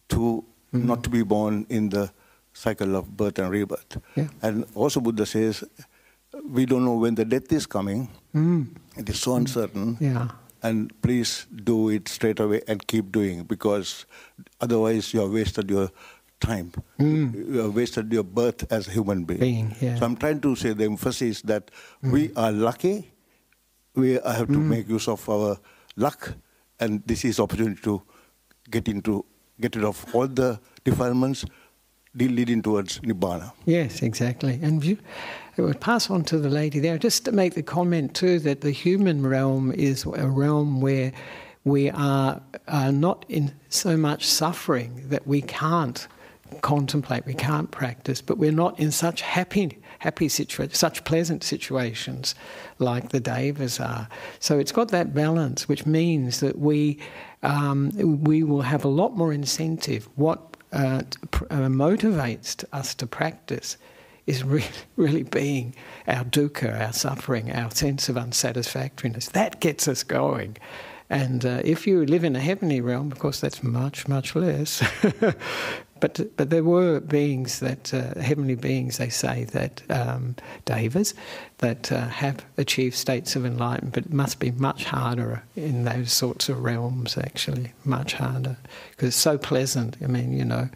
to 0.09 0.45
mm-hmm. 0.73 0.87
not 0.87 1.03
to 1.05 1.11
be 1.11 1.23
born 1.23 1.67
in 1.69 1.89
the 1.91 2.11
cycle 2.53 2.97
of 2.97 3.17
birth 3.17 3.39
and 3.39 3.51
rebirth. 3.51 3.99
Yeah. 4.17 4.29
And 4.43 4.67
also 4.75 5.01
Buddha 5.01 5.27
says, 5.27 5.65
we 6.45 6.67
don't 6.67 6.85
know 6.85 6.97
when 6.97 7.15
the 7.15 7.25
death 7.25 7.53
is 7.53 7.67
coming. 7.67 8.09
Mm. 8.35 8.77
It 8.97 9.09
is 9.09 9.21
so 9.21 9.37
uncertain. 9.37 9.97
Yeah. 10.01 10.29
And 10.63 10.93
please 11.03 11.47
do 11.65 11.89
it 11.89 12.09
straight 12.09 12.41
away 12.41 12.63
and 12.67 12.85
keep 12.87 13.13
doing 13.13 13.45
because 13.45 14.07
otherwise 14.61 15.15
you 15.15 15.21
have 15.21 15.31
wasted 15.31 15.71
your 15.71 15.91
time. 16.41 16.73
Mm. 16.99 17.35
You 17.35 17.59
have 17.61 17.75
wasted 17.77 18.13
your 18.13 18.25
birth 18.25 18.71
as 18.73 18.89
a 18.89 18.91
human 18.91 19.25
being. 19.25 19.41
being 19.41 19.77
yeah. 19.81 19.97
So 19.97 20.07
I'm 20.07 20.17
trying 20.17 20.41
to 20.41 20.57
say 20.57 20.73
the 20.73 20.85
emphasis 20.85 21.43
that 21.43 21.71
mm. 22.03 22.13
we 22.13 22.33
are 22.35 22.51
lucky. 22.53 23.13
We 23.95 24.13
have 24.15 24.47
to 24.49 24.59
mm. 24.59 24.69
make 24.69 24.89
use 24.89 25.09
of 25.09 25.29
our 25.29 25.59
luck, 25.97 26.35
and 26.79 27.03
this 27.07 27.25
is 27.25 27.41
opportunity 27.41 27.81
to 27.83 28.03
get 28.71 28.87
into 28.87 29.25
get 29.61 29.77
rid 29.77 29.85
of 29.85 30.05
all 30.15 30.29
the 30.29 30.61
defilements 30.85 31.45
leading 32.15 32.63
towards 32.63 33.01
nibbana. 33.01 33.53
Yes, 33.65 34.03
exactly. 34.03 34.59
And 34.63 34.85
you, 34.85 34.99
it 35.57 35.63
would 35.63 35.81
pass 35.81 36.11
on 36.11 36.25
to 36.25 36.39
the 36.39 36.49
lady 36.49 36.81
there. 36.81 36.99
Just 36.99 37.25
to 37.27 37.33
make 37.33 37.55
the 37.55 37.63
comment 37.63 38.15
too 38.15 38.39
that 38.41 38.61
the 38.61 38.71
human 38.71 39.27
realm 39.27 39.73
is 39.73 40.05
a 40.05 40.29
realm 40.29 40.81
where 40.81 41.13
we 41.65 41.91
are, 41.91 42.41
are 42.67 42.93
not 42.93 43.25
in 43.29 43.53
so 43.69 43.97
much 43.97 44.27
suffering 44.27 45.09
that 45.09 45.27
we 45.27 45.43
can't 45.43 46.09
contemplate, 46.63 47.27
we 47.27 47.35
can't 47.35 47.71
practice, 47.71 48.23
but 48.23 48.39
we're 48.39 48.51
not 48.53 48.79
in 48.81 48.91
such 48.91 49.21
happy 49.21 49.79
happy 49.99 50.29
situations, 50.29 50.79
such 50.79 51.05
pleasant 51.05 51.43
situations 51.43 52.35
like 52.79 53.09
the 53.09 53.21
devas 53.21 53.81
are. 53.81 54.09
So 54.39 54.59
it's 54.59 54.73
got 54.73 54.89
that 54.89 55.13
balance, 55.13 55.69
which 55.69 55.87
means 55.87 56.41
that 56.41 56.59
we 56.59 57.01
um, 57.43 57.91
we 58.25 58.43
will 58.43 58.63
have 58.63 58.85
a 58.85 58.89
lot 58.89 59.17
more 59.17 59.33
incentive. 59.33 60.09
What 60.17 60.57
uh, 60.73 61.03
uh, 61.33 61.69
motivates 61.69 62.65
us 62.73 62.95
to 62.97 63.07
practice 63.07 63.77
is 64.27 64.45
really, 64.45 64.67
really 64.97 65.23
being 65.23 65.75
our 66.07 66.25
dukkha, 66.25 66.81
our 66.81 66.93
suffering, 66.93 67.51
our 67.53 67.71
sense 67.71 68.09
of 68.09 68.17
unsatisfactoriness. 68.17 69.31
That 69.31 69.61
gets 69.61 69.89
us 69.89 70.03
going. 70.03 70.57
And 71.11 71.45
uh, 71.47 71.63
if 71.65 71.87
you 71.87 72.05
live 72.05 72.23
in 72.23 72.37
a 72.37 72.41
heavenly 72.41 72.81
realm, 72.83 73.11
of 73.11 73.19
course, 73.19 73.41
that's 73.41 73.63
much, 73.63 74.09
much 74.09 74.37
less. 74.37 74.83
but 76.01 76.37
but 76.37 76.51
there 76.51 76.65
were 76.65 77.01
beings 77.01 77.61
that 77.61 77.95
uh, 77.95 78.21
heavenly 78.21 78.55
beings, 78.55 78.99
they 78.99 79.09
say 79.09 79.45
that 79.45 79.83
um, 79.91 80.37
devas 80.67 81.15
that 81.59 81.91
uh, 81.91 82.09
have 82.09 82.45
achieved 82.57 82.95
states 82.95 83.37
of 83.37 83.45
enlightenment, 83.45 83.95
but 83.95 84.07
it 84.07 84.13
must 84.13 84.39
be 84.39 84.51
much 84.53 84.85
harder 84.85 85.43
in 85.57 85.85
those 85.85 86.13
sorts 86.13 86.49
of 86.49 86.63
realms. 86.63 87.19
Actually, 87.19 87.73
much 87.85 88.15
harder 88.15 88.57
because 88.91 89.09
it's 89.09 89.17
so 89.17 89.39
pleasant. 89.39 89.97
I 90.03 90.07
mean, 90.07 90.33
you 90.33 90.45
know 90.45 90.69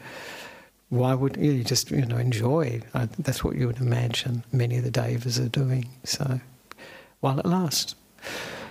why 0.93 1.15
would 1.15 1.39
you 1.39 1.65
just 1.65 1.91
you 1.91 2.05
know 2.05 2.19
enjoy? 2.19 2.83
Uh, 2.93 3.07
that's 3.19 3.43
what 3.43 3.57
you 3.57 3.67
would 3.67 3.81
imagine 3.81 4.45
many 4.53 4.77
of 4.77 4.85
the 4.85 4.91
devas 4.91 5.41
are 5.41 5.49
doing. 5.49 5.89
So 6.05 6.41
while 7.21 7.39
it 7.39 7.47
lasts. 7.47 7.95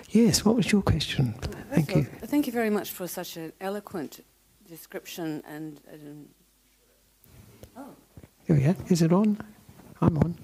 Yes, 0.09 0.45
what 0.45 0.55
was 0.55 0.71
your 0.71 0.81
question? 0.83 1.33
Thank 1.71 1.95
you. 1.95 2.03
Thank 2.03 2.45
you 2.45 2.53
very 2.53 2.69
much 2.69 2.91
for 2.91 3.07
such 3.07 3.37
an 3.37 3.53
eloquent 3.59 4.23
description 4.67 5.41
and. 5.47 5.79
Um, 5.91 6.25
oh. 7.77 7.95
Here 8.45 8.55
we 8.55 8.65
are. 8.65 8.75
Is 8.89 9.01
it 9.01 9.11
on? 9.11 9.39
I'm 10.01 10.17
on. 10.17 10.35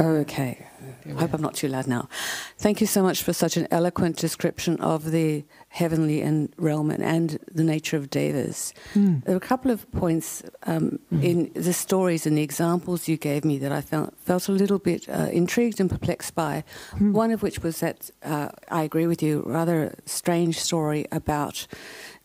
Okay. 0.00 0.66
I 1.06 1.20
hope 1.20 1.34
I'm 1.34 1.42
not 1.42 1.54
too 1.54 1.68
loud 1.68 1.86
now. 1.86 2.08
Thank 2.56 2.80
you 2.80 2.86
so 2.86 3.02
much 3.02 3.22
for 3.22 3.34
such 3.34 3.58
an 3.58 3.68
eloquent 3.70 4.16
description 4.16 4.80
of 4.80 5.10
the 5.10 5.44
heavenly 5.70 6.20
and 6.20 6.52
realm 6.56 6.90
and, 6.90 7.02
and 7.02 7.38
the 7.50 7.62
nature 7.62 7.96
of 7.96 8.10
devas. 8.10 8.74
Mm. 8.94 9.24
There 9.24 9.34
were 9.34 9.38
a 9.38 9.40
couple 9.40 9.70
of 9.70 9.90
points 9.92 10.42
um, 10.64 10.98
mm. 11.12 11.22
in 11.22 11.52
the 11.54 11.72
stories 11.72 12.26
and 12.26 12.36
the 12.36 12.42
examples 12.42 13.06
you 13.06 13.16
gave 13.16 13.44
me 13.44 13.56
that 13.58 13.70
I 13.70 13.80
felt, 13.80 14.12
felt 14.18 14.48
a 14.48 14.52
little 14.52 14.80
bit 14.80 15.08
uh, 15.08 15.28
intrigued 15.32 15.78
and 15.80 15.88
perplexed 15.88 16.34
by. 16.34 16.64
Mm. 16.96 17.12
One 17.12 17.30
of 17.30 17.42
which 17.42 17.60
was 17.62 17.78
that, 17.80 18.10
uh, 18.24 18.48
I 18.68 18.82
agree 18.82 19.06
with 19.06 19.22
you, 19.22 19.44
rather 19.46 19.94
strange 20.06 20.58
story 20.58 21.06
about 21.12 21.68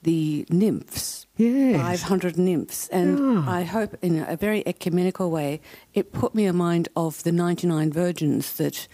the 0.02 0.48
nymphs. 0.50 1.28
Yes. 1.38 2.02
500 2.02 2.40
nymphs. 2.40 2.88
And 2.88 3.20
yeah. 3.20 3.46
I 3.48 3.62
hope, 3.62 3.96
in 4.02 4.26
a 4.28 4.36
very 4.36 4.68
ecumenical 4.68 5.30
way, 5.30 5.62
it 5.94 6.14
put 6.14 6.34
me 6.34 6.46
in 6.46 6.56
mind 6.56 6.90
of 6.96 7.22
the 7.22 7.32
99 7.32 7.92
virgins 7.92 8.54
that 8.56 8.88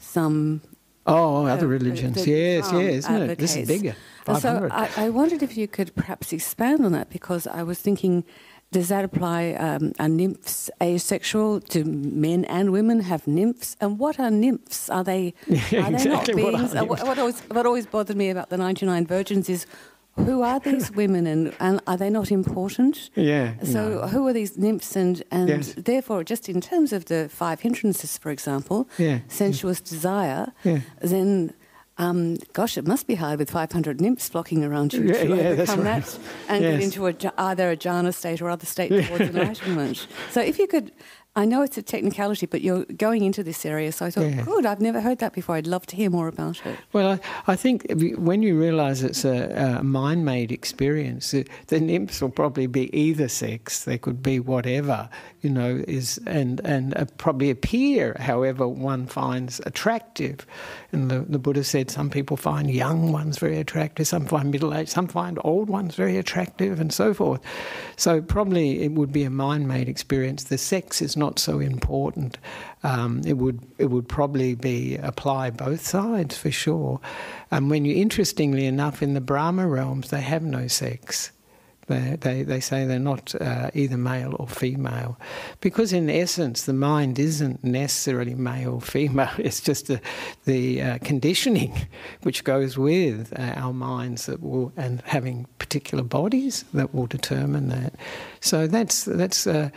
some. 0.00 0.62
Oh, 1.06 1.46
other 1.46 1.66
uh, 1.66 1.70
religions. 1.70 2.26
Yes, 2.26 2.70
yes, 2.72 3.04
isn't 3.04 3.30
it? 3.30 3.38
This 3.38 3.56
is 3.56 3.68
bigger. 3.68 3.94
so 4.40 4.68
I, 4.70 4.88
I, 4.96 5.10
wondered 5.10 5.42
if 5.42 5.56
you 5.56 5.68
could 5.68 5.94
perhaps 5.94 6.32
expand 6.32 6.84
on 6.84 6.92
that 6.92 7.10
because 7.10 7.46
I 7.46 7.62
was 7.62 7.80
thinking. 7.80 8.24
Does 8.72 8.88
that 8.88 9.04
apply? 9.04 9.52
Um, 9.52 9.92
are 10.00 10.08
nymphs 10.08 10.68
asexual? 10.82 11.60
Do 11.60 11.84
men 11.84 12.44
and 12.46 12.72
women 12.72 13.00
have 13.00 13.24
nymphs? 13.24 13.76
And 13.80 14.00
what 14.00 14.18
are 14.18 14.32
nymphs? 14.32 14.90
Are 14.90 15.04
they? 15.04 15.34
Yeah, 15.46 15.60
are 15.60 15.90
they 15.90 15.94
exactly 15.94 16.42
not 16.42 16.52
beings? 16.52 16.74
What, 16.74 16.88
what, 17.06 17.18
always, 17.18 17.40
what 17.42 17.66
always 17.66 17.86
bothered 17.86 18.16
me 18.16 18.30
about 18.30 18.50
the 18.50 18.56
ninety 18.56 18.84
nine 18.84 19.06
virgins 19.06 19.48
is 19.48 19.66
who 20.16 20.42
are 20.42 20.60
these 20.60 20.90
women 21.02 21.26
and, 21.26 21.54
and 21.60 21.80
are 21.86 21.96
they 21.96 22.10
not 22.10 22.30
important? 22.30 23.10
Yeah. 23.14 23.54
So 23.62 23.88
no. 23.88 24.08
who 24.08 24.26
are 24.26 24.32
these 24.32 24.56
nymphs 24.56 24.96
and, 24.96 25.22
and 25.30 25.48
yes. 25.48 25.74
therefore 25.74 26.24
just 26.24 26.48
in 26.48 26.60
terms 26.60 26.92
of 26.92 27.06
the 27.06 27.28
five 27.28 27.60
hindrances, 27.60 28.16
for 28.18 28.30
example, 28.30 28.88
yeah. 28.98 29.20
sensuous 29.28 29.80
yeah. 29.80 29.90
desire, 29.90 30.52
yeah. 30.64 30.80
then 31.00 31.54
um, 31.96 32.38
gosh, 32.52 32.76
it 32.76 32.86
must 32.86 33.06
be 33.06 33.14
hard 33.14 33.38
with 33.38 33.50
500 33.50 34.00
nymphs 34.00 34.28
flocking 34.28 34.64
around 34.64 34.92
you 34.92 35.04
yeah, 35.04 35.12
to 35.12 35.28
yeah, 35.28 35.42
overcome 35.50 35.82
right. 35.82 36.04
that 36.04 36.18
and 36.48 36.64
yes. 36.64 36.72
get 36.72 36.82
into 36.82 37.06
a, 37.06 37.14
either 37.38 37.70
a 37.70 37.76
jhana 37.76 38.12
state 38.12 38.42
or 38.42 38.50
other 38.50 38.66
state 38.66 38.88
towards 39.06 39.28
enlightenment. 39.28 40.06
So 40.30 40.40
if 40.40 40.58
you 40.58 40.66
could 40.66 40.90
I 41.36 41.46
know 41.46 41.62
it's 41.62 41.76
a 41.76 41.82
technicality, 41.82 42.46
but 42.46 42.60
you're 42.60 42.84
going 42.84 43.24
into 43.24 43.42
this 43.42 43.66
area, 43.66 43.90
so 43.90 44.06
I 44.06 44.10
thought, 44.10 44.26
yeah. 44.26 44.42
good, 44.42 44.64
I've 44.64 44.80
never 44.80 45.00
heard 45.00 45.18
that 45.18 45.32
before. 45.32 45.56
I'd 45.56 45.66
love 45.66 45.84
to 45.86 45.96
hear 45.96 46.08
more 46.08 46.28
about 46.28 46.64
it. 46.64 46.78
Well, 46.92 47.10
I, 47.46 47.52
I 47.52 47.56
think 47.56 47.86
when 48.18 48.44
you 48.44 48.56
realise 48.56 49.02
it's 49.02 49.24
a, 49.24 49.78
a 49.80 49.82
mind 49.82 50.24
made 50.24 50.52
experience, 50.52 51.32
the, 51.32 51.44
the, 51.66 51.80
nymphs 51.80 52.22
will 52.22 52.30
probably 52.30 52.68
be 52.68 52.96
either 52.96 53.26
sex, 53.26 53.82
they 53.82 53.98
could 53.98 54.22
be 54.22 54.38
whatever, 54.38 55.08
you 55.40 55.50
know, 55.50 55.82
is 55.88 56.20
and, 56.24 56.60
and 56.60 56.96
uh, 56.96 57.06
probably 57.18 57.50
appear 57.50 58.16
however 58.20 58.68
one 58.68 59.06
finds 59.06 59.60
attractive. 59.66 60.46
And 60.92 61.10
the, 61.10 61.20
the 61.20 61.40
Buddha 61.40 61.64
said 61.64 61.90
some 61.90 62.10
people 62.10 62.36
find 62.36 62.70
young 62.70 63.10
ones 63.10 63.38
very 63.38 63.58
attractive, 63.58 64.06
some 64.06 64.26
find 64.26 64.52
middle 64.52 64.72
aged, 64.72 64.90
some 64.90 65.08
find 65.08 65.40
old 65.42 65.68
ones 65.68 65.96
very 65.96 66.16
attractive, 66.16 66.78
and 66.78 66.92
so 66.92 67.12
forth. 67.12 67.40
So 67.96 68.22
probably 68.22 68.82
it 68.84 68.92
would 68.92 69.12
be 69.12 69.24
a 69.24 69.30
mind 69.30 69.66
made 69.66 69.88
experience. 69.88 70.44
The 70.44 70.58
sex 70.58 71.02
is 71.02 71.16
not 71.16 71.23
so 71.38 71.60
important. 71.60 72.38
Um, 72.82 73.22
it 73.26 73.34
would 73.34 73.60
it 73.78 73.86
would 73.86 74.08
probably 74.08 74.54
be 74.54 74.96
apply 74.96 75.50
both 75.50 75.84
sides 75.84 76.36
for 76.36 76.50
sure. 76.50 77.00
And 77.50 77.70
when 77.70 77.84
you 77.84 77.94
interestingly 77.94 78.66
enough 78.66 79.02
in 79.02 79.14
the 79.14 79.20
Brahma 79.20 79.66
realms 79.66 80.10
they 80.10 80.20
have 80.20 80.42
no 80.42 80.66
sex. 80.68 81.30
They, 81.86 82.16
they, 82.20 82.42
they 82.42 82.60
say 82.60 82.86
they're 82.86 82.98
not 82.98 83.34
uh, 83.40 83.70
either 83.74 83.96
male 83.96 84.36
or 84.38 84.48
female. 84.48 85.18
Because, 85.60 85.92
in 85.92 86.08
essence, 86.08 86.64
the 86.64 86.72
mind 86.72 87.18
isn't 87.18 87.62
necessarily 87.62 88.34
male 88.34 88.74
or 88.74 88.80
female, 88.80 89.30
it's 89.38 89.60
just 89.60 89.88
the, 89.88 90.00
the 90.44 90.80
uh, 90.80 90.98
conditioning 91.02 91.86
which 92.22 92.44
goes 92.44 92.78
with 92.78 93.38
uh, 93.38 93.42
our 93.56 93.72
minds 93.72 94.26
that 94.26 94.42
will, 94.42 94.72
and 94.76 95.02
having 95.02 95.46
particular 95.58 96.04
bodies 96.04 96.64
that 96.72 96.94
will 96.94 97.06
determine 97.06 97.68
that. 97.68 97.94
So, 98.40 98.66
that's, 98.66 99.04
that's 99.04 99.46
uh, 99.46 99.70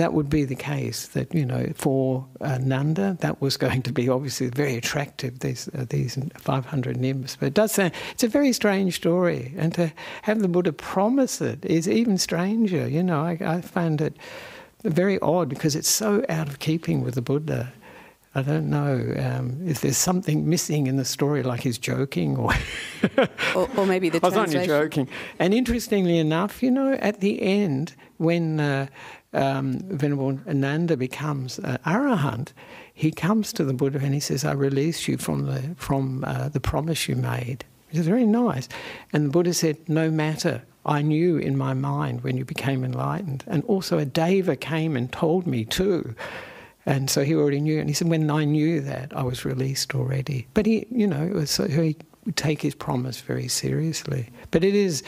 that 0.00 0.14
would 0.14 0.30
be 0.30 0.44
the 0.44 0.54
case. 0.54 1.08
That 1.08 1.34
you 1.34 1.44
know, 1.44 1.72
for 1.74 2.26
uh, 2.40 2.58
Nanda, 2.58 3.18
that 3.20 3.40
was 3.40 3.56
going 3.56 3.82
to 3.82 3.92
be 3.92 4.08
obviously 4.08 4.48
very 4.48 4.76
attractive. 4.76 5.40
These 5.40 5.68
uh, 5.68 5.84
these 5.88 6.18
500 6.38 6.96
nymphs, 6.96 7.36
but 7.36 7.46
it 7.46 7.54
does 7.54 7.72
sound 7.72 7.92
it's 8.12 8.24
a 8.24 8.28
very 8.28 8.52
strange 8.52 8.96
story, 8.96 9.54
and 9.56 9.74
to 9.74 9.92
have 10.22 10.40
the 10.40 10.48
Buddha 10.48 10.72
promise 10.72 11.40
it 11.40 11.64
is 11.64 11.86
even 11.86 12.16
stranger. 12.16 12.88
You 12.88 13.02
know, 13.02 13.20
I, 13.20 13.38
I 13.40 13.60
found 13.60 14.00
it 14.00 14.16
very 14.82 15.18
odd 15.20 15.48
because 15.50 15.76
it's 15.76 15.90
so 15.90 16.24
out 16.28 16.48
of 16.48 16.58
keeping 16.58 17.02
with 17.02 17.14
the 17.14 17.22
Buddha. 17.22 17.72
I 18.32 18.42
don't 18.42 18.70
know 18.70 19.12
um, 19.18 19.60
if 19.66 19.80
there's 19.80 19.96
something 19.96 20.48
missing 20.48 20.86
in 20.86 20.96
the 20.96 21.04
story, 21.04 21.42
like 21.42 21.60
he's 21.60 21.78
joking, 21.78 22.36
or 22.36 22.54
or, 23.56 23.68
or, 23.76 23.86
maybe 23.86 24.08
the 24.08 24.20
I 24.22 24.28
was 24.28 24.36
only 24.36 24.64
joking. 24.64 25.08
And 25.40 25.52
interestingly 25.52 26.16
enough, 26.16 26.62
you 26.62 26.70
know, 26.70 26.92
at 26.92 27.18
the 27.18 27.42
end 27.42 27.96
when 28.18 28.60
uh, 28.60 28.86
um, 29.32 29.78
Venerable 29.88 30.38
Ananda 30.48 30.96
becomes 30.96 31.58
an 31.58 31.78
arahant, 31.86 32.52
he 32.92 33.10
comes 33.10 33.52
to 33.54 33.64
the 33.64 33.72
Buddha 33.72 34.00
and 34.02 34.14
he 34.14 34.20
says, 34.20 34.44
"I 34.44 34.52
release 34.52 35.08
you 35.08 35.16
from 35.16 35.46
the 35.46 35.74
from 35.76 36.24
uh, 36.24 36.48
the 36.48 36.60
promise 36.60 37.08
you 37.08 37.16
made." 37.16 37.64
Which 37.88 37.98
is 37.98 38.06
very 38.06 38.26
nice. 38.26 38.68
And 39.12 39.26
the 39.26 39.30
Buddha 39.30 39.54
said, 39.54 39.76
"No 39.88 40.10
matter. 40.10 40.62
I 40.86 41.02
knew 41.02 41.36
in 41.36 41.58
my 41.58 41.74
mind 41.74 42.22
when 42.22 42.38
you 42.38 42.44
became 42.46 42.84
enlightened, 42.84 43.44
and 43.46 43.62
also 43.64 43.98
a 43.98 44.06
deva 44.06 44.56
came 44.56 44.96
and 44.96 45.12
told 45.12 45.46
me 45.46 45.66
too." 45.66 46.14
And 46.86 47.10
so 47.10 47.22
he 47.22 47.34
already 47.34 47.60
knew. 47.60 47.78
And 47.78 47.88
he 47.88 47.94
said, 47.94 48.08
when 48.08 48.30
I 48.30 48.44
knew 48.44 48.80
that, 48.80 49.14
I 49.14 49.22
was 49.22 49.44
released 49.44 49.94
already. 49.94 50.46
But 50.54 50.66
he, 50.66 50.86
you 50.90 51.06
know, 51.06 51.44
so 51.44 51.68
he 51.68 51.96
would 52.24 52.36
take 52.36 52.62
his 52.62 52.74
promise 52.74 53.20
very 53.20 53.48
seriously. 53.48 54.30
But 54.50 54.64
it 54.64 54.74
is, 54.74 55.02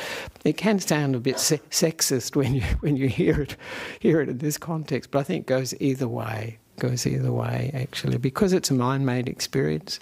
it 0.45 0.57
can 0.57 0.79
sound 0.79 1.15
a 1.15 1.21
bit 1.21 1.39
se- 1.39 1.61
sexist 1.71 2.37
when 2.37 2.55
you 2.55 2.63
when 2.81 2.97
you 2.97 3.09
hear 3.09 3.43
it, 3.43 3.57
hear 4.01 4.21
it 4.21 4.29
in 4.29 4.39
this 4.39 4.59
context. 4.59 5.11
But 5.11 5.21
I 5.21 5.23
think 5.25 5.43
it 5.43 5.47
goes 5.47 5.75
either 5.81 6.09
way. 6.09 6.59
Goes 6.79 7.07
either 7.07 7.31
way 7.33 7.71
actually 7.75 8.19
because 8.19 8.53
it's 8.53 8.71
a 8.71 8.75
mind-made 8.75 9.29
experience. 9.29 10.01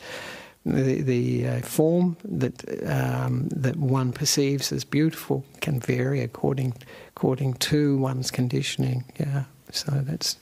The, 0.64 1.00
the 1.02 1.48
uh, 1.48 1.60
form 1.62 2.16
that 2.22 2.62
um, 2.88 3.48
that 3.48 3.76
one 3.76 4.12
perceives 4.12 4.72
as 4.72 4.84
beautiful 4.84 5.44
can 5.60 5.80
vary 5.80 6.20
according 6.20 6.74
according 7.08 7.54
to 7.54 7.96
one's 7.96 8.30
conditioning. 8.30 9.04
Yeah, 9.18 9.44
so 9.72 9.90
that's 10.04 10.36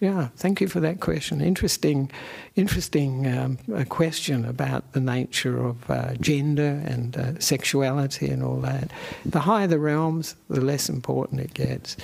yeah, 0.00 0.28
thank 0.36 0.60
you 0.60 0.68
for 0.68 0.80
that 0.80 1.00
question. 1.00 1.40
Interesting, 1.40 2.10
interesting 2.54 3.26
um, 3.26 3.56
question 3.88 4.44
about 4.44 4.92
the 4.92 5.00
nature 5.00 5.64
of 5.64 5.90
uh, 5.90 6.14
gender 6.14 6.82
and 6.84 7.16
uh, 7.16 7.38
sexuality 7.38 8.28
and 8.28 8.42
all 8.42 8.60
that. 8.60 8.90
The 9.24 9.40
higher 9.40 9.66
the 9.66 9.78
realms, 9.78 10.36
the 10.50 10.60
less 10.60 10.88
important 10.88 11.40
it 11.40 11.54
gets. 11.54 11.96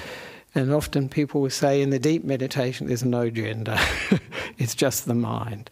And 0.55 0.73
often 0.73 1.09
people 1.09 1.41
will 1.41 1.51
say 1.51 1.81
in 1.81 1.91
the 1.91 1.99
deep 1.99 2.25
meditation, 2.25 2.87
there's 2.87 3.05
no 3.05 3.31
gender, 3.31 3.79
it's 4.59 4.75
just 4.75 5.07
the 5.07 5.15
mind. 5.15 5.71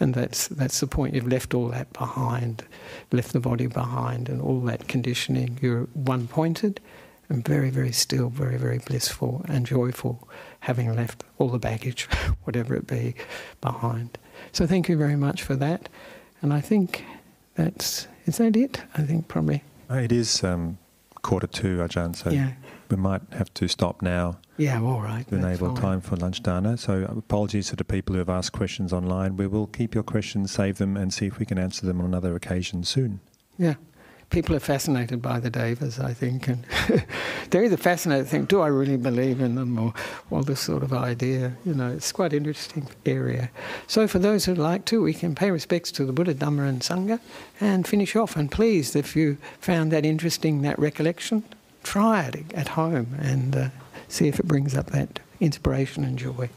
And 0.00 0.14
that's, 0.14 0.48
that's 0.48 0.80
the 0.80 0.86
point. 0.86 1.14
You've 1.14 1.28
left 1.28 1.54
all 1.54 1.68
that 1.68 1.92
behind, 1.92 2.64
left 3.12 3.32
the 3.32 3.40
body 3.40 3.66
behind, 3.66 4.28
and 4.28 4.40
all 4.40 4.60
that 4.62 4.88
conditioning. 4.88 5.58
You're 5.60 5.84
one 5.92 6.26
pointed 6.26 6.80
and 7.28 7.46
very, 7.46 7.70
very 7.70 7.92
still, 7.92 8.28
very, 8.28 8.56
very 8.56 8.78
blissful 8.78 9.44
and 9.48 9.66
joyful 9.66 10.28
having 10.64 10.94
left 10.96 11.24
all 11.38 11.50
the 11.50 11.58
baggage, 11.58 12.04
whatever 12.44 12.74
it 12.74 12.86
be, 12.86 13.14
behind. 13.60 14.18
So 14.52 14.66
thank 14.66 14.88
you 14.88 14.96
very 14.96 15.16
much 15.16 15.42
for 15.42 15.56
that. 15.56 15.90
And 16.40 16.54
I 16.54 16.62
think 16.62 17.04
that's, 17.54 18.08
is 18.24 18.38
that 18.38 18.56
it? 18.56 18.82
I 18.96 19.02
think 19.02 19.28
probably. 19.28 19.62
It 19.90 20.10
is 20.10 20.42
um, 20.42 20.78
quarter 21.20 21.46
two, 21.46 21.78
Ajahn, 21.78 22.16
so 22.16 22.30
yeah. 22.30 22.52
we 22.88 22.96
might 22.96 23.20
have 23.32 23.52
to 23.54 23.68
stop 23.68 24.00
now. 24.00 24.38
Yeah, 24.56 24.80
all 24.80 25.02
right. 25.02 25.28
to 25.28 25.34
enable 25.34 25.74
fine. 25.74 25.82
time 25.82 26.00
for 26.00 26.16
lunch 26.16 26.42
dana. 26.42 26.78
So 26.78 27.04
apologies 27.10 27.68
to 27.68 27.76
the 27.76 27.84
people 27.84 28.14
who 28.14 28.20
have 28.20 28.30
asked 28.30 28.52
questions 28.52 28.90
online. 28.90 29.36
We 29.36 29.46
will 29.46 29.66
keep 29.66 29.94
your 29.94 30.04
questions, 30.04 30.50
save 30.50 30.78
them, 30.78 30.96
and 30.96 31.12
see 31.12 31.26
if 31.26 31.38
we 31.38 31.44
can 31.44 31.58
answer 31.58 31.84
them 31.84 32.00
on 32.00 32.06
another 32.06 32.34
occasion 32.34 32.84
soon. 32.84 33.20
Yeah. 33.58 33.74
People 34.34 34.56
are 34.56 34.60
fascinated 34.60 35.22
by 35.22 35.38
the 35.38 35.48
Devas, 35.48 36.00
I 36.00 36.12
think, 36.12 36.48
and 36.48 36.66
they're 37.50 37.62
either 37.62 37.76
fascinated, 37.76 38.26
think, 38.26 38.48
do 38.48 38.62
I 38.62 38.66
really 38.66 38.96
believe 38.96 39.40
in 39.40 39.54
them, 39.54 39.78
or, 39.78 39.94
or 40.28 40.42
this 40.42 40.58
sort 40.58 40.82
of 40.82 40.92
idea. 40.92 41.52
You 41.64 41.72
know, 41.72 41.92
it's 41.92 42.10
quite 42.10 42.32
an 42.32 42.38
interesting 42.38 42.88
area. 43.06 43.48
So, 43.86 44.08
for 44.08 44.18
those 44.18 44.44
who'd 44.44 44.58
like 44.58 44.86
to, 44.86 45.00
we 45.00 45.14
can 45.14 45.36
pay 45.36 45.52
respects 45.52 45.92
to 45.92 46.04
the 46.04 46.12
Buddha, 46.12 46.34
Dhamma, 46.34 46.68
and 46.68 46.80
Sangha, 46.80 47.20
and 47.60 47.86
finish 47.86 48.16
off. 48.16 48.34
And 48.34 48.50
please, 48.50 48.96
if 48.96 49.14
you 49.14 49.36
found 49.60 49.92
that 49.92 50.04
interesting, 50.04 50.62
that 50.62 50.80
recollection, 50.80 51.44
try 51.84 52.24
it 52.24 52.52
at 52.54 52.66
home 52.66 53.16
and 53.20 53.54
uh, 53.54 53.68
see 54.08 54.26
if 54.26 54.40
it 54.40 54.48
brings 54.48 54.74
up 54.74 54.86
that 54.86 55.20
inspiration 55.38 56.02
and 56.02 56.18
joy. 56.18 56.48